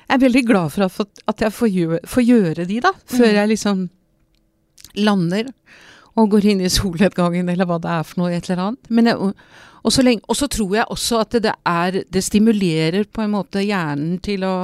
Jeg 0.08 0.18
er 0.18 0.22
veldig 0.24 0.42
glad 0.48 0.72
for 0.74 0.84
at, 0.88 1.20
at 1.30 1.40
jeg 1.46 1.54
får 1.54 1.68
gjøre, 1.72 2.00
får 2.10 2.24
gjøre 2.26 2.64
de, 2.68 2.80
da. 2.84 2.90
Før 3.06 3.28
Mhm. 3.30 3.36
jeg 3.38 3.48
liksom 3.52 3.84
lander 4.98 5.52
og 6.18 6.28
går 6.34 6.44
inn 6.50 6.60
i 6.60 6.68
solnedgangen, 6.68 7.48
eller 7.48 7.64
hva 7.64 7.78
det 7.80 7.88
er 7.88 8.02
for 8.04 8.20
noe, 8.20 8.32
et 8.36 8.50
eller 8.50 8.62
annet. 8.66 8.90
Men 8.92 9.06
jeg, 9.08 9.16
og, 9.82 9.92
så 9.94 10.02
lenge, 10.04 10.20
og 10.28 10.36
så 10.36 10.48
tror 10.52 10.74
jeg 10.76 10.84
også 10.92 11.20
at 11.22 11.30
det, 11.38 11.42
det 11.46 11.54
er 11.64 12.02
Det 12.12 12.22
stimulerer 12.26 13.06
på 13.08 13.22
en 13.24 13.32
måte 13.32 13.62
hjernen 13.64 14.18
til 14.20 14.44
å 14.44 14.54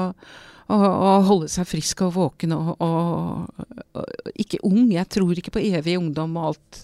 å, 0.69 0.77
å 0.77 1.13
holde 1.25 1.49
seg 1.49 1.69
frisk 1.69 2.03
og 2.05 2.15
våken 2.17 2.53
og, 2.57 2.75
og, 2.85 3.69
og 3.97 4.33
ikke 4.37 4.61
ung. 4.69 4.91
Jeg 4.93 5.09
tror 5.15 5.39
ikke 5.41 5.55
på 5.55 5.63
evig 5.65 5.97
ungdom 6.01 6.37
og 6.37 6.51
alt. 6.51 6.81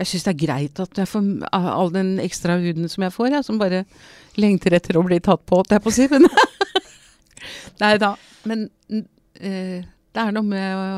Jeg 0.00 0.10
syns 0.10 0.26
det 0.26 0.32
er 0.32 0.40
greit 0.44 0.80
at 0.82 1.02
jeg 1.02 1.10
får 1.10 1.28
all 1.52 1.92
den 1.92 2.14
ekstra 2.24 2.56
huden 2.62 2.88
som 2.92 3.04
jeg 3.04 3.14
får, 3.14 3.34
jeg, 3.34 3.46
som 3.48 3.60
bare 3.60 3.84
lengter 4.40 4.76
etter 4.76 4.96
å 4.96 5.04
bli 5.04 5.20
tatt 5.24 5.44
på, 5.44 5.60
holdt 5.60 5.76
jeg 5.76 5.84
på 5.84 5.92
å 5.92 5.96
si. 5.96 6.08
Men 6.12 6.28
Nei 7.82 7.92
da. 8.00 8.14
Men 8.48 8.66
eh, 8.88 9.84
det 9.84 10.24
er 10.24 10.32
noe 10.32 10.46
med 10.46 10.80
å 10.80 10.88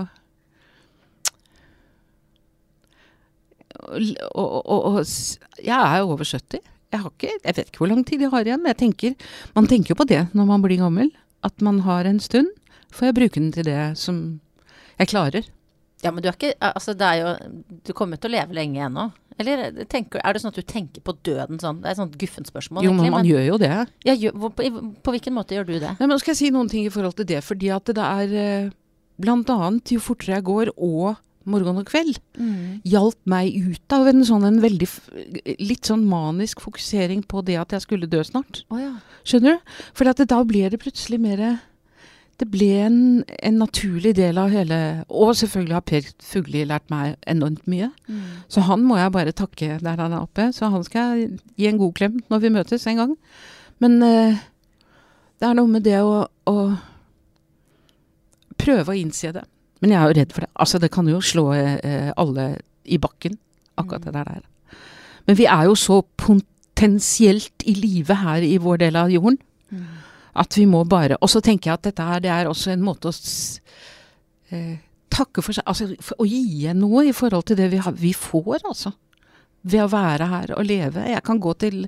og, 3.79 4.03
og, 4.35 4.57
og, 4.67 4.87
og 4.99 5.63
Jeg 5.63 5.77
er 5.77 6.01
jo 6.01 6.11
over 6.13 6.27
70. 6.27 6.59
Jeg, 6.89 7.01
ikke, 7.05 7.31
jeg 7.45 7.55
vet 7.57 7.69
ikke 7.69 7.83
hvor 7.83 7.91
lang 7.91 8.01
tid 8.07 8.23
jeg 8.25 8.33
har 8.33 8.47
igjen, 8.47 8.63
men 8.63 8.73
jeg 8.73 8.81
tenker, 8.81 9.33
man 9.55 9.69
tenker 9.69 9.93
jo 9.93 9.99
på 10.01 10.07
det 10.09 10.23
når 10.37 10.49
man 10.49 10.65
blir 10.65 10.81
gammel. 10.81 11.11
At 11.47 11.61
man 11.63 11.81
har 11.87 12.05
en 12.09 12.19
stund. 12.21 12.49
Får 12.95 13.11
jeg 13.11 13.15
bruke 13.19 13.41
den 13.41 13.53
til 13.53 13.65
det 13.69 13.81
som 14.01 14.41
jeg 14.99 15.11
klarer. 15.13 15.47
Ja, 16.03 16.13
men 16.15 16.23
du 16.23 16.29
er 16.31 16.37
ikke 16.37 16.53
Altså, 16.63 16.95
det 16.95 17.03
er 17.03 17.17
jo 17.19 17.31
Du 17.87 17.91
kommer 17.93 18.21
til 18.21 18.31
å 18.31 18.35
leve 18.37 18.55
lenge 18.55 18.85
ennå. 18.87 19.09
Eller 19.39 19.85
tenker, 19.87 20.19
er 20.25 20.35
det 20.35 20.43
sånn 20.43 20.51
at 20.51 20.59
du 20.59 20.67
tenker 20.67 21.03
på 21.07 21.15
døden 21.27 21.61
sånn? 21.63 21.79
Det 21.83 21.87
er 21.87 21.95
et 21.95 22.01
sånt 22.01 22.17
guffent 22.19 22.49
spørsmål, 22.51 22.83
Jo, 22.83 22.91
men 22.91 23.05
egentlig. 23.07 23.15
man 23.15 23.29
gjør 23.29 23.45
jo 23.47 23.59
det. 23.63 23.75
Ja, 24.09 24.15
på, 24.35 24.51
på 25.07 25.15
hvilken 25.15 25.37
måte 25.37 25.55
gjør 25.55 25.69
du 25.69 25.77
det? 25.79 25.93
Nei, 26.01 26.09
men 26.11 26.19
skal 26.19 26.33
jeg 26.35 26.41
si 26.41 26.51
noen 26.55 26.71
ting 26.71 26.89
i 26.89 26.91
forhold 26.91 27.15
til 27.21 27.29
det. 27.31 27.39
Fordi 27.47 27.71
at 27.71 27.93
det 27.95 28.03
er 28.03 28.35
eh, 28.43 28.71
blant 29.23 29.51
annet 29.55 29.93
jo 29.95 30.03
fortere 30.03 30.41
jeg 30.41 30.47
går, 30.49 30.73
og 30.75 31.21
morgen 31.51 31.81
og 31.81 31.89
kveld. 31.89 32.19
Mm. 32.39 32.81
Hjalp 32.89 33.19
meg 33.29 33.57
ut 33.57 33.95
av 33.95 34.09
en 34.11 34.25
sånn 34.27 34.47
en 34.49 34.61
veldig 34.63 34.89
litt 35.63 35.89
sånn 35.89 36.05
manisk 36.09 36.63
fokusering 36.65 37.25
på 37.29 37.43
det 37.47 37.59
at 37.61 37.75
jeg 37.77 37.87
skulle 37.87 38.11
dø 38.11 38.23
snart. 38.27 38.63
Oh, 38.73 38.81
ja. 38.81 38.95
Skjønner 39.29 39.59
du? 39.59 39.73
For 39.97 40.11
at 40.11 40.21
det, 40.21 40.29
da 40.33 40.43
ble 40.47 40.69
det 40.73 40.81
plutselig 40.83 41.19
mer 41.21 41.43
Det 42.39 42.47
ble 42.47 42.69
en, 42.87 42.99
en 43.43 43.57
naturlig 43.59 44.13
del 44.15 44.39
av 44.39 44.53
hele 44.55 44.77
Og 45.11 45.33
selvfølgelig 45.37 45.75
har 45.75 45.87
Per 45.89 46.11
Fugli 46.23 46.63
lært 46.69 46.87
meg 46.93 47.17
enormt 47.27 47.67
mye. 47.67 47.91
Mm. 48.07 48.45
Så 48.49 48.63
han 48.69 48.85
må 48.87 48.99
jeg 49.01 49.15
bare 49.17 49.35
takke 49.35 49.81
der 49.83 49.99
han 49.99 50.15
er 50.15 50.23
oppe. 50.23 50.53
Så 50.55 50.71
han 50.71 50.85
skal 50.87 51.19
jeg 51.19 51.41
gi 51.59 51.67
en 51.71 51.81
god 51.81 51.97
klem 51.99 52.21
når 52.31 52.45
vi 52.45 52.55
møtes 52.55 52.87
en 52.87 53.03
gang. 53.03 53.17
Men 53.83 53.99
eh, 54.03 54.39
det 55.39 55.47
er 55.47 55.59
noe 55.59 55.71
med 55.71 55.85
det 55.87 55.99
å, 56.03 56.25
å 56.27 56.57
prøve 58.59 58.95
å 58.95 58.99
innse 58.99 59.33
det. 59.35 59.45
Men 59.81 59.91
jeg 59.95 59.99
er 60.01 60.09
jo 60.11 60.17
redd 60.21 60.33
for 60.35 60.45
det. 60.47 60.51
Altså, 60.59 60.79
det 60.83 60.91
kan 60.95 61.09
jo 61.09 61.21
slå 61.23 61.45
eh, 61.55 62.13
alle 62.17 62.47
i 62.85 62.99
bakken, 62.99 63.37
akkurat 63.79 64.05
det 64.09 64.15
der. 64.15 64.43
Men 65.29 65.37
vi 65.39 65.45
er 65.47 65.65
jo 65.69 65.75
så 65.79 66.01
potensielt 66.19 67.63
i 67.69 67.75
live 67.77 68.15
her 68.15 68.43
i 68.43 68.57
vår 68.63 68.79
del 68.87 68.97
av 68.97 69.11
jorden 69.13 69.39
Mm. 69.69 69.85
at 70.35 70.57
vi 70.57 70.63
må 70.65 70.79
bare 70.89 71.19
Og 71.21 71.29
så 71.29 71.43
tenker 71.45 71.69
jeg 71.69 71.75
at 71.75 71.83
dette 71.83 72.01
her, 72.03 72.21
det 72.25 72.31
er 72.33 72.47
også 72.49 72.71
en 72.73 72.81
måte 72.81 73.11
å 73.11 73.13
eh, 74.51 74.79
takke 75.13 75.43
for 75.45 75.53
seg 75.53 75.67
Altså 75.69 75.91
for 76.01 76.23
å 76.23 76.25
gi 76.25 76.39
igjen 76.55 76.81
noe 76.81 77.03
i 77.05 77.13
forhold 77.13 77.45
til 77.51 77.59
det 77.59 77.67
vi, 77.75 77.77
har, 77.85 77.93
vi 77.93 78.15
får, 78.17 78.63
altså. 78.65 78.95
Ved 79.69 79.83
å 79.85 79.91
være 79.93 80.29
her 80.31 80.55
og 80.57 80.65
leve. 80.65 81.05
Jeg 81.11 81.23
kan 81.27 81.39
gå 81.43 81.53
til 81.61 81.83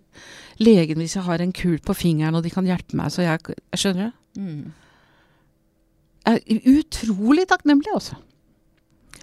legen 0.61 1.01
hvis 1.01 1.16
jeg 1.16 1.24
har 1.24 1.41
en 1.41 1.53
kul 1.57 1.78
på 1.80 1.95
fingeren, 1.97 2.34
og 2.36 2.45
de 2.45 2.51
kan 2.53 2.66
hjelpe 2.68 2.99
meg. 2.99 3.09
Så 3.14 3.22
jeg, 3.24 3.41
jeg 3.49 3.80
skjønner 3.80 4.11
det. 4.11 4.43
Mm. 4.43 4.72
Er 6.28 6.40
utrolig 6.68 7.46
takknemlig, 7.48 7.92
altså. 7.94 8.18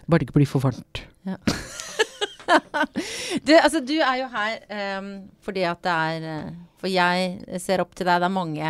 Bare 0.07 0.21
det 0.21 0.29
ikke 0.29 0.39
blir 0.39 0.49
for 0.49 0.63
varmt. 0.63 1.03
Du, 3.43 3.51
altså, 3.51 3.81
du 3.83 3.97
er 3.99 4.21
jo 4.21 4.27
her 4.31 4.99
um, 5.01 5.09
fordi 5.43 5.65
at 5.67 5.81
det 5.83 5.91
er 5.91 6.27
eh, 6.31 6.53
For 6.79 6.87
jeg 6.87 7.59
ser 7.59 7.83
opp 7.83 7.91
til 7.97 8.07
deg. 8.07 8.21
Det 8.23 8.29
er 8.29 8.33
mange, 8.33 8.69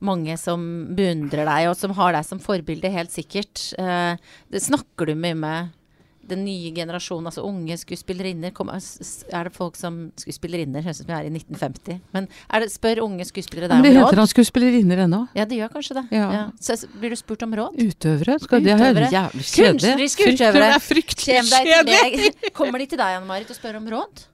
mange 0.00 0.36
som 0.40 0.62
beundrer 0.96 1.44
deg, 1.44 1.68
og 1.68 1.76
som 1.76 1.92
har 1.98 2.14
deg 2.16 2.24
som 2.24 2.40
forbilde, 2.40 2.92
helt 2.94 3.12
sikkert. 3.12 3.66
Uh, 3.76 4.16
det 4.48 4.64
snakker 4.64 5.10
du 5.10 5.18
mye 5.18 5.36
med 5.36 5.76
den 6.30 6.44
nye 6.46 6.70
generasjonen, 6.76 7.28
altså 7.30 7.42
unge 7.46 7.76
skuespillerinner? 7.80 8.52
Kom, 8.56 8.70
er 8.72 9.48
det 9.48 9.52
folk 9.56 9.76
som 9.78 9.98
Skuespillerinner 10.20 10.84
høres 10.86 11.00
ut 11.00 11.04
som 11.04 11.10
vi 11.10 11.16
er 11.18 11.28
i 11.28 11.32
1950. 11.34 12.00
Men 12.16 12.28
er 12.48 12.64
det, 12.64 12.70
spør 12.72 13.02
unge 13.04 13.26
skuespillere 13.28 13.68
Men 13.70 13.82
deg 13.82 13.90
det 13.90 13.98
heter 13.98 14.14
råd? 14.14 14.22
han 14.22 14.30
skuespillerinner 14.32 15.04
ennå. 15.06 15.20
Ja, 15.36 15.44
det 15.50 15.58
gjør 15.60 15.72
kanskje 15.76 15.98
det. 16.00 16.06
Ja. 16.16 16.46
Så 16.62 16.78
blir 16.96 17.14
du 17.14 17.18
spurt 17.20 17.42
om 17.46 17.54
råd? 17.60 17.78
Utøvere. 17.80 18.38
Skal 18.46 18.64
det 18.64 18.74
være 18.78 18.90
Utøvere. 18.94 19.12
jævlig 19.14 19.46
kjedelig. 19.50 19.70
Kunstneriske 19.80 20.28
utøvere. 20.32 20.66
Det 20.66 20.74
er 20.80 20.84
fryktelig 20.88 21.40
kjedelig. 21.50 22.34
Kommer 22.58 22.82
de 22.82 22.90
til 22.94 23.00
deg, 23.02 23.16
Anne 23.20 23.28
Marit, 23.28 23.50
og 23.52 23.58
spør 23.60 23.80
om 23.82 23.88
råd? 23.96 24.26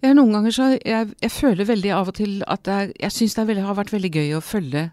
Jeg, 0.00 0.14
noen 0.16 0.32
ganger 0.32 0.54
så 0.56 0.66
jeg, 0.80 1.10
jeg 1.20 1.32
føler 1.34 1.66
veldig 1.68 1.90
av 1.92 2.08
og 2.08 2.16
til 2.16 2.38
at 2.48 2.68
er, 2.72 2.92
jeg 3.02 3.12
syns 3.12 3.34
det 3.36 3.44
veldig, 3.50 3.66
har 3.66 3.76
vært 3.76 3.92
veldig 3.92 4.10
gøy 4.14 4.30
å 4.38 4.40
følge 4.44 4.86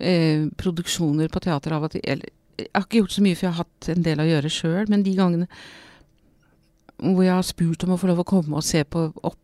eh, 0.00 0.46
produksjoner 0.56 1.28
på 1.32 1.42
teater 1.44 1.74
av 1.76 1.84
og 1.88 1.92
til. 1.92 2.04
Eller, 2.08 2.32
jeg 2.62 2.74
har 2.78 2.86
ikke 2.86 3.00
gjort 3.02 3.16
så 3.16 3.22
mye, 3.24 3.36
for 3.38 3.46
jeg 3.48 3.52
har 3.54 3.64
hatt 3.64 3.88
en 3.96 4.02
del 4.06 4.22
å 4.22 4.28
gjøre 4.28 4.50
sjøl, 4.52 4.88
men 4.92 5.02
de 5.06 5.14
gangene 5.18 5.48
hvor 7.02 7.24
jeg 7.26 7.34
har 7.34 7.42
spurt 7.46 7.82
om 7.86 7.94
å 7.96 7.98
få 7.98 8.10
lov 8.12 8.20
å 8.22 8.28
komme 8.28 8.58
og 8.60 8.62
se 8.66 8.84
på 8.86 9.08
opp, 9.26 9.38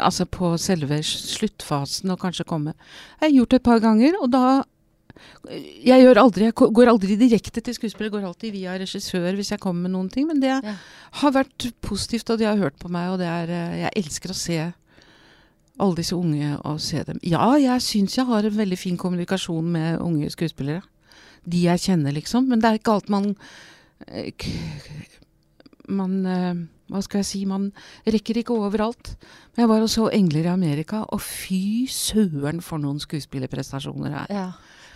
altså 0.00 0.24
på 0.28 0.54
selve 0.60 1.00
sluttfasen 1.04 2.10
og 2.14 2.20
kanskje 2.22 2.46
komme. 2.48 2.72
Jeg 3.20 3.26
har 3.26 3.34
gjort 3.36 3.50
det 3.54 3.60
et 3.60 3.66
par 3.68 3.80
ganger, 3.84 4.18
og 4.22 4.30
da 4.34 4.64
Jeg 5.50 6.04
gjør 6.04 6.18
aldri, 6.20 6.44
jeg 6.46 6.54
går 6.54 6.88
aldri 6.92 7.16
direkte 7.18 7.58
til 7.60 7.74
skuespiller, 7.74 8.10
går 8.12 8.26
alltid 8.28 8.52
via 8.54 8.76
regissør 8.78 9.34
hvis 9.34 9.48
jeg 9.50 9.58
kommer 9.58 9.88
med 9.88 9.90
noen 9.96 10.08
ting. 10.14 10.28
Men 10.28 10.38
det 10.38 10.52
Ja. 10.62 10.74
har 11.10 11.32
vært 11.32 11.72
positivt, 11.82 12.30
og 12.30 12.38
de 12.38 12.44
har 12.46 12.56
hørt 12.56 12.78
på 12.78 12.88
meg, 12.88 13.10
og 13.10 13.18
det 13.18 13.26
er 13.26 13.50
eh, 13.50 13.80
Jeg 13.82 14.04
elsker 14.04 14.30
å 14.30 14.36
se 14.38 14.72
alle 15.80 15.96
disse 15.96 16.14
unge 16.14 16.60
og 16.64 16.78
se 16.80 17.02
dem. 17.02 17.18
Ja, 17.24 17.56
jeg 17.58 17.80
syns 17.82 18.14
jeg 18.16 18.26
har 18.26 18.44
en 18.46 18.56
veldig 18.56 18.78
fin 18.78 18.96
kommunikasjon 18.96 19.64
med 19.64 19.98
unge 20.00 20.30
skuespillere. 20.30 20.82
De 21.48 21.64
jeg 21.66 21.84
kjenner, 21.88 22.14
liksom. 22.16 22.48
Men 22.50 22.62
det 22.62 22.70
er 22.70 22.80
ikke 22.80 22.96
alt 22.98 23.12
man 23.12 23.30
eh, 24.06 24.48
Man 25.88 26.18
eh, 26.28 26.62
Hva 26.92 27.02
skal 27.04 27.22
jeg 27.22 27.28
si? 27.28 27.42
Man 27.48 27.70
rekker 28.06 28.40
ikke 28.40 28.56
overalt. 28.56 29.14
Men 29.54 29.64
jeg 29.64 29.72
var 29.72 29.84
og 29.84 29.92
så 29.92 30.08
'Engler 30.12 30.46
i 30.46 30.54
Amerika', 30.54 31.04
og 31.08 31.20
fy 31.20 31.86
søren 31.90 32.62
for 32.64 32.78
noen 32.78 33.00
skuespillerprestasjoner 33.00 34.14
her. 34.22 34.26
Ja. 34.32 34.48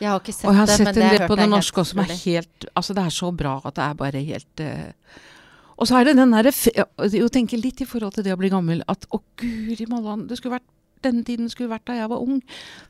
Jeg 0.03 0.11
har 0.11 0.21
ikke 0.23 0.35
sett 0.35 0.49
Og 0.49 0.55
jeg 0.55 0.61
har 0.61 0.67
det, 0.67 0.77
sett 0.77 0.89
men 0.89 0.97
en 0.97 1.13
del 1.15 1.29
på 1.31 1.37
det 1.39 1.49
norske 1.51 1.83
også, 1.83 1.95
som 1.95 2.03
er 2.03 2.15
helt 2.25 2.67
Altså, 2.75 2.95
det 2.97 3.05
er 3.05 3.15
så 3.15 3.31
bra 3.31 3.55
at 3.63 3.77
det 3.77 3.85
er 3.85 3.99
bare 3.99 4.23
helt 4.27 4.63
uh, 4.65 5.19
Og 5.77 5.89
så 5.89 5.99
er 5.99 6.09
det 6.09 6.17
den 6.19 6.35
derre 6.35 6.53
Å 6.99 7.33
tenke 7.33 7.61
litt 7.61 7.85
i 7.85 7.89
forhold 7.89 8.17
til 8.17 8.27
det 8.27 8.35
å 8.35 8.41
bli 8.41 8.51
gammel, 8.53 8.83
at 8.89 9.07
å 9.15 9.23
guri 9.39 9.87
malla, 9.91 10.17
det 10.27 10.41
skulle 10.41 10.59
vært 10.59 10.71
denne 11.05 11.25
tiden 11.27 11.51
skulle 11.53 11.71
vært 11.73 11.87
da 11.89 11.97
jeg 11.99 12.11
var 12.13 12.23
ung. 12.23 12.41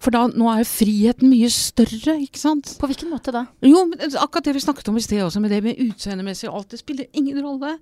For 0.03 0.15
da, 0.15 0.25
nå 0.29 0.49
er 0.53 0.63
jo 0.63 0.69
friheten 0.71 1.31
mye 1.33 1.51
større, 1.53 2.17
ikke 2.25 2.41
sant? 2.41 2.75
På 2.81 2.91
hvilken 2.91 3.13
måte 3.13 3.35
da? 3.35 3.47
Jo, 3.65 3.85
men 3.91 4.17
akkurat 4.21 4.49
det 4.49 4.57
vi 4.57 4.65
snakket 4.65 4.93
om 4.93 5.01
i 5.01 5.05
sted 5.05 5.25
også, 5.25 5.43
med 5.43 5.55
det 5.55 5.63
med 5.65 5.81
utseendemessig 5.87 6.51
og 6.51 6.61
alt, 6.61 6.71
det 6.75 6.83
spiller 6.83 7.11
ingen 7.19 7.41
rolle. 7.45 7.77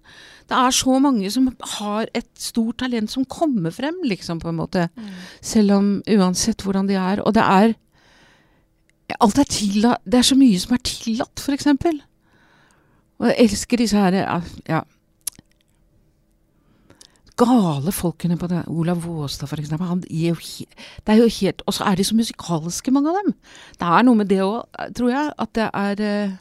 Det 0.51 0.59
er 0.59 0.77
så 0.77 0.97
mange 1.03 1.31
som 1.35 1.51
har 1.79 2.11
et 2.17 2.31
stort 2.39 2.81
talent 2.83 3.13
som 3.13 3.27
kommer 3.29 3.75
frem, 3.75 4.01
liksom, 4.07 4.41
på 4.43 4.51
en 4.51 4.61
måte. 4.61 4.89
Selv 5.43 5.77
om 5.79 5.93
uansett 6.09 6.63
hvordan 6.65 6.91
de 6.91 6.99
er. 7.01 7.25
Og 7.27 7.35
det 7.37 7.47
er 7.47 7.79
Alt 9.21 9.41
er 9.43 9.49
tillatt. 9.51 10.05
Det 10.07 10.21
er 10.21 10.23
så 10.23 10.37
mye 10.39 10.59
som 10.63 10.77
er 10.77 10.83
tillatt, 10.87 11.43
eksempel. 11.51 11.97
Og 13.19 13.27
jeg 13.27 13.49
elsker 13.49 13.81
disse 13.83 13.99
her 13.99 14.15
ja. 14.69 14.85
Gale 17.41 17.93
folkene 17.97 18.37
på 18.41 18.49
det. 18.51 18.61
Olav 18.69 19.01
Våstad, 19.07 19.49
for 19.49 19.61
eksempel. 19.63 19.89
Han 19.89 20.03
gir 20.11 20.35
jo 20.35 20.67
det 21.07 21.15
er 21.15 21.21
jo 21.23 21.29
helt 21.41 21.63
Og 21.67 21.75
så 21.77 21.87
er 21.89 21.97
de 21.97 22.05
så 22.05 22.17
musikalske, 22.19 22.93
mange 22.93 23.09
av 23.13 23.17
dem. 23.23 23.35
Det 23.81 23.89
er 23.89 24.05
noe 24.07 24.19
med 24.21 24.29
det 24.29 24.41
òg, 24.45 24.65
tror 24.99 25.11
jeg, 25.15 25.33
at 25.41 25.53
det 25.57 25.69
er 25.73 26.03
eh, 26.05 26.39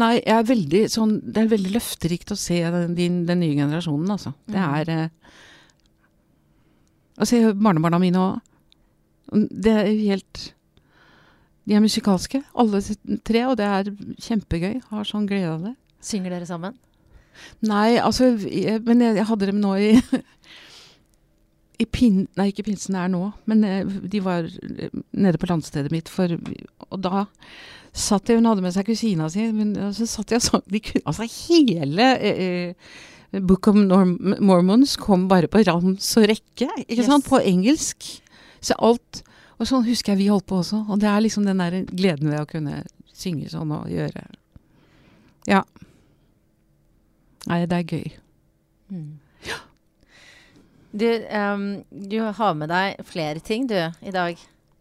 Nei, 0.00 0.12
jeg 0.22 0.36
er 0.36 0.46
veldig 0.46 0.80
sånn 0.92 1.16
Det 1.26 1.40
er 1.42 1.48
veldig 1.50 1.72
løfterikt 1.74 2.30
å 2.30 2.38
se 2.38 2.60
den, 2.62 2.92
den, 2.94 3.16
den 3.26 3.40
nye 3.42 3.56
generasjonen, 3.58 4.12
altså. 4.14 4.34
Det 4.46 4.60
Mm. 4.60 4.74
er 4.78 4.90
eh, 4.94 5.08
Å 7.20 7.26
se 7.28 7.40
barnebarna 7.52 7.98
mine 8.00 8.22
òg. 8.22 8.38
Det 9.50 9.72
er 9.74 9.88
jo 9.90 10.06
helt 10.12 10.44
De 11.66 11.74
er 11.76 11.82
musikalske, 11.84 12.42
alle 12.54 12.80
tre, 13.26 13.42
og 13.46 13.56
det 13.60 13.66
er 13.66 13.90
kjempegøy. 14.24 14.80
Har 14.90 15.04
sånn 15.06 15.26
glede 15.28 15.50
av 15.52 15.66
det. 15.68 15.74
Synger 16.02 16.30
dere 16.32 16.46
sammen? 16.48 16.74
Nei, 17.66 17.98
altså 18.00 18.30
jeg, 18.48 18.80
Men 18.86 19.00
jeg, 19.04 19.16
jeg 19.20 19.26
hadde 19.28 19.46
dem 19.50 19.60
nå 19.62 19.74
i 19.78 19.90
i 21.80 21.86
pin, 21.88 22.26
Nei, 22.36 22.50
ikke 22.52 22.66
pinsen 22.66 22.96
er 23.00 23.08
nå, 23.08 23.30
men 23.48 23.62
eh, 23.64 23.84
de 24.12 24.20
var 24.20 24.44
eh, 24.44 24.90
nede 25.16 25.38
på 25.40 25.48
landstedet 25.48 25.92
mitt. 25.94 26.10
For, 26.12 26.34
og 26.90 26.98
da 27.00 27.22
satt 27.96 28.28
jeg 28.28 28.36
Hun 28.38 28.46
hadde 28.50 28.62
med 28.62 28.74
seg 28.76 28.84
kusina 28.86 29.30
si, 29.32 29.46
men 29.56 29.72
så 29.96 30.04
satt 30.06 30.30
jeg 30.34 30.42
og 30.42 30.44
så 30.44 30.60
de, 30.70 30.82
Altså 31.04 31.24
hele 31.26 32.10
eh, 32.20 32.42
eh, 32.44 33.40
Book 33.46 33.68
of 33.70 33.78
Norm 33.80 34.16
Mormons 34.42 34.96
kom 35.00 35.24
bare 35.30 35.48
på 35.50 35.62
rams 35.66 36.12
og 36.20 36.28
rekke, 36.28 36.68
ikke 36.84 37.00
Yes. 37.00 37.06
sant? 37.08 37.24
På 37.30 37.38
engelsk. 37.40 38.04
Så 38.60 38.74
alt 38.82 39.22
Og 39.60 39.68
sånn 39.68 39.84
husker 39.88 40.12
jeg 40.14 40.20
vi 40.24 40.28
holdt 40.32 40.46
på 40.48 40.56
også. 40.60 40.82
Og 40.88 41.00
det 41.02 41.08
er 41.08 41.20
liksom 41.24 41.44
den 41.48 41.60
der 41.60 41.80
gleden 41.88 42.30
ved 42.32 42.40
å 42.42 42.48
kunne 42.48 42.82
synge 43.12 43.48
sånn 43.52 43.72
og 43.76 43.88
gjøre 43.92 44.26
Ja. 45.48 45.62
Nei, 47.48 47.64
det 47.66 47.78
er 47.78 47.88
gøy. 47.96 48.14
Mm. 48.90 49.10
Du, 50.90 51.06
um, 51.06 51.66
du 52.10 52.16
har 52.34 52.56
med 52.58 52.68
deg 52.72 53.04
flere 53.06 53.38
ting, 53.38 53.68
du, 53.70 53.78
i 53.78 54.14
dag. 54.14 54.40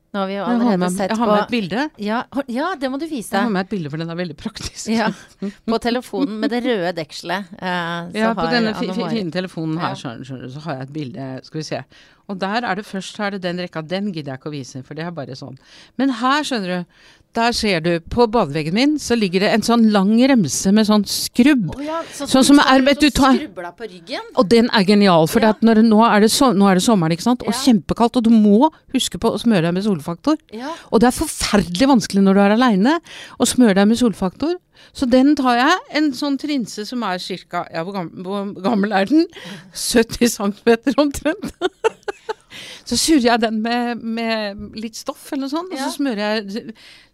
Nå 0.09 0.23
har 0.23 0.29
vi 0.29 0.37
jo 0.39 0.45
allerede 0.49 0.77
med, 0.81 0.93
sett 0.95 1.11
jeg 1.11 1.19
har 1.19 1.29
med 1.29 1.43
et 1.43 1.51
bilde. 1.53 1.81
ja, 2.01 2.23
ja, 2.49 2.69
det 2.81 2.89
må 2.89 2.97
du 2.97 3.05
vise. 3.05 3.29
Jeg 3.35 3.45
har 3.45 3.51
med 3.53 3.67
et 3.67 3.69
bilde, 3.69 3.91
for 3.93 4.01
den 4.01 4.09
er 4.09 4.17
veldig 4.17 4.37
praktisk. 4.39 4.87
Ja, 4.89 5.11
på 5.69 5.79
telefonen 5.83 6.39
med 6.41 6.49
det 6.49 6.63
røde 6.65 6.95
dekselet. 6.97 7.51
eh, 7.59 7.99
så 8.09 8.23
Ja, 8.23 8.31
på 8.33 8.47
har 8.47 8.55
denne 8.55 8.73
fine 8.73 9.29
telefonen 9.35 9.77
her, 9.77 9.93
skjønner, 9.99 10.25
skjønner, 10.25 10.49
du, 10.49 10.55
så 10.55 10.63
har 10.65 10.79
jeg 10.79 10.87
et 10.87 10.95
bilde. 10.97 11.27
Skal 11.45 11.61
vi 11.61 11.67
se. 11.67 11.83
Og 12.29 12.41
der 12.41 12.65
er 12.65 12.81
det 12.81 12.87
først 12.89 13.21
her 13.21 13.29
er 13.29 13.37
det 13.37 13.43
den 13.45 13.61
rekka. 13.61 13.85
Den 13.85 14.09
gidder 14.09 14.33
jeg 14.33 14.41
ikke 14.41 14.49
å 14.49 14.55
vise, 14.57 14.81
for 14.85 14.97
det 14.97 15.05
er 15.05 15.13
bare 15.13 15.37
sånn. 15.37 15.61
Men 16.01 16.15
her, 16.23 16.41
skjønner 16.41 16.73
du, 16.73 17.05
der 17.37 17.51
ser 17.53 17.79
du, 17.85 17.99
på 18.09 18.25
badeveggen 18.31 18.73
min, 18.73 18.93
så 18.99 19.15
ligger 19.15 19.43
det 19.43 19.49
en 19.53 19.61
sånn 19.65 19.83
lang 19.93 20.09
remse 20.27 20.71
med 20.73 20.87
sånn 20.87 21.03
skrubb. 21.07 21.67
Oh 21.75 21.83
ja, 21.85 21.99
så, 22.11 22.25
Sånn 22.27 22.43
som 22.47 22.59
er- 22.59 22.81
vet 22.81 22.99
du, 22.99 23.09
tar- 23.11 23.37
på 23.77 23.85
ryggen? 23.87 24.21
Og 24.35 24.49
den 24.49 24.69
er 24.73 24.83
genial, 24.83 25.27
for 25.27 25.39
Ja. 25.39 25.53
når, 25.61 25.83
nå, 25.85 25.99
er 26.09 26.21
det 26.21 26.31
nå 26.57 26.69
er 26.69 26.75
det 26.75 26.83
sommeren, 26.83 27.11
ikke 27.13 27.21
sant? 27.27 27.41
Og 27.45 27.53
Ja. 27.53 27.59
kjempekaldt, 27.59 28.17
og 28.17 28.23
du 28.23 28.29
må 28.31 28.71
huske 28.93 29.19
på 29.19 29.29
å 29.31 29.39
smøre 29.39 29.61
deg 29.61 29.73
med 29.73 29.83
solfaktor. 29.83 30.37
Ja. 30.51 30.73
Og 30.91 30.99
det 31.01 31.07
er 31.13 31.19
forferdelig 31.25 31.87
vanskelig 31.87 32.23
når 32.23 32.33
du 32.33 32.39
er 32.39 32.55
aleine 32.57 32.99
å 33.39 33.45
smøre 33.45 33.75
deg 33.75 33.87
med 33.87 33.97
solfaktor. 33.97 34.55
Så 34.93 35.07
den 35.09 35.35
tar 35.35 35.55
jeg. 35.57 35.79
En 35.91 36.11
sånn 36.13 36.37
trinse 36.39 36.85
som 36.87 37.03
er 37.03 37.19
ca. 37.19 37.65
Ja, 37.71 37.83
hvor 37.83 37.93
gammel, 37.93 38.23
hvor 38.23 38.61
gammel 38.63 38.91
er 38.93 39.05
den? 39.05 39.27
70 39.73 40.27
cm 40.27 40.95
omtrent. 40.97 41.51
så 42.89 42.97
surrer 42.97 43.21
jeg 43.29 43.41
den 43.41 43.61
med, 43.61 44.01
med 44.01 44.57
litt 44.81 44.95
stoff 44.95 45.31
eller 45.31 45.45
noe 45.45 45.53
sånt, 45.53 45.71
og 45.71 45.77
så 45.77 45.91
smører 45.93 46.23
jeg 46.39 46.73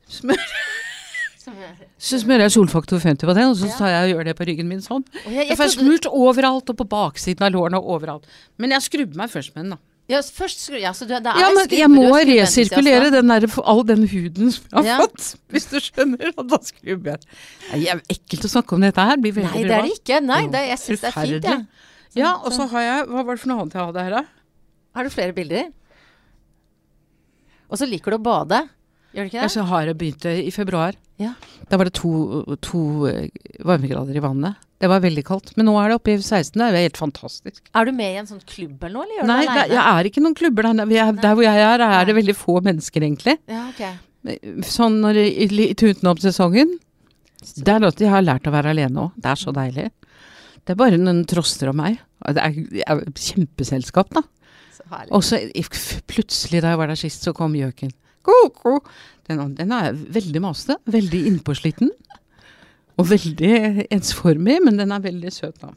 smør, 0.10 0.42
Så 2.02 2.18
smører 2.22 2.48
jeg 2.48 2.54
solfaktor 2.56 2.98
50 3.02 3.28
på 3.30 3.34
den, 3.38 3.52
og 3.54 3.58
så 3.60 3.68
tar 3.78 3.92
jeg 3.92 4.06
og 4.08 4.12
gjør 4.16 4.28
det 4.30 4.34
på 4.40 4.46
ryggen 4.50 4.70
min 4.70 4.82
sånn. 4.82 5.04
Jeg, 5.24 5.34
jeg 5.36 5.50
Jeg 5.52 5.58
får 5.60 5.74
smurt 5.76 6.08
overalt, 6.10 6.72
og 6.74 6.80
på 6.80 6.88
baksiden 6.90 7.46
av 7.46 7.54
lårene 7.54 7.78
og 7.82 7.92
overalt. 8.00 8.26
Men 8.58 8.74
jeg 8.74 8.86
skrubber 8.88 9.20
meg 9.22 9.30
først 9.30 9.54
med 9.54 9.64
den, 9.68 9.76
da. 9.76 9.80
ja, 10.10 10.22
først, 10.26 10.66
ja, 10.82 10.92
så 10.98 11.06
du, 11.06 11.14
er 11.14 11.22
Ja, 11.22 11.52
men 11.54 11.68
skrubber 11.68 11.78
jeg 11.78 11.92
må 11.94 12.08
resirkulere 12.32 13.12
den 13.14 13.30
der, 13.30 13.46
all 13.62 13.84
den 13.86 14.08
huden 14.10 14.52
som 14.56 14.66
jeg 14.66 14.80
har 14.80 14.90
Ja. 14.90 14.98
fått. 15.06 15.36
Hvis 15.54 15.70
du 15.70 15.78
skjønner, 15.80 16.34
og 16.34 16.50
da 16.50 16.60
skrubber 16.66 17.14
jeg. 17.14 17.22
Det 17.72 17.90
er 17.94 18.02
ekkelt 18.18 18.50
å 18.50 18.54
snakke 18.58 18.74
om 18.78 18.82
dette 18.82 19.06
her. 19.12 19.18
Blir 19.22 19.38
veldig 19.38 19.54
Nei, 19.54 19.64
det 19.70 19.78
er 19.78 19.86
det 19.86 19.98
ikke. 20.00 20.22
Nei, 20.26 20.42
det, 20.50 20.66
jeg 20.72 20.82
syns 20.82 21.06
det 21.06 21.12
er 21.14 21.20
fint, 21.22 21.44
jeg. 21.46 21.66
Ja. 21.66 21.92
Ja, 22.16 22.34
og 22.42 22.54
så 22.56 22.66
har 22.72 22.82
jeg 22.82 23.08
Hva 23.12 23.26
var 23.28 23.36
det 23.36 23.42
for 23.44 23.52
noe 23.52 23.62
annet 23.66 23.74
jeg 23.76 23.86
hadde 23.86 24.04
her, 24.08 24.14
da? 24.18 24.26
Har 24.96 25.04
du 25.04 25.10
flere 25.12 25.36
bilder? 25.36 25.70
Og 27.70 27.78
så 27.82 27.86
liker 27.90 28.14
du 28.14 28.18
å 28.18 28.24
bade. 28.24 28.62
Gjør 29.16 29.24
det 29.24 29.32
ikke 29.32 29.42
det? 29.46 29.52
så 29.56 29.66
har 29.70 29.90
jeg 29.90 29.98
begynt 30.02 30.26
i 30.30 30.52
februar. 30.54 30.96
Ja. 31.22 31.32
Da 31.72 31.80
var 31.80 31.88
det 31.88 31.96
to, 31.96 32.12
to 32.66 32.80
eh, 33.08 33.30
varmegrader 33.64 34.16
i 34.18 34.24
vannet. 34.24 34.62
Det 34.84 34.90
var 34.92 35.00
veldig 35.00 35.24
kaldt. 35.26 35.54
Men 35.56 35.70
nå 35.70 35.76
er 35.80 35.90
det 35.90 35.96
oppe 36.02 36.12
i 36.12 36.18
16. 36.20 36.60
Det 36.60 36.66
er 36.68 36.76
jo 36.76 36.88
helt 36.90 37.00
fantastisk. 37.00 37.62
Er 37.72 37.88
du 37.88 37.94
med 37.96 38.12
i 38.12 38.20
en 38.20 38.28
sånn 38.28 38.42
klubb 38.44 38.84
eller 38.84 38.98
noe, 38.98 39.06
eller 39.08 39.22
gjør 39.22 39.30
Nei, 39.32 39.38
du 39.40 39.48
det, 39.48 39.62
er- 39.64 39.74
jeg 39.78 39.86
er 39.94 40.10
ikke 40.12 40.24
noen 40.26 40.36
klubber 40.36 40.68
der. 40.68 40.92
Er, 41.06 41.14
der 41.24 41.38
hvor 41.40 41.48
jeg 41.48 41.64
er, 41.64 41.86
er 41.88 42.10
det 42.10 42.18
veldig 42.20 42.36
få 42.36 42.58
mennesker, 42.66 43.08
egentlig. 43.08 43.38
Ja, 43.48 43.64
okay. 43.72 43.96
Sånn 44.68 45.00
når 45.04 45.22
litt 45.22 45.54
i, 45.54 45.70
i 45.70 45.78
Tutenom-sesongen 45.78 46.72
Det 47.62 47.70
er 47.70 47.84
at 47.86 48.00
jeg 48.02 48.10
har 48.10 48.24
lært 48.26 48.48
å 48.50 48.54
være 48.54 48.74
alene 48.74 49.08
òg. 49.08 49.16
Det 49.22 49.32
er 49.32 49.40
så 49.40 49.54
deilig. 49.56 49.90
Det 50.66 50.74
er 50.74 50.80
bare 50.82 50.98
noen 51.00 51.24
troster 51.30 51.70
om 51.70 51.78
meg. 51.78 52.00
Det 52.26 52.42
er, 52.42 52.56
er 52.90 53.04
kjempeselskap, 53.14 54.10
da. 54.18 54.24
Og 55.14 55.24
så 55.26 55.40
plutselig 56.10 56.62
da 56.64 56.74
jeg 56.74 56.80
var 56.82 56.90
der 56.92 57.00
sist, 57.00 57.24
så 57.26 57.34
kom 57.38 57.56
gjøken. 57.58 57.94
Ko-ko. 58.26 58.80
Den, 59.30 59.42
den 59.58 59.72
er 59.76 59.94
veldig 59.94 60.42
masete. 60.44 60.80
Veldig 60.94 61.24
innpåsliten. 61.32 61.90
Og 63.00 63.10
veldig 63.10 63.88
ensformig, 63.92 64.60
men 64.64 64.78
den 64.80 64.94
er 64.96 65.02
veldig 65.04 65.32
søt, 65.36 65.58
da. 65.62 65.74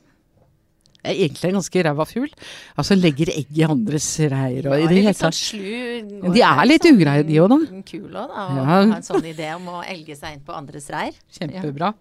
Jeg 0.99 1.15
er 1.15 1.21
egentlig 1.29 1.49
en 1.49 1.57
ganske 1.61 1.83
ræva 1.87 2.05
fugl. 2.11 2.31
Altså 2.79 2.97
legger 2.99 3.31
egg 3.33 3.53
i 3.57 3.63
andres 3.65 4.07
reir 4.29 4.67
og 4.69 4.75
i 4.83 4.89
det 4.91 4.97
hele 4.99 5.13
sånn 5.15 5.31
tatt. 5.31 5.39
slu 5.39 6.33
De 6.35 6.43
er 6.45 6.63
litt 6.67 6.89
ugreie, 6.91 7.23
de 7.29 7.39
òg, 7.41 7.53
da. 7.55 7.59
Kul 7.87 8.09
òg, 8.09 8.17
da. 8.19 8.27
Å 8.45 8.57
Ja. 8.59 8.65
ha 8.67 8.79
en 8.99 9.07
sånn 9.07 9.25
idé 9.31 9.49
om 9.55 9.71
å 9.73 9.79
elge 9.87 10.17
seg 10.19 10.35
inn 10.37 10.43
på 10.45 10.57
andres 10.59 10.91
reir. 10.93 11.15
Kjempebra. 11.39 11.93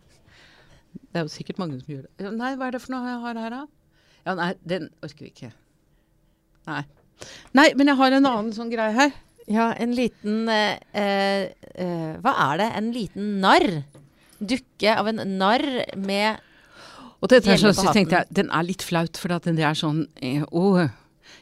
Det 0.98 1.22
er 1.22 1.28
jo 1.28 1.32
sikkert 1.32 1.62
mange 1.62 1.78
som 1.80 1.93
gjør 1.93 2.04
det. 2.10 2.32
Nei, 2.36 2.52
hva 2.58 2.68
er 2.68 2.76
det 2.76 2.82
for 2.84 2.95
noe 2.95 3.08
jeg 3.14 3.22
har 3.28 3.41
her, 3.45 3.56
da? 3.56 3.64
Ja, 4.28 4.34
nei, 4.41 4.50
den 4.68 4.89
orker 5.06 5.24
vi 5.28 5.32
ikke. 5.32 5.52
Nei. 6.68 6.82
Nei, 7.58 7.68
men 7.78 7.88
jeg 7.93 7.98
har 8.02 8.12
en 8.18 8.26
annen 8.28 8.52
sånn 8.58 8.74
greie 8.74 8.93
her. 8.98 9.14
Ja, 9.48 9.70
en 9.80 9.93
liten 9.95 10.50
eh, 10.52 10.78
eh, 10.93 11.48
eh, 11.76 12.18
Hva 12.24 12.34
er 12.52 12.58
det? 12.62 12.68
En 12.76 12.91
liten 12.91 13.39
narr? 13.43 13.84
Dukke 14.43 14.95
av 15.00 15.08
en 15.08 15.22
narr 15.38 15.64
med 15.95 16.38
Og 17.22 17.30
dette 17.32 17.50
er 17.50 17.58
sånn, 17.62 17.74
så 17.74 17.93
tenkte 17.95 18.20
jeg, 18.20 18.28
den 18.41 18.50
er 18.54 18.64
litt 18.68 18.84
flaut, 18.86 19.18
for 19.18 19.32
at 19.34 19.48
den 19.48 19.58
er 19.64 19.74
sånn 19.74 20.04
eh, 20.22 20.43
Å, 20.52 20.89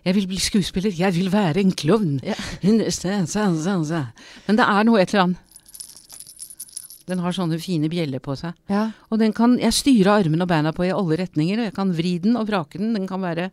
jeg 0.06 0.16
vil 0.20 0.28
bli 0.30 0.38
skuespiller, 0.40 0.94
jeg 0.96 1.14
vil 1.18 1.32
være 1.34 1.60
en 1.64 1.74
klovn. 1.74 2.20
Ja. 2.24 2.36
Så- 2.94 3.26
så- 3.26 3.58
så- 3.58 3.84
så. 3.90 4.04
Men 4.48 4.56
det 4.62 4.66
er 4.70 4.84
noe 4.86 5.02
et 5.02 5.10
eller 5.14 5.24
annet. 5.26 5.42
Den 7.06 7.20
har 7.22 7.32
sånne 7.38 7.60
fine 7.62 7.90
bjeller 7.90 8.20
på 8.24 8.34
seg. 8.38 8.54
Ja. 8.70 8.88
Og 9.14 9.20
den 9.22 9.34
kan 9.34 9.58
jeg 9.62 9.74
styre 9.78 10.16
armene 10.24 10.42
og 10.46 10.50
beina 10.50 10.72
på 10.74 10.86
i 10.88 10.94
alle 10.94 11.18
retninger. 11.22 11.60
og 11.60 11.66
Jeg 11.70 11.74
kan 11.76 11.92
vri 11.94 12.16
den 12.22 12.38
og 12.38 12.48
vrake 12.50 12.80
den. 12.82 12.94
Den 12.98 13.06
kan 13.08 13.22
være 13.22 13.52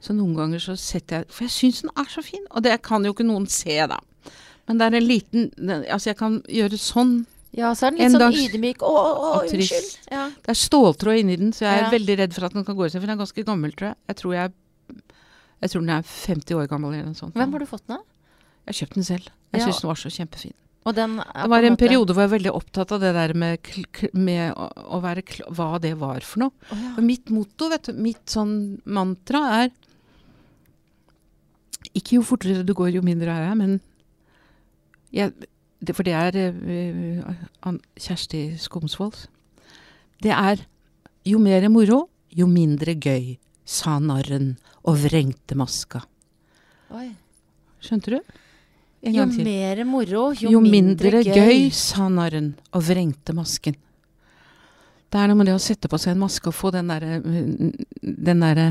Så 0.00 0.14
noen 0.14 0.34
ganger 0.36 0.58
så 0.62 0.76
setter 0.78 1.18
jeg 1.24 1.26
For 1.34 1.44
jeg 1.44 1.50
syns 1.50 1.80
den 1.82 1.90
er 1.96 2.04
så 2.12 2.22
fin. 2.22 2.44
Og 2.54 2.62
det 2.62 2.76
kan 2.86 3.04
jo 3.04 3.12
ikke 3.12 3.26
noen 3.26 3.48
se, 3.50 3.74
da. 3.90 3.98
Men 4.68 4.78
det 4.78 4.86
er 4.92 4.96
en 5.00 5.08
liten 5.08 5.50
Altså, 5.88 6.10
jeg 6.12 6.16
kan 6.20 6.40
gjøre 6.46 6.78
sånn. 6.78 7.26
ja, 7.56 7.72
så 7.74 7.86
er 7.88 7.90
den 7.96 7.98
litt 8.04 8.12
sånn 8.12 8.20
dags- 8.20 8.44
ydmyk. 8.54 8.82
Å, 8.84 8.92
å, 8.92 9.12
å, 9.18 9.42
unnskyld. 9.48 9.98
Ja. 10.12 10.28
Det 10.30 10.52
er 10.54 10.60
ståltråd 10.60 11.18
inni 11.22 11.36
den, 11.40 11.52
så 11.52 11.64
jeg 11.66 11.78
er 11.78 11.84
Ja. 11.86 11.90
veldig 11.90 12.18
redd 12.18 12.34
for 12.34 12.44
at 12.46 12.52
den 12.52 12.64
kan 12.64 12.76
gå 12.76 12.84
i 12.86 12.88
seg. 12.90 13.00
For 13.00 13.06
den 13.08 13.18
er 13.18 13.24
ganske 13.24 13.44
gammel, 13.44 13.72
tror 13.74 13.88
jeg. 13.88 13.96
Jeg 14.08 14.16
tror, 14.22 14.32
jeg, 14.34 14.52
jeg 15.62 15.70
tror 15.72 15.80
den 15.80 15.90
er 15.96 16.02
50 16.02 16.54
år 16.54 16.68
gammel 16.68 16.92
eller 16.94 17.06
noe 17.10 17.14
sånt. 17.18 17.34
Hvem 17.34 17.50
har 17.52 17.58
du 17.58 17.66
fått 17.66 17.86
den 17.88 17.96
av? 17.98 18.04
Jeg 18.68 18.74
kjøpte 18.82 18.94
den 19.00 19.04
selv. 19.08 19.28
Jeg 19.52 19.60
Ja. 19.60 19.66
syns 19.66 19.80
den 19.80 19.88
var 19.88 19.96
så 19.96 20.10
kjempefin. 20.12 20.52
Og 20.86 20.94
den 20.94 21.16
Det 21.16 21.48
var 21.50 21.58
en 21.58 21.72
en 21.72 21.76
periode 21.76 22.14
hvor 22.14 22.22
jeg 22.22 22.30
var 22.30 22.38
veldig 22.38 22.54
opptatt 22.54 22.92
av 22.92 23.00
det 23.00 23.12
der 23.12 23.34
med, 23.34 23.58
med 24.14 24.54
å, 24.54 24.70
å 24.94 25.00
være 25.02 25.22
kl 25.26 25.42
hva 25.50 25.80
det 25.80 25.98
var 25.98 26.20
for 26.20 26.38
noe. 26.40 26.52
Oh, 26.72 26.76
ja. 26.78 27.00
Mitt 27.02 27.28
motto, 27.30 27.68
vet 27.68 27.82
du, 27.82 27.92
mitt 27.94 28.24
sånn 28.26 28.80
mantra 28.86 29.64
er 29.64 29.70
Ikke 31.96 32.18
jo 32.18 32.24
fortere 32.26 32.64
du 32.66 32.74
går, 32.76 32.92
jo 32.98 33.04
mindre 33.04 33.32
er 33.32 33.46
jeg, 33.48 33.56
men 33.58 33.78
jeg, 35.14 35.32
det, 35.80 35.94
For 35.96 36.04
det 36.04 36.14
er 36.18 36.36
uh, 36.52 37.76
Kjersti 37.96 38.42
Skomsvold. 38.60 39.28
Det 40.22 40.34
er 40.34 40.64
jo 41.28 41.38
mer 41.40 41.68
moro, 41.72 42.08
jo 42.34 42.48
mindre 42.50 42.96
gøy, 42.98 43.36
sa 43.64 43.98
narren 44.02 44.56
og 44.84 44.98
vrengte 45.04 45.56
maska. 45.58 46.02
Oi. 46.96 47.08
Skjønte 47.84 48.16
du? 48.16 48.38
En 49.06 49.14
Jo 49.14 49.26
mer 49.30 49.84
moro, 49.86 50.32
jo, 50.34 50.50
Jo 50.50 50.60
mindre 50.60 51.22
gøy, 51.22 51.68
sa 51.70 52.08
narren 52.10 52.56
og 52.74 52.82
vrengte 52.88 53.34
masken. 53.36 53.76
Det 55.08 55.20
er 55.20 55.30
noe 55.30 55.38
med 55.38 55.48
det 55.48 55.54
å 55.54 55.62
sette 55.62 55.88
på 55.88 56.00
seg 56.00 56.16
en 56.16 56.24
maske 56.24 56.50
og 56.50 56.56
få 56.56 56.72
den 56.74 56.90
derre 56.90 57.20
Den 57.22 58.42
derre 58.42 58.66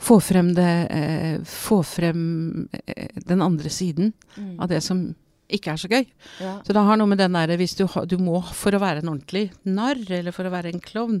Få 0.00 0.16
frem 0.24 0.54
det 0.56 0.68
eh, 0.90 1.40
Få 1.44 1.82
frem 1.84 2.68
eh, 2.86 3.08
den 3.28 3.42
andre 3.44 3.68
siden 3.72 4.12
Mm. 4.36 4.60
av 4.62 4.68
det 4.70 4.78
som 4.86 5.00
ikke 5.50 5.72
er 5.72 5.80
så 5.82 5.88
gøy. 5.90 6.04
Ja. 6.40 6.52
Så 6.64 6.72
det 6.72 6.82
har 6.86 6.96
noe 6.96 7.10
med 7.10 7.18
den 7.18 7.34
derre 7.34 7.56
Hvis 7.58 7.74
du, 7.76 7.82
ha, 7.90 8.04
du 8.06 8.14
må 8.22 8.38
for 8.54 8.70
å 8.72 8.78
være 8.80 9.02
en 9.02 9.10
ordentlig 9.10 9.48
narr, 9.66 9.98
eller 10.08 10.30
for 10.32 10.46
å 10.46 10.52
være 10.54 10.70
en 10.70 10.80
klovn, 10.80 11.18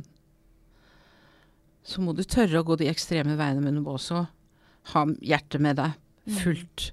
så 1.82 2.00
må 2.04 2.14
du 2.14 2.22
tørre 2.22 2.60
å 2.60 2.66
gå 2.68 2.76
de 2.78 2.88
ekstreme 2.90 3.34
veiene, 3.36 3.60
men 3.64 3.74
du 3.74 3.82
må 3.82 3.96
også 3.96 4.22
ha 4.94 5.02
hjertet 5.20 5.60
med 5.64 5.76
deg 5.80 5.96
fullt. 6.40 6.90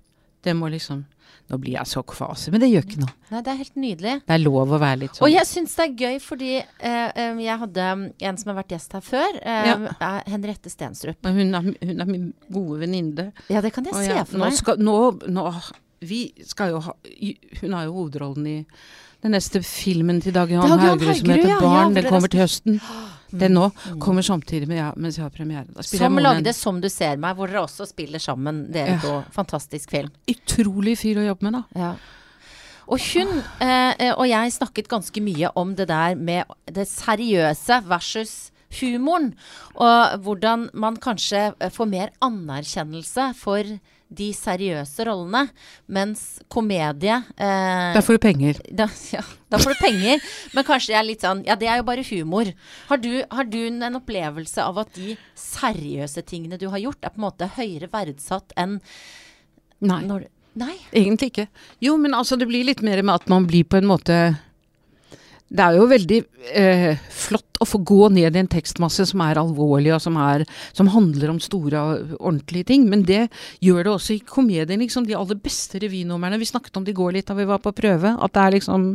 Det 0.47 0.55
må 0.57 0.71
liksom 0.73 1.05
Nå 1.47 1.55
blir 1.63 1.77
jeg 1.77 1.87
så 1.87 2.01
kvase, 2.03 2.51
men 2.51 2.59
det 2.59 2.67
gjør 2.73 2.83
ikke 2.83 2.97
noe. 2.99 3.13
Nei, 3.31 3.39
det 3.39 3.51
er 3.53 3.59
helt 3.61 3.77
nydelig. 3.79 4.13
Det 4.27 4.33
er 4.35 4.41
lov 4.41 4.73
å 4.75 4.79
være 4.81 4.97
litt 4.99 5.13
Og 5.15 5.21
sånn. 5.21 5.31
jeg 5.31 5.47
syns 5.47 5.75
det 5.77 5.85
er 5.85 5.93
gøy 6.01 6.17
fordi 6.19 6.49
eh, 6.59 7.21
jeg 7.39 7.59
hadde 7.61 7.85
en 8.27 8.39
som 8.41 8.51
har 8.51 8.57
vært 8.57 8.73
gjest 8.75 8.91
her 8.97 9.05
før. 9.05 9.37
Eh, 9.39 9.69
Ja. 9.69 10.09
Henriette 10.27 10.67
Stenstrup. 10.73 11.23
Hun, 11.23 11.55
er, 11.55 11.69
hun 11.87 12.03
er 12.03 12.09
min 12.11 12.25
gode 12.51 12.81
venninne. 12.83 13.29
Ja, 13.47 13.61
det 13.63 13.71
kan 13.77 13.87
jeg 13.87 13.95
Og 13.95 14.03
se 14.03 14.11
jeg- 14.11 14.27
for 14.27 14.37
nå 14.41 14.43
meg. 14.49 14.57
skal- 14.59 14.77
Nå, 14.83 14.97
nå 15.31 15.45
Vi 16.01 16.33
skal 16.45 16.69
jo 16.75 16.79
ha 16.81 16.91
Hun 17.61 17.71
har 17.73 17.85
jo 17.87 17.93
hovedrollen 17.95 18.45
i 18.47 18.65
den 19.23 19.31
neste 19.31 19.63
filmen 19.63 20.19
til 20.21 20.33
Dag 20.35 20.51
Johan 20.51 20.67
Haugerud 20.79 21.15
som 21.15 21.31
heter 21.31 21.47
ja, 21.47 21.59
Barn. 21.63 21.95
Ja, 21.95 22.01
den 22.01 22.11
kommer 22.11 22.27
er 22.27 22.35
til 22.35 22.43
høsten. 22.43 22.81
Den 23.31 23.53
nå 23.53 23.71
Mm. 23.71 23.99
kommer 23.99 24.21
samtidig 24.21 24.67
med 24.67 24.77
ja, 24.77 24.91
mens 24.95 25.17
jeg 25.17 25.23
har 25.23 25.29
premiere. 25.29 25.65
Som 25.83 26.15
jeg 26.17 26.23
lagde 26.23 26.53
'Som 26.53 26.81
du 26.81 26.87
ser 26.89 27.17
meg', 27.17 27.35
hvor 27.35 27.47
dere 27.47 27.63
også 27.65 27.87
spiller 27.87 28.19
sammen, 28.19 28.71
dere 28.71 28.87
Ja. 28.95 28.99
to. 28.99 29.23
Fantastisk 29.31 29.89
film. 29.91 30.09
utrolig 30.27 30.97
fyr 30.97 31.17
å 31.17 31.27
jobbe 31.35 31.41
med, 31.43 31.53
da. 31.53 31.63
Ja. 31.75 31.95
Og 32.87 32.99
hun 32.99 33.43
eh, 33.59 33.93
eh, 33.99 34.13
og 34.13 34.27
jeg 34.27 34.51
snakket 34.53 34.87
ganske 34.87 35.21
mye 35.21 35.49
om 35.57 35.75
det 35.75 35.87
der 35.89 36.15
med 36.15 36.45
det 36.71 36.87
seriøse 36.87 37.83
versus 37.85 38.51
humoren. 38.79 39.33
Og 39.75 40.19
hvordan 40.23 40.69
man 40.73 40.95
kanskje 40.95 41.53
får 41.71 41.85
mer 41.89 42.09
anerkjennelse 42.21 43.35
for 43.35 43.63
de 44.09 44.29
seriøse 44.31 45.03
rollene, 45.07 45.49
mens 45.91 46.21
komedie 46.47 47.17
eh, 47.35 47.93
Der 47.97 48.01
får 48.05 48.15
du 48.17 48.23
penger. 48.23 48.61
da, 48.71 48.87
ja, 49.11 49.23
da 49.51 49.59
får 49.59 49.75
du 49.75 49.81
penger, 49.81 50.23
men 50.55 50.63
kanskje 50.67 50.93
det 50.93 50.99
er 51.01 51.07
litt 51.09 51.25
sånn 51.27 51.43
Ja, 51.47 51.57
det 51.59 51.67
er 51.67 51.81
jo 51.81 51.87
bare 51.89 52.05
humor. 52.07 52.53
Har 52.87 53.01
du, 53.03 53.11
har 53.31 53.43
du 53.51 53.59
en 53.67 53.99
opplevelse 53.99 54.63
av 54.63 54.79
at 54.85 54.93
de 54.95 55.17
seriøse 55.35 56.23
tingene 56.23 56.59
du 56.61 56.69
har 56.71 56.79
gjort, 56.79 57.03
er 57.03 57.11
på 57.11 57.19
en 57.19 57.27
måte 57.27 57.51
høyere 57.57 57.91
verdsatt 57.91 58.55
enn 58.55 58.79
Nei. 59.83 60.01
når 60.07 60.27
Nei? 60.57 60.73
Egentlig 60.89 61.27
ikke. 61.29 61.43
Jo, 61.85 61.97
men 62.01 62.15
altså 62.17 62.33
det 62.39 62.47
blir 62.49 62.65
litt 62.65 62.79
mer 62.81 63.03
med 63.05 63.13
at 63.19 63.27
man 63.29 63.45
blir 63.45 63.67
på 63.69 63.77
en 63.77 63.85
måte 63.91 64.15
Det 65.47 65.63
er 65.63 65.77
jo 65.77 65.87
veldig 65.87 66.17
eh, 66.59 66.99
flott 67.13 67.59
å 67.63 67.67
få 67.67 67.79
gå 67.87 68.09
ned 68.11 68.35
i 68.35 68.41
en 68.41 68.49
tekstmasse 68.51 69.05
som 69.07 69.21
er 69.23 69.39
alvorlig, 69.39 69.93
og 69.95 70.01
som, 70.03 70.17
er, 70.19 70.43
som 70.75 70.89
handler 70.91 71.31
om 71.31 71.39
store 71.43 71.79
og 71.79 72.17
ordentlige 72.19 72.67
ting. 72.73 72.87
Men 72.91 73.05
det 73.07 73.27
gjør 73.63 73.87
det 73.87 73.93
også 73.93 74.17
i 74.17 74.21
komedien. 74.27 74.83
Liksom, 74.83 75.07
de 75.07 75.15
aller 75.17 75.39
beste 75.39 75.79
revynumrene. 75.83 76.39
Vi 76.41 76.49
snakket 76.51 76.77
om 76.77 76.87
det 76.87 76.95
i 76.95 76.99
går 76.99 77.15
litt 77.15 77.31
da 77.31 77.37
vi 77.37 77.47
var 77.47 77.63
på 77.63 77.75
prøve. 77.77 78.17
At 78.19 78.35
det 78.35 78.43
er 78.43 78.57
liksom 78.57 78.93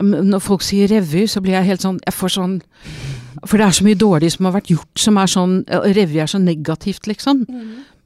Når 0.00 0.40
folk 0.42 0.62
sier 0.62 0.90
revy, 0.90 1.26
så 1.26 1.40
blir 1.42 1.56
jeg 1.58 1.66
helt 1.66 1.82
sånn 1.82 1.96
Jeg 2.06 2.14
får 2.14 2.30
sånn 2.36 2.52
For 3.42 3.58
det 3.58 3.64
er 3.66 3.74
så 3.74 3.84
mye 3.84 3.98
dårlig 3.98 4.30
som 4.32 4.46
har 4.46 4.54
vært 4.54 4.70
gjort, 4.70 4.92
som 4.98 5.18
er 5.18 5.32
sånn 5.32 5.56
Revy 5.66 6.20
er 6.22 6.30
så 6.30 6.38
negativt, 6.38 7.06
liksom. 7.10 7.42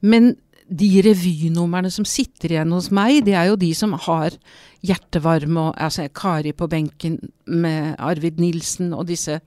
Men 0.00 0.34
de 0.68 0.88
revynumrene 1.04 1.90
som 1.92 2.06
sitter 2.08 2.54
igjen 2.54 2.72
hos 2.72 2.90
meg, 2.94 3.22
det 3.26 3.34
er 3.36 3.50
jo 3.50 3.60
de 3.60 3.70
som 3.76 3.92
har 4.06 4.36
hjertevarme 4.84 5.68
og 5.68 5.80
altså, 5.80 6.06
Kari 6.08 6.54
på 6.56 6.68
benken 6.72 7.18
med 7.46 7.96
Arvid 7.98 8.40
Nilsen 8.40 8.94
og 8.96 9.08
disse 9.10 9.40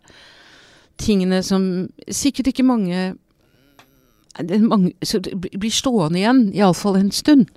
tingene 1.02 1.42
som 1.46 1.88
sikkert 2.10 2.52
ikke 2.52 2.66
mange, 2.66 3.16
mange 4.62 4.94
blir 5.58 5.74
stående 5.74 6.22
igjen, 6.22 6.44
iallfall 6.54 7.00
en 7.02 7.14
stund. 7.14 7.50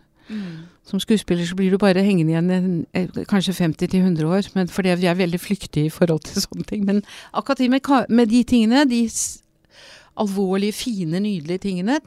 Som 0.87 1.01
skuespiller 1.03 1.47
så 1.47 1.55
blir 1.55 1.71
du 1.71 1.79
bare 1.79 2.03
hengende 2.03 2.33
igjen 2.33 2.51
en, 2.51 2.87
eh, 2.97 3.09
kanskje 3.29 3.55
50-100 3.55 4.25
år, 4.27 4.49
men 4.55 4.69
fordi 4.69 4.95
vi 4.99 5.07
er 5.07 5.15
veldig 5.15 5.41
flyktige 5.41 5.87
i 5.87 5.93
forhold 5.93 6.25
til 6.27 6.43
sånne 6.47 6.65
ting. 6.67 6.85
Men 6.85 7.03
akkurat 7.33 7.61
med, 7.71 8.09
med 8.09 8.27
de 8.27 8.43
tingene, 8.43 8.89
de 8.89 9.05
alvorlige, 10.17 10.73
fine, 10.73 11.21
nydelige 11.21 11.59
tingene 11.59 12.01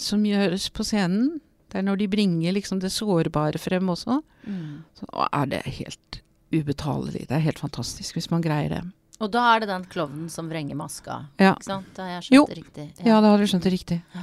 som 0.00 0.22
gjøres 0.26 0.68
på 0.74 0.84
scenen, 0.86 1.40
det 1.68 1.80
er 1.80 1.84
når 1.84 1.98
de 2.00 2.06
bringer 2.08 2.52
liksom 2.56 2.80
det 2.80 2.90
sårbare 2.94 3.58
frem 3.60 3.88
også, 3.92 4.22
Mm. 4.48 4.84
så 4.96 5.28
er 5.32 5.46
det 5.46 5.62
helt 5.66 6.22
ubetalelig. 6.54 7.26
Det 7.28 7.36
er 7.36 7.44
helt 7.44 7.58
fantastisk 7.60 8.14
hvis 8.16 8.30
man 8.30 8.40
greier 8.42 8.68
det. 8.72 8.82
Og 9.20 9.30
da 9.34 9.42
er 9.56 9.60
det 9.60 9.68
den 9.68 9.84
klovnen 9.84 10.28
som 10.30 10.48
vrenger 10.48 10.76
maska. 10.78 11.26
Ja. 11.38 11.52
Ikke 11.58 11.64
sant? 11.66 11.86
Da 11.94 12.02
har 12.06 12.20
jeg 12.22 12.30
Jo. 12.32 12.46
skjønt 12.46 12.54
det 12.54 12.64
riktig. 12.64 13.06
Ja, 13.06 13.20
da 13.20 13.30
har 13.34 13.38
du 13.38 13.44
skjønt 13.44 13.62
det 13.66 13.72
riktig. 13.72 14.02
Ja. 14.14 14.22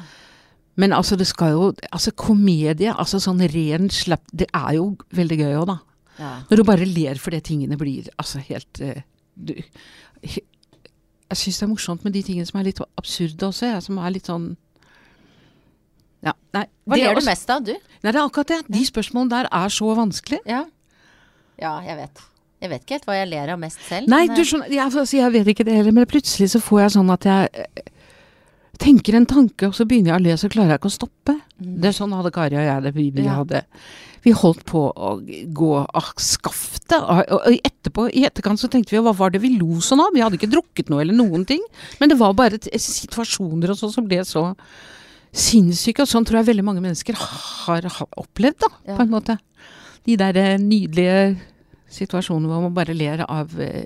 Men 0.78 0.92
altså, 0.92 1.16
det 1.18 1.28
skal 1.28 1.52
jo 1.52 1.74
Altså, 1.92 2.12
komedie, 2.12 2.92
altså 2.94 3.20
sånn 3.20 3.40
ren 3.54 3.90
slapp 3.90 4.24
Det 4.36 4.48
er 4.54 4.74
jo 4.76 4.98
veldig 5.14 5.38
gøy 5.38 5.54
òg, 5.62 5.66
da. 5.68 5.78
Ja. 6.20 6.42
Når 6.50 6.58
du 6.58 6.64
bare 6.64 6.86
ler 6.86 7.16
fordi 7.16 7.40
tingene 7.42 7.78
blir 7.78 8.08
altså 8.18 8.40
helt 8.40 8.82
uh, 8.82 9.02
du, 9.38 9.54
he, 10.24 10.42
Jeg 11.30 11.38
syns 11.38 11.60
det 11.60 11.64
er 11.64 11.68
morsomt 11.74 12.04
med 12.04 12.14
de 12.14 12.24
tingene 12.24 12.46
som 12.48 12.60
er 12.60 12.64
litt 12.66 12.80
absurde 12.98 13.40
også, 13.48 13.72
jeg, 13.74 13.84
som 13.84 13.98
er 14.00 14.10
litt 14.12 14.26
sånn 14.26 14.56
Ja, 16.26 16.34
nei. 16.58 16.66
Hva 16.86 16.98
det 16.98 17.04
er 17.06 17.14
ler 17.14 17.20
du 17.22 17.26
mest 17.28 17.50
av, 17.54 17.64
du? 17.66 17.74
Nei, 17.76 18.12
det 18.12 18.16
er 18.18 18.24
akkurat 18.26 18.48
det. 18.54 18.62
De 18.74 18.86
spørsmålene 18.88 19.30
der 19.36 19.50
er 19.54 19.74
så 19.74 19.92
vanskelig. 19.98 20.40
Ja. 20.50 20.64
ja, 21.62 21.74
jeg 21.86 21.98
vet. 22.02 22.24
Jeg 22.64 22.72
vet 22.72 22.86
ikke 22.86 22.96
helt 22.98 23.06
hva 23.10 23.18
jeg 23.20 23.28
ler 23.30 23.52
av 23.54 23.60
mest 23.62 23.82
selv. 23.86 24.08
Nei, 24.10 24.24
du 24.32 24.40
jeg- 24.42 24.48
skjønner, 24.50 24.72
jeg, 24.74 24.86
altså, 24.88 25.18
jeg 25.20 25.32
vet 25.36 25.52
ikke 25.54 25.66
det 25.68 25.76
heller, 25.78 25.92
men 25.94 26.08
plutselig 26.10 26.50
så 26.56 26.62
får 26.64 26.82
jeg 26.86 26.94
sånn 26.96 27.12
at 27.14 27.28
jeg 27.30 27.50
eh, 27.54 27.84
tenker 28.82 29.16
en 29.20 29.26
tanke, 29.30 29.68
og 29.70 29.76
så 29.78 29.86
begynner 29.88 30.14
jeg 30.16 30.22
å 30.22 30.24
le, 30.26 30.38
så 30.42 30.50
klarer 30.50 30.74
jeg 30.74 30.82
ikke 30.82 30.90
å 30.94 30.98
stoppe. 30.98 31.36
Det 31.60 31.92
er 31.92 31.96
sånn 32.00 32.16
hadde 32.18 32.32
Kari 32.34 32.58
og 32.58 32.66
jeg 32.66 32.84
det. 32.88 32.94
Vi, 32.96 33.06
vi, 33.12 33.24
Ja. 33.28 33.36
hadde, 33.44 33.62
vi 34.26 34.32
holdt 34.36 34.66
på 34.66 34.82
å 34.96 35.12
gå 35.54 35.70
av 35.86 36.10
skaftet. 36.18 36.98
Og, 36.98 37.22
og, 37.38 37.60
etterpå, 37.70 38.10
i 38.12 38.26
etterkant 38.26 38.60
så 38.60 38.68
tenkte 38.72 38.96
vi 38.96 39.04
hva 39.06 39.14
var 39.16 39.30
det 39.36 39.44
vi 39.46 39.54
lo 39.60 39.78
sånn 39.80 40.02
av? 40.02 40.10
Vi 40.16 40.24
hadde 40.26 40.40
ikke 40.40 40.50
drukket 40.52 40.90
noe 40.90 41.02
eller 41.06 41.14
noen 41.14 41.46
ting. 41.46 41.62
Men 42.00 42.10
det 42.10 42.18
var 42.18 42.34
bare 42.34 42.58
situasjoner 42.60 43.70
og 43.76 43.78
sånn 43.80 43.94
som 43.94 44.08
ble 44.10 44.24
så 44.26 44.56
sinnssyke. 45.36 46.06
Og 46.06 46.10
sånn 46.10 46.26
tror 46.28 46.42
jeg 46.42 46.50
veldig 46.54 46.66
mange 46.66 46.84
mennesker 46.84 47.18
har, 47.20 47.88
har 47.98 48.10
opplevd, 48.22 48.60
da, 48.66 48.72
Ja. 48.88 48.96
på 48.98 49.06
en 49.06 49.14
måte. 49.14 49.38
De 50.06 50.16
der 50.22 50.38
eh, 50.38 50.58
nydelige 50.62 51.38
situasjonene 51.92 52.50
hvor 52.52 52.62
man 52.68 52.76
bare 52.76 52.94
ler 52.98 53.24
av 53.28 53.52
eh, 53.62 53.86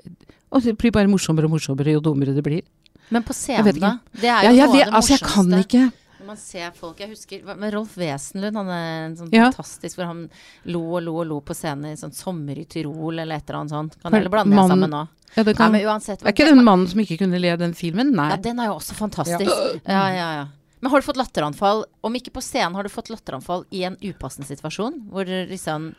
Og 0.50 0.62
det 0.64 0.76
blir 0.78 0.90
bare 0.92 1.08
morsommere 1.08 1.46
og 1.46 1.54
morsommere 1.54 1.92
jo 1.94 2.00
dummere 2.02 2.34
det 2.34 2.42
blir. 2.42 2.62
Men 3.10 3.22
på 3.26 3.34
scenen, 3.34 3.78
da? 3.80 3.98
Det 4.12 4.28
er 4.28 4.48
jo 4.48 4.56
ja, 4.58 4.66
noe 4.66 4.68
av 4.68 4.76
det 4.76 4.86
altså, 4.90 5.16
jeg 5.16 5.26
kan 5.26 5.58
ikke 5.60 5.90
man 6.26 6.36
ser 6.36 6.70
folk 6.76 6.98
Jeg 7.00 7.08
husker 7.10 7.56
med 7.58 7.72
Rolf 7.74 7.96
Wesenlund, 7.98 8.54
han 8.54 8.68
er 8.70 9.06
en 9.06 9.16
sånn 9.16 9.30
Ja. 9.32 9.48
fantastisk 9.50 9.96
Hvor 9.98 10.06
han 10.10 10.20
lo 10.68 10.82
og 10.98 11.02
lo 11.02 11.14
og 11.22 11.26
lo 11.26 11.40
på 11.40 11.56
scenen 11.56 11.94
i 11.94 11.96
sånn 11.98 12.12
sommer 12.14 12.58
i 12.60 12.66
Tyrol 12.70 13.18
eller 13.18 13.40
et 13.40 13.48
eller 13.48 13.60
annet 13.62 13.72
sånt. 13.74 13.96
Kan 14.02 14.12
heller 14.12 14.26
eller 14.28 14.34
blande 14.36 14.54
det 14.54 14.68
sammen 14.68 14.90
nå? 14.90 15.00
ja, 15.34 15.42
det 15.42 15.54
Nei, 15.54 15.54
kan, 15.56 15.72
men 15.72 15.86
uansett. 15.86 16.22
Er 16.22 16.34
ikke 16.34 16.46
den 16.50 16.62
mannen 16.66 16.86
som 16.90 17.00
ikke 17.00 17.18
kunne 17.24 17.40
le 17.40 17.56
den 17.56 17.72
filmen? 17.74 18.12
Nei. 18.14 18.28
Ja, 18.34 18.36
den 18.36 18.60
er 18.60 18.66
jo 18.70 18.76
også 18.78 18.94
fantastisk. 18.98 19.50
Ja, 19.86 20.04
ja, 20.12 20.28
ja. 20.42 20.46
Men 20.80 20.92
har 20.92 21.00
du 21.00 21.06
fått 21.06 21.18
latteranfall? 21.20 21.84
Om 22.00 22.14
ikke 22.16 22.32
på 22.34 22.42
scenen, 22.44 22.76
har 22.78 22.86
du 22.86 22.92
fått 22.92 23.10
latteranfall 23.12 23.66
i 23.70 23.84
en 23.88 23.98
upassende 24.00 24.48
situasjon? 24.48 25.02
Hvor 25.12 25.28
liksom 25.28 25.92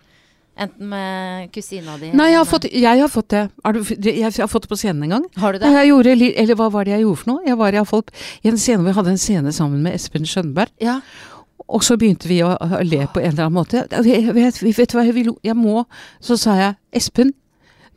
Enten 0.60 0.90
med 0.92 1.48
kusina 1.56 1.94
di 1.98 2.10
Nei, 2.12 2.26
jeg 2.34 2.42
har 2.42 2.48
fått, 2.50 2.66
jeg 2.76 3.00
har 3.00 3.10
fått 3.10 3.30
det. 3.32 3.44
Du, 3.64 4.10
jeg 4.12 4.34
har 4.36 4.50
fått 4.52 4.66
det 4.66 4.70
på 4.74 4.78
scenen 4.82 5.06
en 5.08 5.14
gang. 5.16 5.28
Har 5.40 5.56
du 5.56 5.62
det? 5.62 5.70
Jeg 5.72 5.88
gjorde, 5.88 6.16
eller 6.44 6.58
hva 6.60 6.68
var 6.74 6.86
det 6.86 6.92
jeg 6.92 7.06
gjorde 7.06 7.22
for 7.22 7.32
noe? 7.32 7.44
Jeg 7.48 7.58
var 7.62 7.78
iallfall 7.78 8.04
i 8.44 8.52
en 8.52 8.60
scene 8.60 8.82
hvor 8.82 8.90
vi 8.90 8.96
hadde 8.98 9.14
en 9.16 9.22
scene 9.22 9.54
sammen 9.56 9.86
med 9.86 9.96
Espen 9.96 10.28
Skjønberg. 10.28 10.74
Ja. 10.84 10.98
Og 11.72 11.86
så 11.88 11.96
begynte 11.96 12.28
vi 12.28 12.42
å, 12.44 12.52
le 12.84 13.06
på 13.14 13.24
en 13.24 13.32
eller 13.32 13.48
annen 13.48 13.56
måte. 13.56 13.86
Jeg 13.88 14.36
vet, 14.36 14.60
vet 14.60 14.98
hva, 14.98 15.06
jeg, 15.08 15.16
vil, 15.16 15.32
jeg 15.46 15.56
må 15.56 15.86
Så 16.20 16.36
sa 16.42 16.58
jeg 16.60 16.76
Espen 17.00 17.32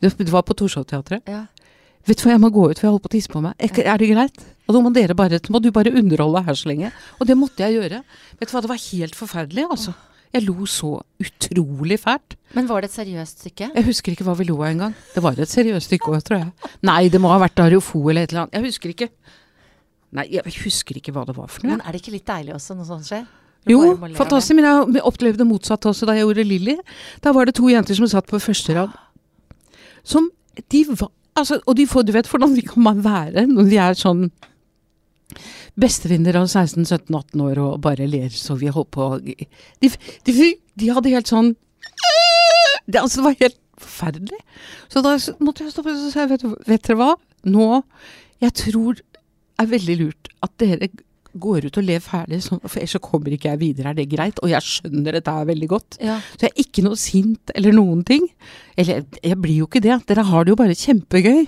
det 0.05 0.29
var 0.29 0.43
på 0.45 0.55
Torshov-teatret. 0.55 1.23
ja. 1.27 1.47
Vet 2.05 2.21
du 2.21 2.27
hva, 2.27 2.35
jeg 2.35 2.43
må 2.43 2.51
gå 2.53 2.65
ut, 2.69 2.77
for 2.77 2.87
jeg 2.87 2.93
holder 2.93 3.05
på 3.05 3.11
å 3.11 3.15
tisse 3.15 3.33
på 3.33 3.41
meg. 3.45 3.55
Er, 3.65 4.01
det 4.01 4.09
greit? 4.11 4.43
Og 4.69 4.77
da 4.77 4.81
må 4.85 4.91
dere 4.93 5.17
bare, 5.17 5.39
må 5.53 5.61
du 5.65 5.71
bare 5.73 5.93
underholde 5.93 6.43
her 6.45 6.59
så 6.59 6.69
lenge. 6.69 6.91
Og 7.17 7.29
det 7.29 7.37
måtte 7.41 7.65
jeg 7.65 7.79
gjøre. 7.79 8.03
Vet 8.41 8.51
du 8.51 8.53
hva, 8.53 8.65
det 8.65 8.73
var 8.73 8.83
helt 8.91 9.17
forferdelig, 9.17 9.65
altså. 9.73 9.95
Jeg 10.35 10.43
lo 10.49 10.67
så 10.67 10.97
utrolig 11.23 11.97
fælt. 12.03 12.35
Men 12.57 12.67
var 12.67 12.83
det 12.83 12.91
et 12.91 12.97
seriøst 12.97 13.45
stykke? 13.45 13.71
Jeg 13.77 13.87
husker 13.87 14.13
ikke 14.13 14.27
hva 14.27 14.35
vi 14.37 14.49
lo 14.49 14.59
av 14.59 14.73
engang. 14.73 14.97
Det 15.15 15.23
var 15.23 15.39
et 15.39 15.51
seriøst 15.51 15.89
stykke 15.89 16.11
òg, 16.11 16.25
tror 16.27 16.41
jeg. 16.41 16.73
Nei, 16.85 17.07
det 17.13 17.21
må 17.23 17.31
ha 17.31 17.39
vært 17.43 17.63
Ariofo 17.63 18.03
eller 18.11 18.27
et 18.27 18.35
eller 18.35 18.45
annet. 18.45 18.59
Jeg 18.59 18.67
husker 18.67 18.93
ikke. 18.93 19.09
Nei, 20.19 20.27
jeg 20.35 20.57
husker 20.65 20.99
ikke 20.99 21.15
hva 21.15 21.25
det 21.29 21.37
var 21.39 21.51
for 21.51 21.65
noe. 21.65 21.77
Men 21.77 21.87
er 21.87 21.95
det 21.95 22.03
ikke 22.03 22.17
litt 22.17 22.27
deilig 22.27 22.55
også 22.59 22.77
når 22.77 22.91
sånt 22.91 23.09
skjer? 23.09 23.25
Jo, 23.71 23.81
fantastisk. 24.19 24.59
Men 24.59 24.67
jeg 24.99 25.05
opplevde 25.07 25.41
det 25.41 25.49
motsatte 25.49 25.89
også 25.91 26.11
da 26.11 26.19
jeg 26.19 26.27
gjorde 26.27 26.47
Lilly. 26.51 26.77
Da 27.25 27.33
var 27.37 27.49
det 27.49 27.57
to 27.57 27.71
jenter 27.71 27.97
som 27.97 28.11
satt 28.11 28.27
på 28.29 28.43
første 28.43 28.75
rad. 28.77 28.99
Som 30.03 30.29
de 30.71 30.83
var 30.91 31.15
Altså, 31.35 31.59
og 31.67 31.77
de 31.79 31.87
får, 31.91 32.07
du 32.07 32.13
vet 32.15 32.29
hvordan 32.31 32.55
de 32.55 32.63
kan 32.67 32.85
man 32.85 33.01
være 33.05 33.47
når 33.51 33.71
de 33.71 33.79
er 33.83 33.99
sånn 33.99 34.29
bestevenner 35.81 36.37
av 36.39 36.47
16-17-18 36.47 37.43
år 37.43 37.61
og 37.65 37.81
bare 37.83 38.07
ler 38.07 38.31
så 38.31 38.55
vi 38.61 38.71
holder 38.71 38.91
på 38.95 39.09
De, 39.83 39.91
de, 40.29 40.51
de 40.79 40.91
hadde 40.95 41.15
helt 41.15 41.31
sånn 41.31 41.55
det, 42.87 43.01
altså, 43.01 43.21
det 43.21 43.25
var 43.25 43.37
helt 43.41 43.59
forferdelig. 43.81 44.39
Så 44.93 45.01
da 45.05 45.15
måtte 45.43 45.65
jeg 45.65 45.73
stoppe 45.73 45.95
og 45.95 46.13
si 46.13 46.27
vet, 46.31 46.45
vet 46.69 46.85
dere 46.87 46.99
hva? 47.01 47.11
Nå 47.49 47.83
Jeg 48.43 48.55
tror 48.61 49.01
det 49.01 49.21
er 49.63 49.71
veldig 49.71 49.97
lurt 50.01 50.31
at 50.45 50.53
dere 50.61 50.89
går 51.41 51.67
ut 51.67 51.79
og 51.81 51.85
lever 51.85 52.01
ferdig, 52.05 52.39
for 52.49 52.79
ellers 52.79 52.95
så 52.97 53.01
kommer 53.03 53.33
ikke 53.35 53.51
jeg 53.51 53.59
videre. 53.61 53.91
Er 53.91 53.95
det 53.99 54.09
greit? 54.13 54.39
Og 54.43 54.51
jeg 54.53 54.63
skjønner 54.63 55.13
dette 55.19 55.31
her 55.35 55.45
veldig 55.49 55.69
godt. 55.69 55.99
Ja. 56.01 56.21
Så 56.37 56.47
jeg 56.47 56.53
er 56.55 56.63
ikke 56.65 56.85
noe 56.87 56.97
sint 57.01 57.51
eller 57.55 57.73
noen 57.75 58.05
ting. 58.07 58.29
Eller 58.77 59.05
jeg- 59.23 59.41
blir 59.41 59.57
jo 59.63 59.67
ikke 59.67 59.83
det. 59.83 60.07
Dere 60.07 60.23
har 60.25 60.45
det 60.45 60.51
jo 60.55 60.57
bare 60.57 60.75
kjempegøy. 60.79 61.47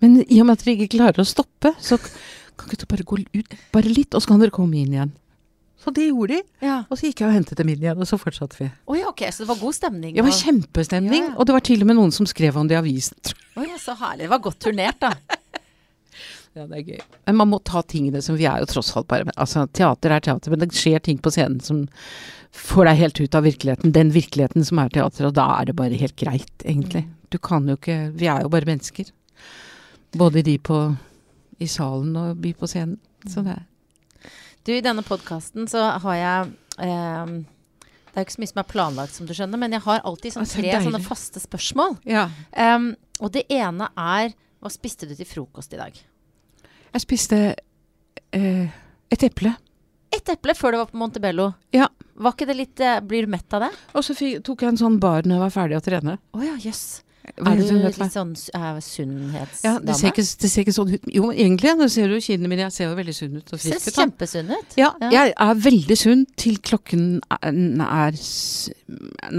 Men 0.00 0.18
i 0.28 0.40
og 0.40 0.46
med 0.46 0.58
at 0.58 0.64
dere 0.64 0.76
ikke 0.76 0.96
klarer 0.98 1.20
å 1.22 1.26
stoppe, 1.26 1.74
så 1.80 1.96
kan 2.56 2.68
ikke 2.68 2.82
dere 2.84 2.92
bare 2.96 3.04
gå 3.04 3.18
ut 3.40 3.54
bare 3.72 3.88
litt, 3.92 4.14
og 4.14 4.20
så 4.22 4.28
kan 4.28 4.40
dere 4.40 4.50
komme 4.50 4.74
inn 4.76 4.92
igjen. 4.92 5.12
Så 5.82 5.92
det 5.94 6.08
gjorde 6.10 6.28
de. 6.34 6.42
ja. 6.66 6.84
Og 6.90 6.98
så 6.98 7.06
gikk 7.06 7.20
jeg 7.20 7.28
og 7.28 7.34
hentet 7.36 7.56
dem 7.58 7.68
inn 7.68 7.78
igjen, 7.78 8.00
og 8.00 8.06
så 8.08 8.18
fortsatte 8.18 8.58
vi. 8.58 8.70
Å 8.88 8.96
ja, 8.98 9.12
så 9.30 9.44
det 9.44 9.48
var 9.48 9.56
god 9.60 9.74
stemning? 9.76 10.14
Det 10.16 10.24
var 10.24 10.32
kjempestemning, 10.32 11.22
Ja, 11.30 11.34
og 11.38 11.46
det 11.46 11.52
var 11.54 11.60
til 11.60 11.80
og 11.80 11.86
med 11.86 11.96
noen 11.96 12.10
som 12.12 12.26
skrev 12.26 12.56
om 12.56 12.66
det 12.66 12.74
i 12.74 12.80
avisen. 12.80 13.14
oi, 13.56 13.68
ja, 13.68 13.76
så 13.78 13.94
herlig. 13.96 14.24
Det 14.26 14.30
var 14.30 14.38
godt 14.40 14.58
turnert, 14.58 14.98
da. 14.98 15.12
Ja, 16.56 16.64
det 16.64 16.78
er 16.78 16.94
gøy. 16.94 17.00
Men 17.28 17.36
man 17.42 17.50
må 17.52 17.58
ta 17.60 17.82
tingene 17.84 18.22
som 18.24 18.38
Vi 18.38 18.46
er 18.48 18.62
jo 18.62 18.68
tross 18.70 18.94
alt 18.96 19.08
bare 19.10 19.28
Altså, 19.36 19.66
teater 19.76 20.14
er 20.14 20.22
teater, 20.24 20.52
men 20.52 20.62
det 20.62 20.72
skjer 20.76 21.02
ting 21.04 21.18
på 21.20 21.32
scenen 21.34 21.60
som 21.60 21.84
får 22.56 22.88
deg 22.88 23.00
helt 23.02 23.20
ut 23.20 23.36
av 23.36 23.44
virkeligheten. 23.44 23.92
Den 23.92 24.12
virkeligheten 24.14 24.64
som 24.64 24.80
er 24.80 24.94
teater, 24.94 25.28
og 25.28 25.34
da 25.36 25.50
er 25.58 25.68
det 25.68 25.76
bare 25.76 25.98
helt 26.00 26.16
greit, 26.16 26.54
egentlig. 26.64 27.04
Du 27.28 27.36
kan 27.42 27.68
jo 27.68 27.76
ikke 27.76 27.98
Vi 28.16 28.30
er 28.32 28.46
jo 28.46 28.52
bare 28.52 28.68
mennesker. 28.68 29.12
Både 30.16 30.42
de 30.46 30.56
på 30.56 30.80
i 31.60 31.68
salen 31.68 32.16
og 32.16 32.40
vi 32.40 32.54
på 32.56 32.68
scenen. 32.70 32.96
Så 33.28 33.44
det 33.44 33.58
er 33.58 33.64
Du, 34.64 34.72
i 34.72 34.82
denne 34.82 35.04
podkasten 35.06 35.68
så 35.70 35.84
har 36.02 36.16
jeg 36.16 36.48
eh, 36.82 37.36
Det 37.36 38.16
er 38.16 38.24
jo 38.24 38.26
ikke 38.26 38.38
så 38.38 38.42
mye 38.42 38.54
som 38.54 38.64
er 38.64 38.70
planlagt, 38.72 39.14
som 39.14 39.28
du 39.28 39.34
skjønner, 39.36 39.60
men 39.60 39.76
jeg 39.76 39.84
har 39.84 40.00
alltid 40.08 40.38
sånn 40.38 40.48
så 40.48 40.62
tre 40.62 40.72
sånne 40.80 41.04
faste 41.04 41.42
spørsmål. 41.42 41.98
Ja. 42.08 42.30
Um, 42.56 42.94
og 43.20 43.32
det 43.36 43.44
ene 43.52 43.92
er 43.92 44.32
Hva 44.56 44.72
spiste 44.72 45.04
du 45.04 45.12
til 45.12 45.28
frokost 45.28 45.74
i 45.76 45.80
dag? 45.80 45.98
Jeg 46.96 47.04
spiste 47.04 47.38
eh, 48.32 48.68
et 49.12 49.24
eple. 49.26 49.50
Et 50.16 50.30
eple 50.32 50.54
før 50.56 50.72
du 50.72 50.78
var 50.80 50.86
på 50.88 50.96
Montebello. 50.96 51.50
Ja. 51.76 51.90
Var 52.16 52.32
ikke 52.32 52.46
det 52.48 52.54
litt 52.56 52.80
eh, 52.80 53.00
Blir 53.04 53.26
du 53.26 53.32
mett 53.34 53.52
av 53.52 53.66
det? 53.66 53.72
Og 53.92 54.04
så 54.06 54.14
fikk, 54.16 54.38
tok 54.46 54.64
jeg 54.64 54.72
en 54.72 54.78
sånn 54.80 54.96
bar 55.02 55.26
når 55.28 55.36
jeg 55.36 55.42
var 55.44 55.52
ferdig 55.58 55.76
å 55.76 55.82
trene. 55.84 56.14
Å 56.32 56.40
ja, 56.46 56.54
jøss. 56.62 56.86
Er 57.26 57.58
du 57.58 57.64
litt 57.82 57.98
sånn 58.14 58.32
uh, 58.54 58.78
sunnhetsdame? 58.80 59.60
Ja, 59.66 59.72
det 59.82 59.96
ser, 59.98 60.12
ikke, 60.14 60.22
det 60.22 60.48
ser 60.48 60.62
ikke 60.62 60.74
sånn 60.76 60.92
ut. 60.94 61.08
Jo, 61.10 61.28
egentlig. 61.34 61.74
Nå 61.76 61.88
ser 61.92 62.08
du 62.08 62.16
kinnene 62.22 62.48
mine. 62.52 62.68
Jeg 62.70 62.76
ser 62.78 62.88
jo 62.88 62.96
veldig 62.96 63.16
sunn 63.18 63.34
ut 63.40 63.50
og 63.52 63.60
Ser 63.60 63.74
frisk 63.74 63.90
ut. 63.90 63.92
da. 63.92 64.04
kjempesunn 64.04 64.52
ut. 64.54 64.76
Ja, 64.78 64.90
Ja. 65.02 65.10
jeg 65.12 65.34
er 65.48 65.60
veldig 65.66 65.98
sunn 66.00 66.22
til 66.38 66.60
klokken 66.64 67.04
er, 67.28 67.50
er 67.50 68.20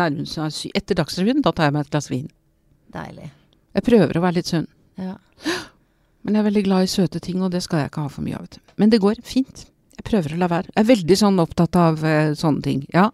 nærmest 0.03 0.38
er 0.43 0.53
syv. 0.53 0.76
etter 0.78 0.99
Dagsrevyen. 0.99 1.41
Da 1.41 1.55
tar 1.55 1.72
jeg 1.72 1.78
meg 1.80 1.88
et 1.88 1.95
glass 1.95 2.12
vin. 2.12 2.28
Deilig. 2.93 3.32
Jeg 3.80 3.88
prøver 3.88 4.20
å 4.20 4.26
være 4.28 4.41
litt 4.41 4.51
sunn. 4.51 4.68
Ja. 4.99 5.16
Men 6.28 6.36
jeg 6.36 6.44
er 6.44 6.48
veldig 6.50 6.64
glad 6.68 6.84
i 6.84 6.92
søte 6.92 7.22
ting, 7.24 7.40
og 7.40 7.54
det 7.54 7.62
skal 7.64 7.80
jeg 7.86 7.90
ikke 7.90 8.04
ha 8.04 8.10
for 8.12 8.26
mye 8.26 8.36
av. 8.36 8.58
Men 8.76 8.92
det 8.92 9.00
går 9.00 9.22
fint. 9.24 9.64
Jeg 9.96 10.06
prøver 10.10 10.36
å 10.36 10.40
la 10.42 10.50
være. 10.52 10.74
Jeg 10.74 10.84
er 10.84 10.90
veldig 10.90 11.18
sånn 11.22 11.40
opptatt 11.40 11.78
av 11.80 12.04
eh, 12.06 12.34
sånne 12.38 12.66
ting. 12.66 12.82
Ja. 12.94 13.06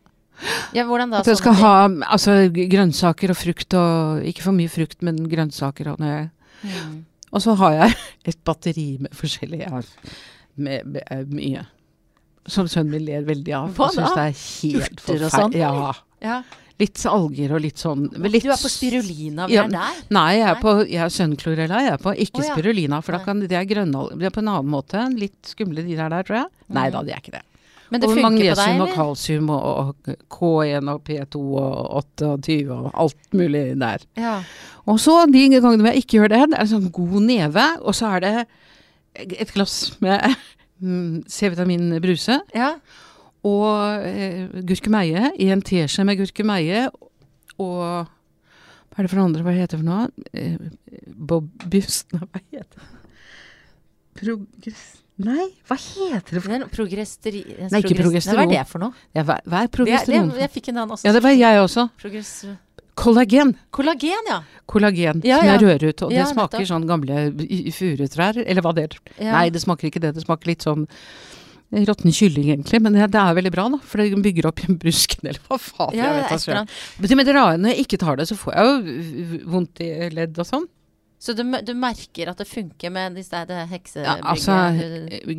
ja, 0.74 0.84
hvordan 0.90 1.14
da? 1.14 1.22
At 1.22 1.30
jeg 1.30 1.38
skal 1.40 1.56
ha 1.62 1.74
altså, 2.10 2.40
grønnsaker 2.58 3.32
og 3.32 3.38
frukt 3.38 3.78
og 3.78 4.26
Ikke 4.28 4.48
for 4.48 4.58
mye 4.58 4.72
frukt, 4.74 4.98
men 5.06 5.22
grønnsaker. 5.30 5.94
Og, 5.94 6.02
når 6.02 6.32
Mm. 6.64 7.02
og 7.36 7.42
så 7.44 7.54
har 7.60 7.74
jeg 7.76 7.96
et 8.32 8.38
batteri 8.48 8.86
med 9.04 9.12
forskjellig 9.20 9.58
ja, 9.66 9.82
med, 10.56 10.86
med, 10.88 11.04
med, 11.12 11.34
mye. 11.36 11.66
Som 12.48 12.70
sønnen 12.72 12.94
min 12.96 13.04
ler 13.04 13.26
veldig 13.28 13.56
av. 13.58 13.74
Hva 13.76 13.90
og 13.90 13.98
synes 13.98 14.16
det 14.16 14.24
er 14.24 14.38
helt 14.40 15.02
og 15.04 15.10
sånn? 15.10 15.26
forferdelig. 15.28 15.60
Ja. 15.60 15.94
Ja. 16.24 16.38
Litt 16.82 16.98
alger 17.06 17.52
og 17.54 17.62
litt 17.62 17.78
sånn 17.78 18.08
litt, 18.18 18.44
Du 18.44 18.50
er 18.50 18.58
på 18.58 18.70
spirulina, 18.72 19.46
vi 19.48 19.54
Ja, 19.56 19.64
er 19.68 19.74
der. 19.76 20.00
Nei, 20.10 20.30
jeg 20.40 20.48
er 20.48 20.54
Nei. 20.58 20.62
på 20.64 20.72
jeg 20.90 21.02
er 21.06 21.12
sønnklorella. 21.14 21.82
Jeg 21.86 21.94
er 21.94 22.02
på 22.02 22.14
ikke 22.18 22.42
oh, 22.42 22.46
ja. 22.48 22.54
spirulina, 22.56 23.02
for 23.06 23.14
da 23.18 23.20
kan 23.24 23.40
det 23.44 23.52
er 23.60 23.66
grønnalger 23.70 24.18
Det 24.20 24.26
er 24.32 24.34
på 24.36 24.42
en 24.42 24.50
annen 24.56 24.72
måte. 24.74 25.04
Litt 25.20 25.52
skumle 25.54 25.86
de 25.86 25.96
der, 25.96 26.10
der 26.10 26.24
tror 26.24 26.40
jeg. 26.42 26.48
Nei 26.74 26.88
Mhm. 26.90 26.94
da, 26.98 27.04
det 27.04 27.14
er 27.14 27.22
ikke 27.22 27.36
det. 27.38 27.44
Men 27.92 28.02
det 28.02 28.08
og 28.10 28.16
på 28.16 28.16
deg, 28.18 28.26
magnesium 28.26 28.82
og 28.82 28.94
kalsium 28.96 29.50
og, 29.54 29.64
og 30.10 30.18
K1 30.34 30.90
og 30.90 31.04
P2 31.06 31.36
og 31.62 32.04
28 32.18 32.72
og 32.74 32.92
alt 32.96 33.34
mulig 33.38 33.78
der. 33.78 34.00
Ja. 34.18 34.42
Og 34.88 34.98
så 35.00 35.20
de 35.30 35.44
gangene 35.62 35.94
jeg 35.94 36.02
ikke 36.04 36.18
gjør 36.18 36.30
det, 36.34 36.42
det 36.56 36.60
er 36.60 36.66
sånn 36.74 36.90
god 36.92 37.22
neve, 37.22 37.68
og 37.86 37.94
så 37.94 38.16
er 38.16 38.20
det 38.26 38.48
et 39.14 39.54
glass 39.54 39.94
med 40.02 40.26
mm, 40.82 41.24
C-vitamin 41.30 42.00
bruse 42.02 42.40
ja. 42.56 42.74
Og 43.44 44.06
eh, 44.08 44.48
gurkemeie 44.64 45.32
i 45.44 45.50
en 45.52 45.62
teskje 45.66 46.06
med 46.08 46.20
gurkemeie 46.22 46.86
og 47.60 48.10
hva 48.94 49.02
er 49.02 49.08
det 49.08 49.12
for 49.12 49.24
andre, 49.24 49.44
hva 49.46 49.54
heter 49.56 49.78
det 49.78 49.82
for 49.82 49.88
noe? 49.90 50.10
Eh, 50.34 50.58
Nei, 52.14 52.28
hva 52.30 52.42
heter 52.52 52.76
det? 52.78 52.90
Progress... 54.20 54.84
Nei, 55.24 55.46
hva 55.70 55.76
heter 55.78 56.38
det 56.38 56.42
for 56.42 56.52
noe 56.54 56.68
Progresteri... 56.74 57.42
Nei, 57.70 57.82
ikke 57.84 57.98
progesteron. 58.00 58.40
Hva 58.40 58.46
er 58.46 58.54
det 58.64 58.70
for 58.70 58.82
noe? 58.82 58.94
ja, 59.14 59.24
hva, 59.26 59.40
hva 59.46 59.60
er 59.64 59.68
Det, 59.68 59.74
progesteron? 59.78 60.30
det, 60.34 60.42
jeg 60.46 60.54
fikk 60.56 60.70
en 60.72 60.80
annen 60.84 60.96
også. 60.96 61.06
ja, 61.08 61.14
det 61.18 61.24
var 61.26 61.36
jeg 61.38 61.62
også. 61.64 61.88
Progress... 62.02 62.32
Kollagen. 62.94 63.56
Kollagen, 63.74 64.28
ja. 64.30 64.36
Kollagen 64.70 65.22
Ja, 65.26 65.40
som 65.40 65.48
ja. 65.48 65.54
jeg 65.56 65.62
rører 65.64 65.86
ut. 65.90 66.02
Og 66.06 66.12
Ja, 66.14 66.20
det 66.28 66.34
smaker 66.36 66.60
nettopp. 66.62 66.70
sånn 66.70 66.84
gamle 66.86 67.72
furutrær, 67.74 68.38
eller 68.46 68.62
hva 68.66 68.74
det 68.78 68.84
er. 68.86 68.98
ja. 69.18 69.32
Nei, 69.34 69.48
det 69.54 69.64
smaker 69.64 69.90
ikke 69.90 70.02
det. 70.04 70.12
Det 70.14 70.22
smaker 70.28 70.52
litt 70.52 70.62
sånn 70.66 70.84
råtten 71.88 72.14
kylling, 72.14 72.50
egentlig. 72.54 72.80
Men 72.86 72.94
det, 72.98 73.08
det 73.14 73.20
er 73.22 73.34
veldig 73.40 73.52
bra, 73.56 73.66
da. 73.74 73.80
For 73.90 74.02
det 74.04 74.22
bygger 74.24 74.48
opp 74.50 74.62
i 74.66 74.74
brusken, 74.84 75.26
eller 75.30 75.42
hva 75.50 75.58
faen. 75.62 75.96
ja, 75.98 76.12
jeg 76.12 76.30
vet 76.30 76.46
da. 76.54 76.64
Men 77.00 77.08
til 77.10 77.16
og 77.16 77.20
med 77.22 77.30
det 77.30 77.36
rare, 77.38 77.58
når 77.62 77.74
jeg 77.74 77.86
ikke 77.88 78.00
tar 78.06 78.20
det, 78.22 78.28
så 78.30 78.38
får 78.40 78.54
jeg 78.58 78.70
jo 78.70 79.42
vondt 79.56 79.82
i 79.86 79.90
ledd 80.14 80.38
og 80.44 80.50
sånn. 80.50 80.68
Så 81.24 81.32
du, 81.38 81.44
du 81.64 81.72
merker 81.80 82.28
at 82.34 82.42
det 82.42 82.48
funker 82.50 82.92
med 82.92 83.16
disse 83.16 83.40
heksebyggene? 83.72 84.20
Ja, 84.20 84.34
altså, 84.34 84.58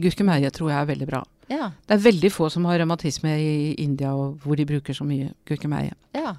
gurkemeie 0.00 0.48
tror 0.56 0.70
jeg 0.72 0.78
er 0.80 0.88
veldig 0.88 1.08
bra. 1.10 1.20
ja, 1.52 1.66
Det 1.84 1.98
er 1.98 2.04
veldig 2.06 2.30
få 2.32 2.48
som 2.50 2.64
har 2.70 2.78
revmatisme 2.80 3.34
i 3.36 3.74
India, 3.84 4.14
og 4.16 4.38
hvor 4.40 4.56
de 4.56 4.64
bruker 4.64 4.96
så 4.96 5.04
mye 5.04 5.34
gurkemeie. 5.46 5.92
ja. 6.16 6.34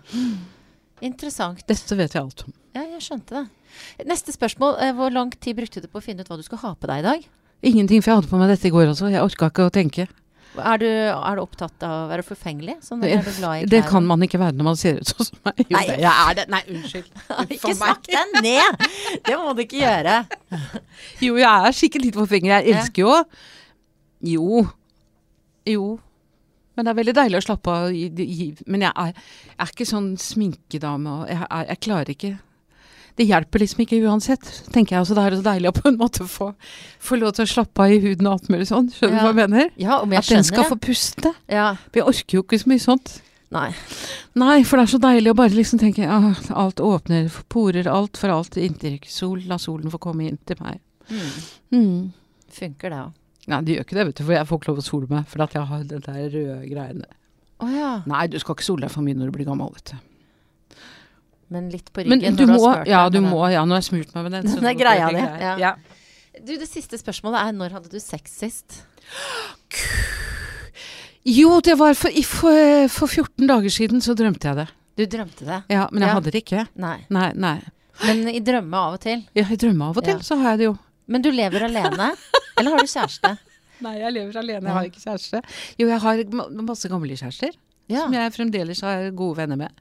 Interessant. 1.03 1.59
Dette 1.67 1.95
vet 1.99 2.13
jeg 2.15 2.21
alt 2.23 2.43
om. 2.47 2.53
Ja, 2.75 2.83
jeg 2.95 3.01
skjønte 3.03 3.35
det. 3.43 4.05
Neste 4.07 4.31
spørsmål. 4.33 4.77
eh, 4.81 4.93
Hvor 4.95 5.11
lang 5.11 5.31
tid 5.43 5.57
brukte 5.57 5.81
du 5.83 5.87
på 5.91 5.99
å 5.99 6.03
finne 6.03 6.23
ut 6.23 6.29
hva 6.31 6.37
du 6.39 6.43
skulle 6.43 6.61
ha 6.63 6.73
på 6.73 6.87
deg 6.87 7.01
i 7.03 7.05
dag? 7.05 7.25
Ingenting, 7.63 8.01
for 8.03 8.11
jeg 8.11 8.17
hadde 8.21 8.29
på 8.29 8.37
meg 8.39 8.49
dette 8.51 8.67
i 8.67 8.71
går 8.73 8.91
også. 8.91 9.09
Jeg 9.11 9.21
orka 9.23 9.49
ikke 9.49 9.65
å 9.69 9.73
tenke. 9.73 10.07
Er 10.55 10.77
du, 10.79 10.85
er 10.87 11.35
du 11.35 11.41
opptatt 11.41 11.83
av 11.83 11.93
å 12.05 12.07
være 12.07 12.23
forfengelig? 12.23 12.77
Sånn, 12.85 13.01
er 13.03 13.19
du 13.25 13.31
glad 13.35 13.63
i 13.63 13.65
Det 13.67 13.81
kan 13.89 14.05
man 14.07 14.21
ikke 14.23 14.39
være 14.39 14.55
når 14.55 14.63
man 14.69 14.77
ser 14.79 15.01
ut 15.01 15.09
sånn 15.09 15.27
som 15.27 15.39
meg. 15.43 15.57
Jo, 15.65 15.75
Nei. 15.75 15.81
det- 15.89 15.97
jeg 15.99 16.13
er 16.29 16.33
det. 16.37 16.45
Nei, 16.53 16.61
unnskyld. 16.71 17.09
Ikke 17.57 17.73
snakk 17.75 18.07
deg 18.07 18.37
ned! 18.45 18.85
Det 19.27 19.35
må 19.41 19.51
du 19.57 19.61
ikke 19.65 19.81
gjøre. 19.81 20.15
Jo, 21.25 21.35
jeg 21.41 21.49
er 21.67 21.75
sikkert 21.75 22.05
litt 22.07 22.15
forfengelig. 22.15 22.55
Jeg 22.61 22.77
elsker 22.77 23.03
jo 23.03 23.17
Jo. 24.31 24.63
Jo. 25.67 25.99
Men 26.75 26.85
det 26.87 26.91
er 26.93 26.99
veldig 27.01 27.13
deilig 27.19 27.39
å 27.41 27.45
slappe 27.49 27.71
av. 27.75 27.91
i- 27.91 28.07
i- 28.23 28.55
Men 28.67 28.81
jeg 28.87 28.93
er, 28.95 29.11
jeg 29.11 29.59
er 29.59 29.71
ikke 29.75 29.89
sånn 29.91 30.13
sminkedame. 30.17 31.19
Og 31.21 31.27
jeg, 31.29 31.47
er, 31.49 31.65
jeg 31.73 31.79
klarer 31.83 32.15
ikke 32.15 32.33
Det 33.15 33.23
hjelper 33.29 33.61
liksom 33.63 33.79
ikke 33.85 34.01
uansett, 34.03 34.43
tenker 34.75 34.95
jeg. 34.97 34.99
Altså, 35.05 35.15
det 35.15 35.23
er 35.23 35.35
så 35.39 35.45
deilig 35.45 35.69
å 35.71 35.75
på 35.77 35.87
en 35.87 35.97
måte 36.01 36.25
få, 36.27 36.49
få 36.99 37.15
lov 37.21 37.31
til 37.37 37.45
å 37.45 37.51
slappe 37.53 37.85
av 37.85 37.93
i 37.95 37.99
huden 38.03 38.27
og 38.27 38.33
alt 38.33 38.49
mulig 38.51 38.67
sånn. 38.67 38.89
Skjønner 38.91 39.15
du 39.15 39.21
Ja. 39.21 39.23
hva 39.23 39.31
jeg 39.31 39.39
mener? 39.49 39.69
Ja, 39.79 39.99
om 40.01 40.11
jeg 40.11 40.19
At 40.19 40.31
den 40.33 40.43
skal 40.43 40.67
få 40.67 40.75
puste. 40.83 41.31
Ja. 41.47 41.69
For 41.93 42.01
jeg 42.01 42.07
orker 42.11 42.37
jo 42.39 42.43
ikke 42.43 42.59
så 42.59 42.67
mye 42.73 42.83
sånt. 42.83 43.21
Nei. 43.55 43.69
Nei, 44.35 44.63
for 44.67 44.75
det 44.77 44.83
er 44.89 44.91
så 44.97 44.99
deilig 44.99 45.31
å 45.31 45.35
bare 45.37 45.55
liksom 45.55 45.79
tenke 45.79 46.03
at 46.03 46.49
alt 46.51 46.81
åpner, 46.83 47.29
porer 47.47 47.87
alt 47.87 48.17
for 48.17 48.33
alt 48.33 48.57
inntrykk. 48.59 49.07
Sol, 49.07 49.39
la 49.47 49.55
solen 49.61 49.89
få 49.93 49.99
komme 50.01 50.27
inn 50.27 50.39
til 50.45 50.57
meg. 50.59 50.81
Mm. 51.07 51.29
Mm. 51.71 52.11
Funker 52.51 52.89
det 52.91 52.99
òg. 52.99 53.13
Nei, 53.47 53.61
det 53.61 53.75
gjør 53.77 53.85
ikke 53.85 53.95
det, 53.95 54.05
vet 54.07 54.15
du, 54.17 54.23
for 54.25 54.33
jeg 54.33 54.47
får 54.49 54.59
ikke 54.59 54.67
lov 54.71 54.77
å 54.81 54.83
sole 54.83 55.07
meg, 55.07 55.27
for 55.29 55.43
at 55.45 55.53
jeg 55.53 55.69
har 55.69 55.83
den 55.83 56.01
der 56.01 56.29
røde 56.33 56.57
greiene. 56.67 57.05
Oh, 57.61 57.69
ja. 57.71 58.01
Nei, 58.09 58.25
du 58.27 58.39
skal 58.41 58.55
ikke 58.57 58.65
sole 58.65 58.81
deg 58.81 58.91
for 58.91 59.05
mye 59.05 59.15
når 59.15 59.29
du 59.31 59.35
blir 59.37 59.45
gammel, 59.47 59.69
vet 59.77 59.93
du. 59.93 59.95
Men 61.55 61.69
litt 61.73 61.87
på 61.95 62.03
ryggen 62.03 62.21
Men 62.25 62.35
du 62.39 62.43
når 62.45 62.51
må, 62.53 62.61
har 62.67 62.79
smurt 62.81 62.91
ja, 62.91 63.01
du 63.15 63.19
må, 63.23 63.41
ja, 63.53 63.63
nå 63.65 63.75
har 63.77 63.81
jeg 63.83 63.89
smurt 63.89 64.15
meg 64.17 64.27
med 64.27 64.35
den. 64.37 64.49
så 64.51 64.59
Den 64.61 64.69
er 64.73 64.79
greia 64.79 65.09
det 65.11 65.21
di, 65.23 65.43
ja. 65.45 65.53
Ja. 65.65 65.73
Du, 66.45 66.51
det 66.59 66.67
siste 66.67 66.99
spørsmålet 66.99 67.39
er 67.47 67.55
når 67.55 67.77
hadde 67.77 67.91
du 67.93 67.99
sex 68.03 68.33
sist? 68.43 68.81
Jo, 71.25 71.59
det 71.65 71.73
var 71.79 71.95
for, 71.97 72.11
for, 72.27 72.87
for 72.93 73.07
14 73.09 73.47
dager 73.49 73.73
siden 73.73 74.03
så 74.03 74.13
drømte 74.17 74.45
jeg 74.51 74.59
det. 74.59 74.67
Du 74.95 75.03
drømte 75.17 75.45
det? 75.47 75.61
Ja, 75.73 75.87
men 75.91 76.03
jeg 76.05 76.09
Ja. 76.11 76.17
hadde 76.19 76.31
det 76.31 76.41
ikke. 76.43 76.65
Nei. 76.79 76.97
Nei, 77.09 77.31
nei. 77.33 77.55
Men 78.05 78.27
i 78.29 78.39
drømme 78.43 78.77
av 78.77 78.97
og 78.97 79.01
til? 79.03 79.23
Ja, 79.35 79.45
I 79.49 79.57
drømme 79.59 79.89
av 79.89 79.97
og 79.97 80.03
til, 80.05 80.19
Ja. 80.19 80.23
så 80.27 80.37
har 80.41 80.51
jeg 80.53 80.59
det 80.61 80.67
jo. 80.69 80.75
Men 81.07 81.21
du 81.25 81.31
lever 81.31 81.65
alene? 81.65 82.11
Eller 82.57 82.71
har 82.75 82.79
du 82.79 82.87
kjæreste? 82.91 83.31
Nei, 83.83 83.95
jeg 83.99 84.13
lever 84.15 84.37
alene, 84.39 84.63
jeg 84.69 84.73
har 84.77 84.85
ikke 84.87 85.03
kjæreste. 85.03 85.41
Jo, 85.79 85.87
jeg 85.89 85.99
har 85.99 86.23
masse 86.61 86.89
gamle 86.91 87.17
kjærester, 87.19 87.51
Ja. 87.91 88.05
som 88.05 88.13
jeg 88.13 88.31
fremdeles 88.37 88.81
har 88.81 89.09
gode 89.11 89.37
venner 89.41 89.57
med. 89.57 89.71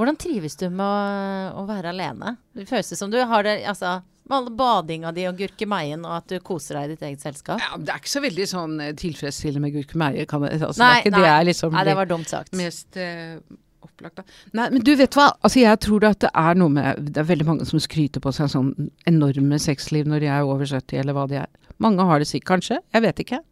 Hvordan 0.00 0.16
trives 0.16 0.56
du 0.56 0.70
med 0.72 0.80
å, 0.80 1.60
å 1.60 1.66
være 1.68 1.90
alene? 1.92 2.38
Det 2.56 2.64
føles 2.70 2.96
som 2.96 3.10
du 3.12 3.18
har 3.20 3.44
det 3.44 3.58
altså, 3.68 3.98
med 4.30 4.36
alle 4.38 4.52
badinga 4.56 5.10
di 5.12 5.26
og 5.28 5.40
gurkemeien, 5.42 6.04
og 6.08 6.14
at 6.22 6.30
du 6.30 6.38
koser 6.44 6.78
deg 6.78 6.86
i 6.86 6.94
ditt 6.94 7.02
eget 7.08 7.24
selskap. 7.26 7.60
Ja, 7.60 7.74
men 7.74 7.84
det 7.84 7.92
er 7.92 8.00
ikke 8.00 8.12
så 8.14 8.22
veldig 8.24 8.46
sånn 8.48 8.78
eh, 8.80 8.94
tilfredsstillende 8.96 9.64
med 9.66 9.74
gurkemeie. 9.76 10.24
Altså, 10.24 10.70
Nei, 10.80 10.86
det 10.86 10.86
er 10.86 11.02
ikke 11.04 11.12
nei. 11.16 11.20
det 11.20 11.34
er 11.34 11.48
liksom 11.50 11.76
Nei, 11.76 11.84
det 11.90 11.98
var 11.98 12.10
dumt 12.14 12.32
sagt. 12.32 12.56
mest 12.56 12.96
uh, 12.96 13.36
opplagt 13.84 14.22
da. 14.22 14.26
Nei, 14.56 14.70
men 14.70 14.86
du 14.88 14.94
vet 15.02 15.20
hva, 15.20 15.28
altså 15.44 15.60
jeg 15.66 15.82
tror 15.84 16.08
at 16.08 16.24
det 16.24 16.32
er 16.46 16.60
noe 16.62 16.72
med 16.72 17.04
Det 17.10 17.20
er 17.20 17.28
veldig 17.28 17.48
mange 17.50 17.68
som 17.68 17.82
skryter 17.82 18.24
på 18.24 18.32
seg 18.38 18.48
sånn 18.54 18.72
enorme 19.10 19.60
sexliv 19.60 20.08
når 20.08 20.24
de 20.24 20.32
er 20.32 20.48
over 20.48 20.64
70, 20.64 20.96
eller 21.02 21.18
hva 21.18 21.28
de 21.28 21.42
er. 21.42 21.50
Mange 21.82 22.08
har 22.08 22.24
det 22.24 22.32
sikkert, 22.32 22.54
kanskje. 22.54 22.80
Jeg 22.96 23.04
vet 23.04 23.24
ikke. 23.26 23.44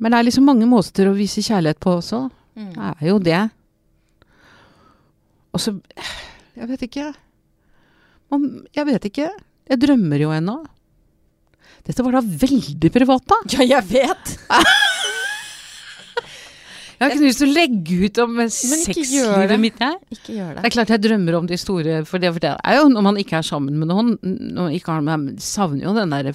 Men 0.00 0.14
det 0.14 0.18
er 0.18 0.30
liksom 0.30 0.48
mange 0.48 0.68
måter 0.68 1.10
å 1.10 1.16
vise 1.16 1.44
kjærlighet 1.44 1.80
på 1.82 1.98
også. 1.98 2.28
Mm. 2.56 2.70
Det 2.72 2.92
er 2.94 3.08
jo 3.10 3.18
det. 3.24 3.40
Og 5.54 5.60
så 5.62 5.74
Jeg 6.56 6.68
vet 6.70 6.82
ikke. 6.86 7.06
Man, 8.30 8.44
jeg 8.76 8.86
vet 8.86 9.06
ikke. 9.10 9.28
Jeg 9.70 9.80
drømmer 9.82 10.20
jo 10.22 10.30
ennå. 10.34 10.58
Dette 11.86 12.04
var 12.04 12.18
da 12.18 12.20
veldig 12.22 12.90
privat, 12.92 13.24
da. 13.30 13.38
Ja, 13.56 13.64
jeg 13.78 13.86
vet! 13.90 14.34
Jeg 17.00 17.06
har 17.08 17.14
ikke 17.14 17.24
lyst 17.30 17.40
til 17.40 17.48
å 17.48 17.54
legge 17.56 17.96
ut 18.04 18.18
om 18.20 18.34
sexlivet 18.52 19.54
mitt, 19.62 19.78
jeg. 19.80 19.94
Ikke 20.12 20.34
gjør 20.36 20.50
Det 20.50 20.56
det. 20.58 20.64
er 20.68 20.74
klart 20.74 20.90
jeg 20.92 21.00
drømmer 21.06 21.38
om 21.38 21.46
de 21.48 21.56
store, 21.56 21.94
for 22.04 22.20
det, 22.20 22.28
for 22.36 22.44
det 22.44 22.50
er 22.60 22.76
jo 22.76 22.90
når 22.92 23.06
man 23.06 23.16
ikke 23.22 23.38
er 23.38 23.46
sammen 23.48 23.78
med 23.80 23.88
noen, 23.88 24.10
når 24.20 24.66
man 24.66 24.74
ikke 24.76 24.92
har 24.98 25.06
med, 25.06 25.30
savner 25.40 25.86
jo 25.88 25.94
den 25.96 26.12
derre 26.12 26.34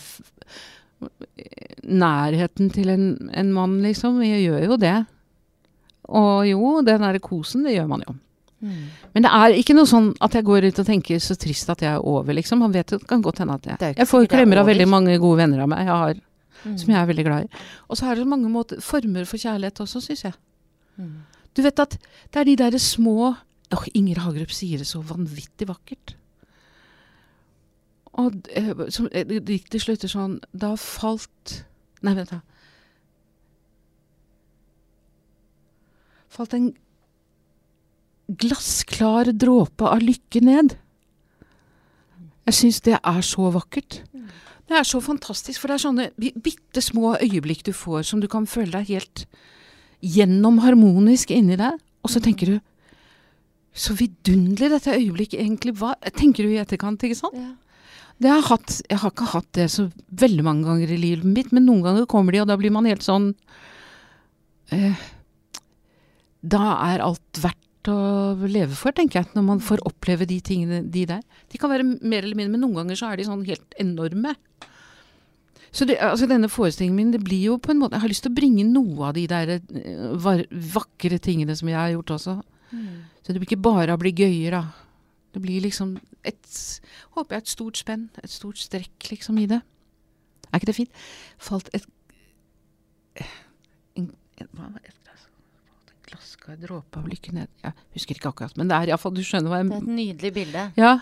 nærheten 1.85 2.71
til 2.73 2.89
en, 2.89 3.05
en 3.37 3.51
mann, 3.53 3.77
liksom. 3.85 4.17
Jeg 4.25 4.47
gjør 4.47 4.65
jo 4.71 4.77
det. 4.81 4.95
Og 6.09 6.47
jo, 6.49 6.73
den 6.85 7.05
derre 7.05 7.21
kosen, 7.21 7.65
det 7.67 7.75
gjør 7.77 7.91
man 7.93 8.01
jo. 8.07 8.15
Mm. 8.61 8.85
Men 9.13 9.25
det 9.25 9.31
er 9.35 9.55
ikke 9.59 9.75
noe 9.75 9.85
sånn 9.89 10.13
at 10.23 10.33
jeg 10.33 10.45
går 10.47 10.65
ut 10.69 10.79
og 10.79 10.85
tenker 10.87 11.19
så 11.21 11.35
trist 11.37 11.69
at 11.69 11.81
jeg 11.83 11.91
er 11.91 12.05
over, 12.07 12.33
liksom. 12.33 12.61
Han 12.61 12.71
vet 12.73 12.91
jo, 12.91 12.97
det 12.97 13.07
kan 13.07 13.21
godt 13.21 13.39
hende 13.43 13.53
at 13.59 13.65
jeg 13.67 13.95
Jeg 13.97 14.07
får 14.07 14.23
er 14.23 14.31
klemmer 14.31 14.57
av 14.61 14.65
veldig 14.69 14.87
mange 14.89 15.17
gode 15.19 15.37
venner 15.43 15.61
av 15.61 15.69
meg 15.69 15.85
jeg 15.85 15.87
har, 15.93 16.15
Mm. 16.65 16.77
som 16.79 16.89
jeg 16.89 16.97
er 16.97 17.05
veldig 17.05 17.23
glad 17.27 17.43
i. 17.45 17.49
Og 17.89 17.97
så 17.97 18.05
er 18.09 18.15
det 18.15 18.23
så 18.23 18.29
mange 18.29 18.49
måter, 18.49 18.79
former 18.81 19.25
for 19.25 19.37
kjærlighet 19.37 19.79
også, 19.83 20.01
syns 20.01 20.23
jeg. 20.23 20.33
Mm. 20.97 21.21
Du 21.53 21.61
vet 21.61 21.79
at 21.79 21.97
det 22.31 22.39
er 22.41 22.43
de 22.45 22.55
derre 22.55 22.79
små 22.79 23.35
Åh, 23.73 23.85
Inger 23.93 24.19
Hagerup 24.23 24.51
sier 24.51 24.77
det 24.77 24.87
så 24.87 25.01
vanvittig 25.03 25.67
vakkert. 25.67 26.15
Og 28.13 28.47
eh, 28.49 28.71
som, 28.89 29.09
eh, 29.11 29.25
diktet 29.25 29.81
slutter 29.81 30.07
sånn 30.07 30.39
Da 30.53 30.75
falt 30.75 31.65
Nei, 32.01 32.13
vent, 32.15 32.29
da. 32.29 32.41
Falt 36.29 36.53
en 36.53 36.73
glassklar 38.29 39.29
dråpe 39.37 39.85
av 39.89 40.01
lykke 40.01 40.41
ned. 40.45 40.75
Jeg 42.45 42.53
syns 42.59 42.79
det 42.85 42.97
er 42.99 43.21
så 43.25 43.49
vakkert. 43.53 43.99
Det 44.65 44.73
er 44.79 44.85
så 44.87 44.97
fantastisk, 45.01 45.61
for 45.61 45.69
det 45.69 45.75
er 45.77 45.83
sånne 45.85 46.05
bi- 46.17 46.33
bitte 46.41 46.81
små 46.81 47.15
øyeblikk 47.21 47.63
du 47.67 47.73
får 47.73 48.05
som 48.09 48.21
du 48.21 48.27
kan 48.27 48.47
føle 48.49 48.71
deg 48.73 48.87
helt 48.95 49.25
gjennom 50.01 50.57
harmonisk 50.63 51.29
inni 51.33 51.57
deg. 51.57 51.77
Og 52.05 52.09
så 52.13 52.21
tenker 52.21 52.55
du 52.55 52.59
Så 53.75 53.91
vidunderlig 53.91 54.69
dette 54.71 54.93
øyeblikket 54.95 55.41
egentlig 55.41 55.73
var. 55.81 55.97
Tenker 56.15 56.45
du 56.47 56.53
i 56.53 56.61
etterkant, 56.61 57.01
ikke 57.03 57.17
sant? 57.19 57.35
Ja. 57.35 57.49
Det 58.23 58.29
har 58.31 58.37
jeg, 58.39 58.47
hatt, 58.47 58.75
jeg 58.87 58.99
har 59.01 59.11
ikke 59.11 59.25
hatt 59.33 59.49
det 59.57 59.65
så 59.73 59.89
veldig 60.15 60.43
mange 60.47 60.63
ganger 60.63 60.93
i 60.95 60.99
livet 61.01 61.25
mitt, 61.27 61.49
men 61.51 61.65
noen 61.67 61.81
ganger 61.83 62.05
kommer 62.07 62.31
de, 62.31 62.39
og 62.39 62.47
da 62.47 62.55
blir 62.55 62.71
man 62.71 62.85
helt 62.87 63.03
sånn 63.03 63.33
eh, 64.71 64.95
Da 66.39 66.61
er 66.87 67.03
alt 67.03 67.41
verdt 67.43 67.64
å 67.91 68.47
leve 68.49 68.75
for, 68.77 68.95
tenker 68.95 69.21
jeg, 69.21 69.31
når 69.35 69.45
man 69.47 69.61
får 69.63 69.83
oppleve 69.87 70.27
de 70.29 70.39
tingene, 70.43 70.81
de 70.91 71.05
der. 71.09 71.21
De 71.51 71.59
kan 71.61 71.71
være 71.71 71.85
mer 71.85 72.23
eller 72.23 72.37
mindre, 72.37 72.55
men 72.55 72.63
noen 72.65 72.81
ganger 72.81 72.99
så 72.99 73.11
er 73.11 73.19
de 73.19 73.27
sånn 73.27 73.45
helt 73.47 73.77
enorme. 73.81 74.35
Så 75.75 75.87
det, 75.89 75.97
altså 75.99 76.27
denne 76.29 76.47
forestillingen 76.51 76.95
min, 76.95 77.11
det 77.11 77.23
blir 77.25 77.49
jo 77.49 77.57
på 77.59 77.73
en 77.73 77.81
måte 77.81 77.97
Jeg 77.97 78.05
har 78.05 78.11
lyst 78.13 78.23
til 78.23 78.31
å 78.31 78.37
bringe 78.37 78.63
noe 78.63 79.09
av 79.09 79.17
de 79.17 79.25
der 79.27 79.57
eh, 79.57 80.43
vakre 80.71 81.19
tingene 81.19 81.55
som 81.59 81.67
jeg 81.67 81.75
har 81.75 81.91
gjort 81.97 82.13
også. 82.15 82.37
Mm. 82.71 82.93
Så 83.19 83.33
det 83.33 83.41
blir 83.41 83.49
ikke 83.49 83.65
bare 83.65 83.95
å 83.95 83.99
bli 83.99 84.13
gøyer, 84.15 84.55
da. 84.55 84.63
Det 85.35 85.41
blir 85.43 85.65
liksom 85.65 85.97
et 86.23 86.59
Håper 87.17 87.35
jeg 87.35 87.43
et 87.43 87.51
stort 87.51 87.79
spenn, 87.79 88.07
et 88.23 88.31
stort 88.31 88.59
strekk 88.59 89.09
liksom 89.11 89.37
i 89.41 89.49
det. 89.51 89.59
Er 90.47 90.61
ikke 90.61 90.71
det 90.71 90.77
fint? 90.77 91.03
Falt 91.43 91.67
et 91.75 91.83
en, 93.95 94.09
en, 94.39 94.49
hva 94.55 94.69
det? 96.19 96.53
En 96.55 96.61
dråpe 96.67 96.99
av 97.01 97.07
lykke 97.11 97.33
ned 97.35 97.47
Jeg 97.63 97.73
husker 97.97 98.15
ikke 98.19 98.31
akkurat, 98.33 98.57
men 98.57 98.67
det 98.71 98.75
er 98.77 98.91
iallfall 98.93 99.13
Du 99.15 99.21
skjønner 99.25 99.51
hva 99.51 99.59
jeg 99.61 99.69
Det 99.69 99.77
er 99.77 99.83
et 99.83 99.95
nydelig 99.99 100.33
bilde. 100.33 100.63
Ja. 100.79 100.93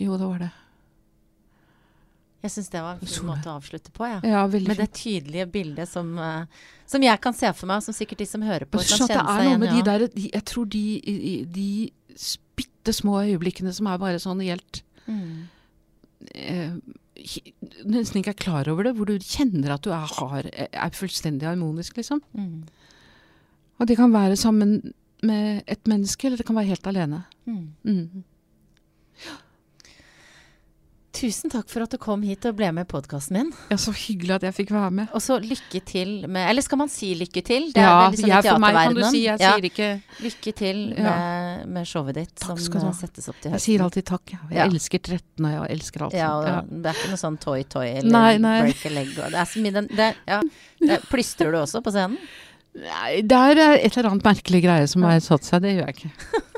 Jo, 0.00 0.16
det 0.16 0.26
var 0.26 0.38
det. 0.46 0.50
Jeg 2.40 2.52
syns 2.54 2.70
det 2.72 2.80
var 2.80 2.96
en 2.96 3.04
fin 3.04 3.26
måte 3.28 3.50
å 3.52 3.56
avslutte 3.58 3.92
på, 3.92 4.06
ja. 4.08 4.20
Ja, 4.24 4.46
Med 4.48 4.78
det 4.80 4.86
tydelige 4.96 5.44
bildet 5.52 5.90
som, 5.90 6.14
eh, 6.18 6.46
som 6.88 7.02
jeg 7.04 7.20
kan 7.20 7.36
se 7.36 7.50
for 7.52 7.68
meg, 7.68 7.82
og 7.82 7.84
som 7.84 7.96
sikkert 7.96 8.22
de 8.22 8.26
som 8.30 8.40
hører 8.46 8.64
på, 8.64 8.80
kan 8.80 9.02
kjenne 9.04 9.18
er 9.20 9.28
seg 9.28 9.48
igjen 9.50 9.62
i. 9.66 9.68
de 9.68 9.76
ja. 9.82 9.84
der 9.90 10.06
de, 10.08 10.30
Jeg 10.32 10.44
tror 10.48 10.70
de, 10.72 10.84
de, 11.04 11.34
de 11.44 11.68
bitte 12.56 12.94
små 12.96 13.18
øyeblikkene 13.26 13.74
som 13.76 13.86
er 13.92 13.98
bare 14.00 14.22
sånn 14.22 14.40
helt 14.46 14.82
Mm. 15.10 15.48
eh, 16.36 16.74
Nesten 17.84 18.20
ikke 18.20 18.30
er 18.32 18.38
klar 18.38 18.68
over 18.70 18.84
det, 18.86 18.92
hvor 18.96 19.08
du 19.08 19.18
kjenner 19.18 19.72
at 19.74 19.82
du 19.82 19.90
er, 19.92 20.06
har, 20.06 20.46
er 20.54 20.90
fullstendig 20.94 21.44
harmonisk, 21.48 21.96
liksom. 21.98 22.22
Mm. 22.32 22.62
Og 23.80 23.86
det 23.88 23.96
kan 23.96 24.12
være 24.12 24.36
sammen 24.36 24.92
med 25.24 25.62
et 25.68 25.88
menneske, 25.88 26.26
eller 26.28 26.36
det 26.40 26.46
kan 26.48 26.56
være 26.56 26.70
helt 26.72 26.86
alene. 26.90 27.22
Mm. 27.48 27.62
Mm. 27.84 28.24
Tusen 31.20 31.50
takk 31.50 31.66
for 31.68 31.82
at 31.84 31.90
du 31.92 31.98
kom 32.00 32.22
hit 32.22 32.44
og 32.46 32.54
ble 32.56 32.68
med 32.72 32.86
i 32.86 32.88
podkasten 32.88 33.34
min. 33.34 33.48
Ja, 33.68 33.76
så 33.82 33.90
hyggelig 33.92 34.36
at 34.38 34.44
jeg 34.46 34.54
fikk 34.60 34.70
være 34.72 34.92
med. 34.94 35.08
Og 35.16 35.20
så 35.24 35.40
lykke 35.42 35.80
til 35.84 36.12
med 36.30 36.46
Eller 36.48 36.62
skal 36.64 36.78
man 36.80 36.88
si 36.92 37.08
lykke 37.18 37.42
til? 37.44 37.66
Det 37.74 37.82
er 37.82 37.88
Ja, 37.88 37.96
vel 38.04 38.14
liksom 38.14 38.30
jeg, 38.30 38.44
for 38.46 38.62
meg 38.62 38.76
kan 38.78 38.94
du 38.94 39.02
si. 39.10 39.22
Jeg 39.26 39.42
Ja, 39.42 39.50
sier 39.56 39.66
ikke 39.68 39.88
lykke 40.22 40.52
til 40.60 40.78
Ja. 40.94 41.02
med, 41.10 41.66
med 41.74 41.88
showet 41.90 42.14
ditt 42.20 42.36
Takk 42.40 42.62
som 42.62 42.92
settes 42.96 43.26
opp 43.28 43.40
til 43.42 43.50
Jeg 43.56 43.60
sier 43.66 43.82
alltid 43.84 44.06
takk. 44.06 44.22
Jeg, 44.36 44.40
jeg 44.54 44.70
elsker 44.70 45.02
13, 45.02 45.44
og 45.44 45.50
jeg 45.50 45.74
elsker 45.76 46.02
alt. 46.06 46.14
Ja, 46.14 46.30
Ja. 46.46 46.60
det 46.62 46.86
er 46.86 46.94
ikke 47.00 47.10
noe 47.10 47.22
sånn 47.26 47.40
toy-toy 47.42 47.88
eller 47.98 48.10
Nei, 48.14 48.38
nei. 48.38 48.60
break 48.62 48.86
a 48.86 48.94
leg. 48.94 49.10
Og 49.18 49.34
det 49.34 49.40
er 49.42 49.50
så 49.50 49.60
mye 49.66 49.72
den 49.80 49.90
det, 49.90 50.08
ja. 50.30 50.40
Plystrer 51.10 51.50
du 51.52 51.58
også 51.58 51.82
på 51.82 51.90
scenen? 51.90 52.16
Nei, 52.78 53.20
det 53.26 53.36
er 53.36 53.60
et 53.80 53.96
eller 53.96 54.12
annet 54.12 54.26
merkelig 54.28 54.62
greie 54.62 54.86
som 54.90 55.02
har 55.08 55.18
satt 55.24 55.46
seg. 55.46 55.64
Det 55.64 55.74
gjør 55.74 55.90
jeg 55.90 55.98
ikke. 55.98 56.12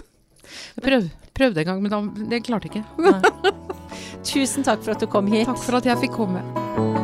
Jeg 0.73 0.85
prøv, 0.85 1.07
prøvde 1.37 1.61
en 1.63 1.69
gang, 1.69 1.81
men 1.85 1.93
da, 1.93 2.01
det 2.31 2.43
klarte 2.47 2.69
jeg 2.69 2.81
ikke. 2.81 3.53
Tusen 4.29 4.65
takk 4.65 4.85
for 4.85 4.95
at 4.97 5.05
du 5.05 5.09
kom 5.11 5.29
hit. 5.33 5.47
Takk 5.49 5.61
for 5.61 5.81
at 5.81 5.89
jeg 5.89 6.01
fikk 6.07 6.17
komme. 6.17 7.02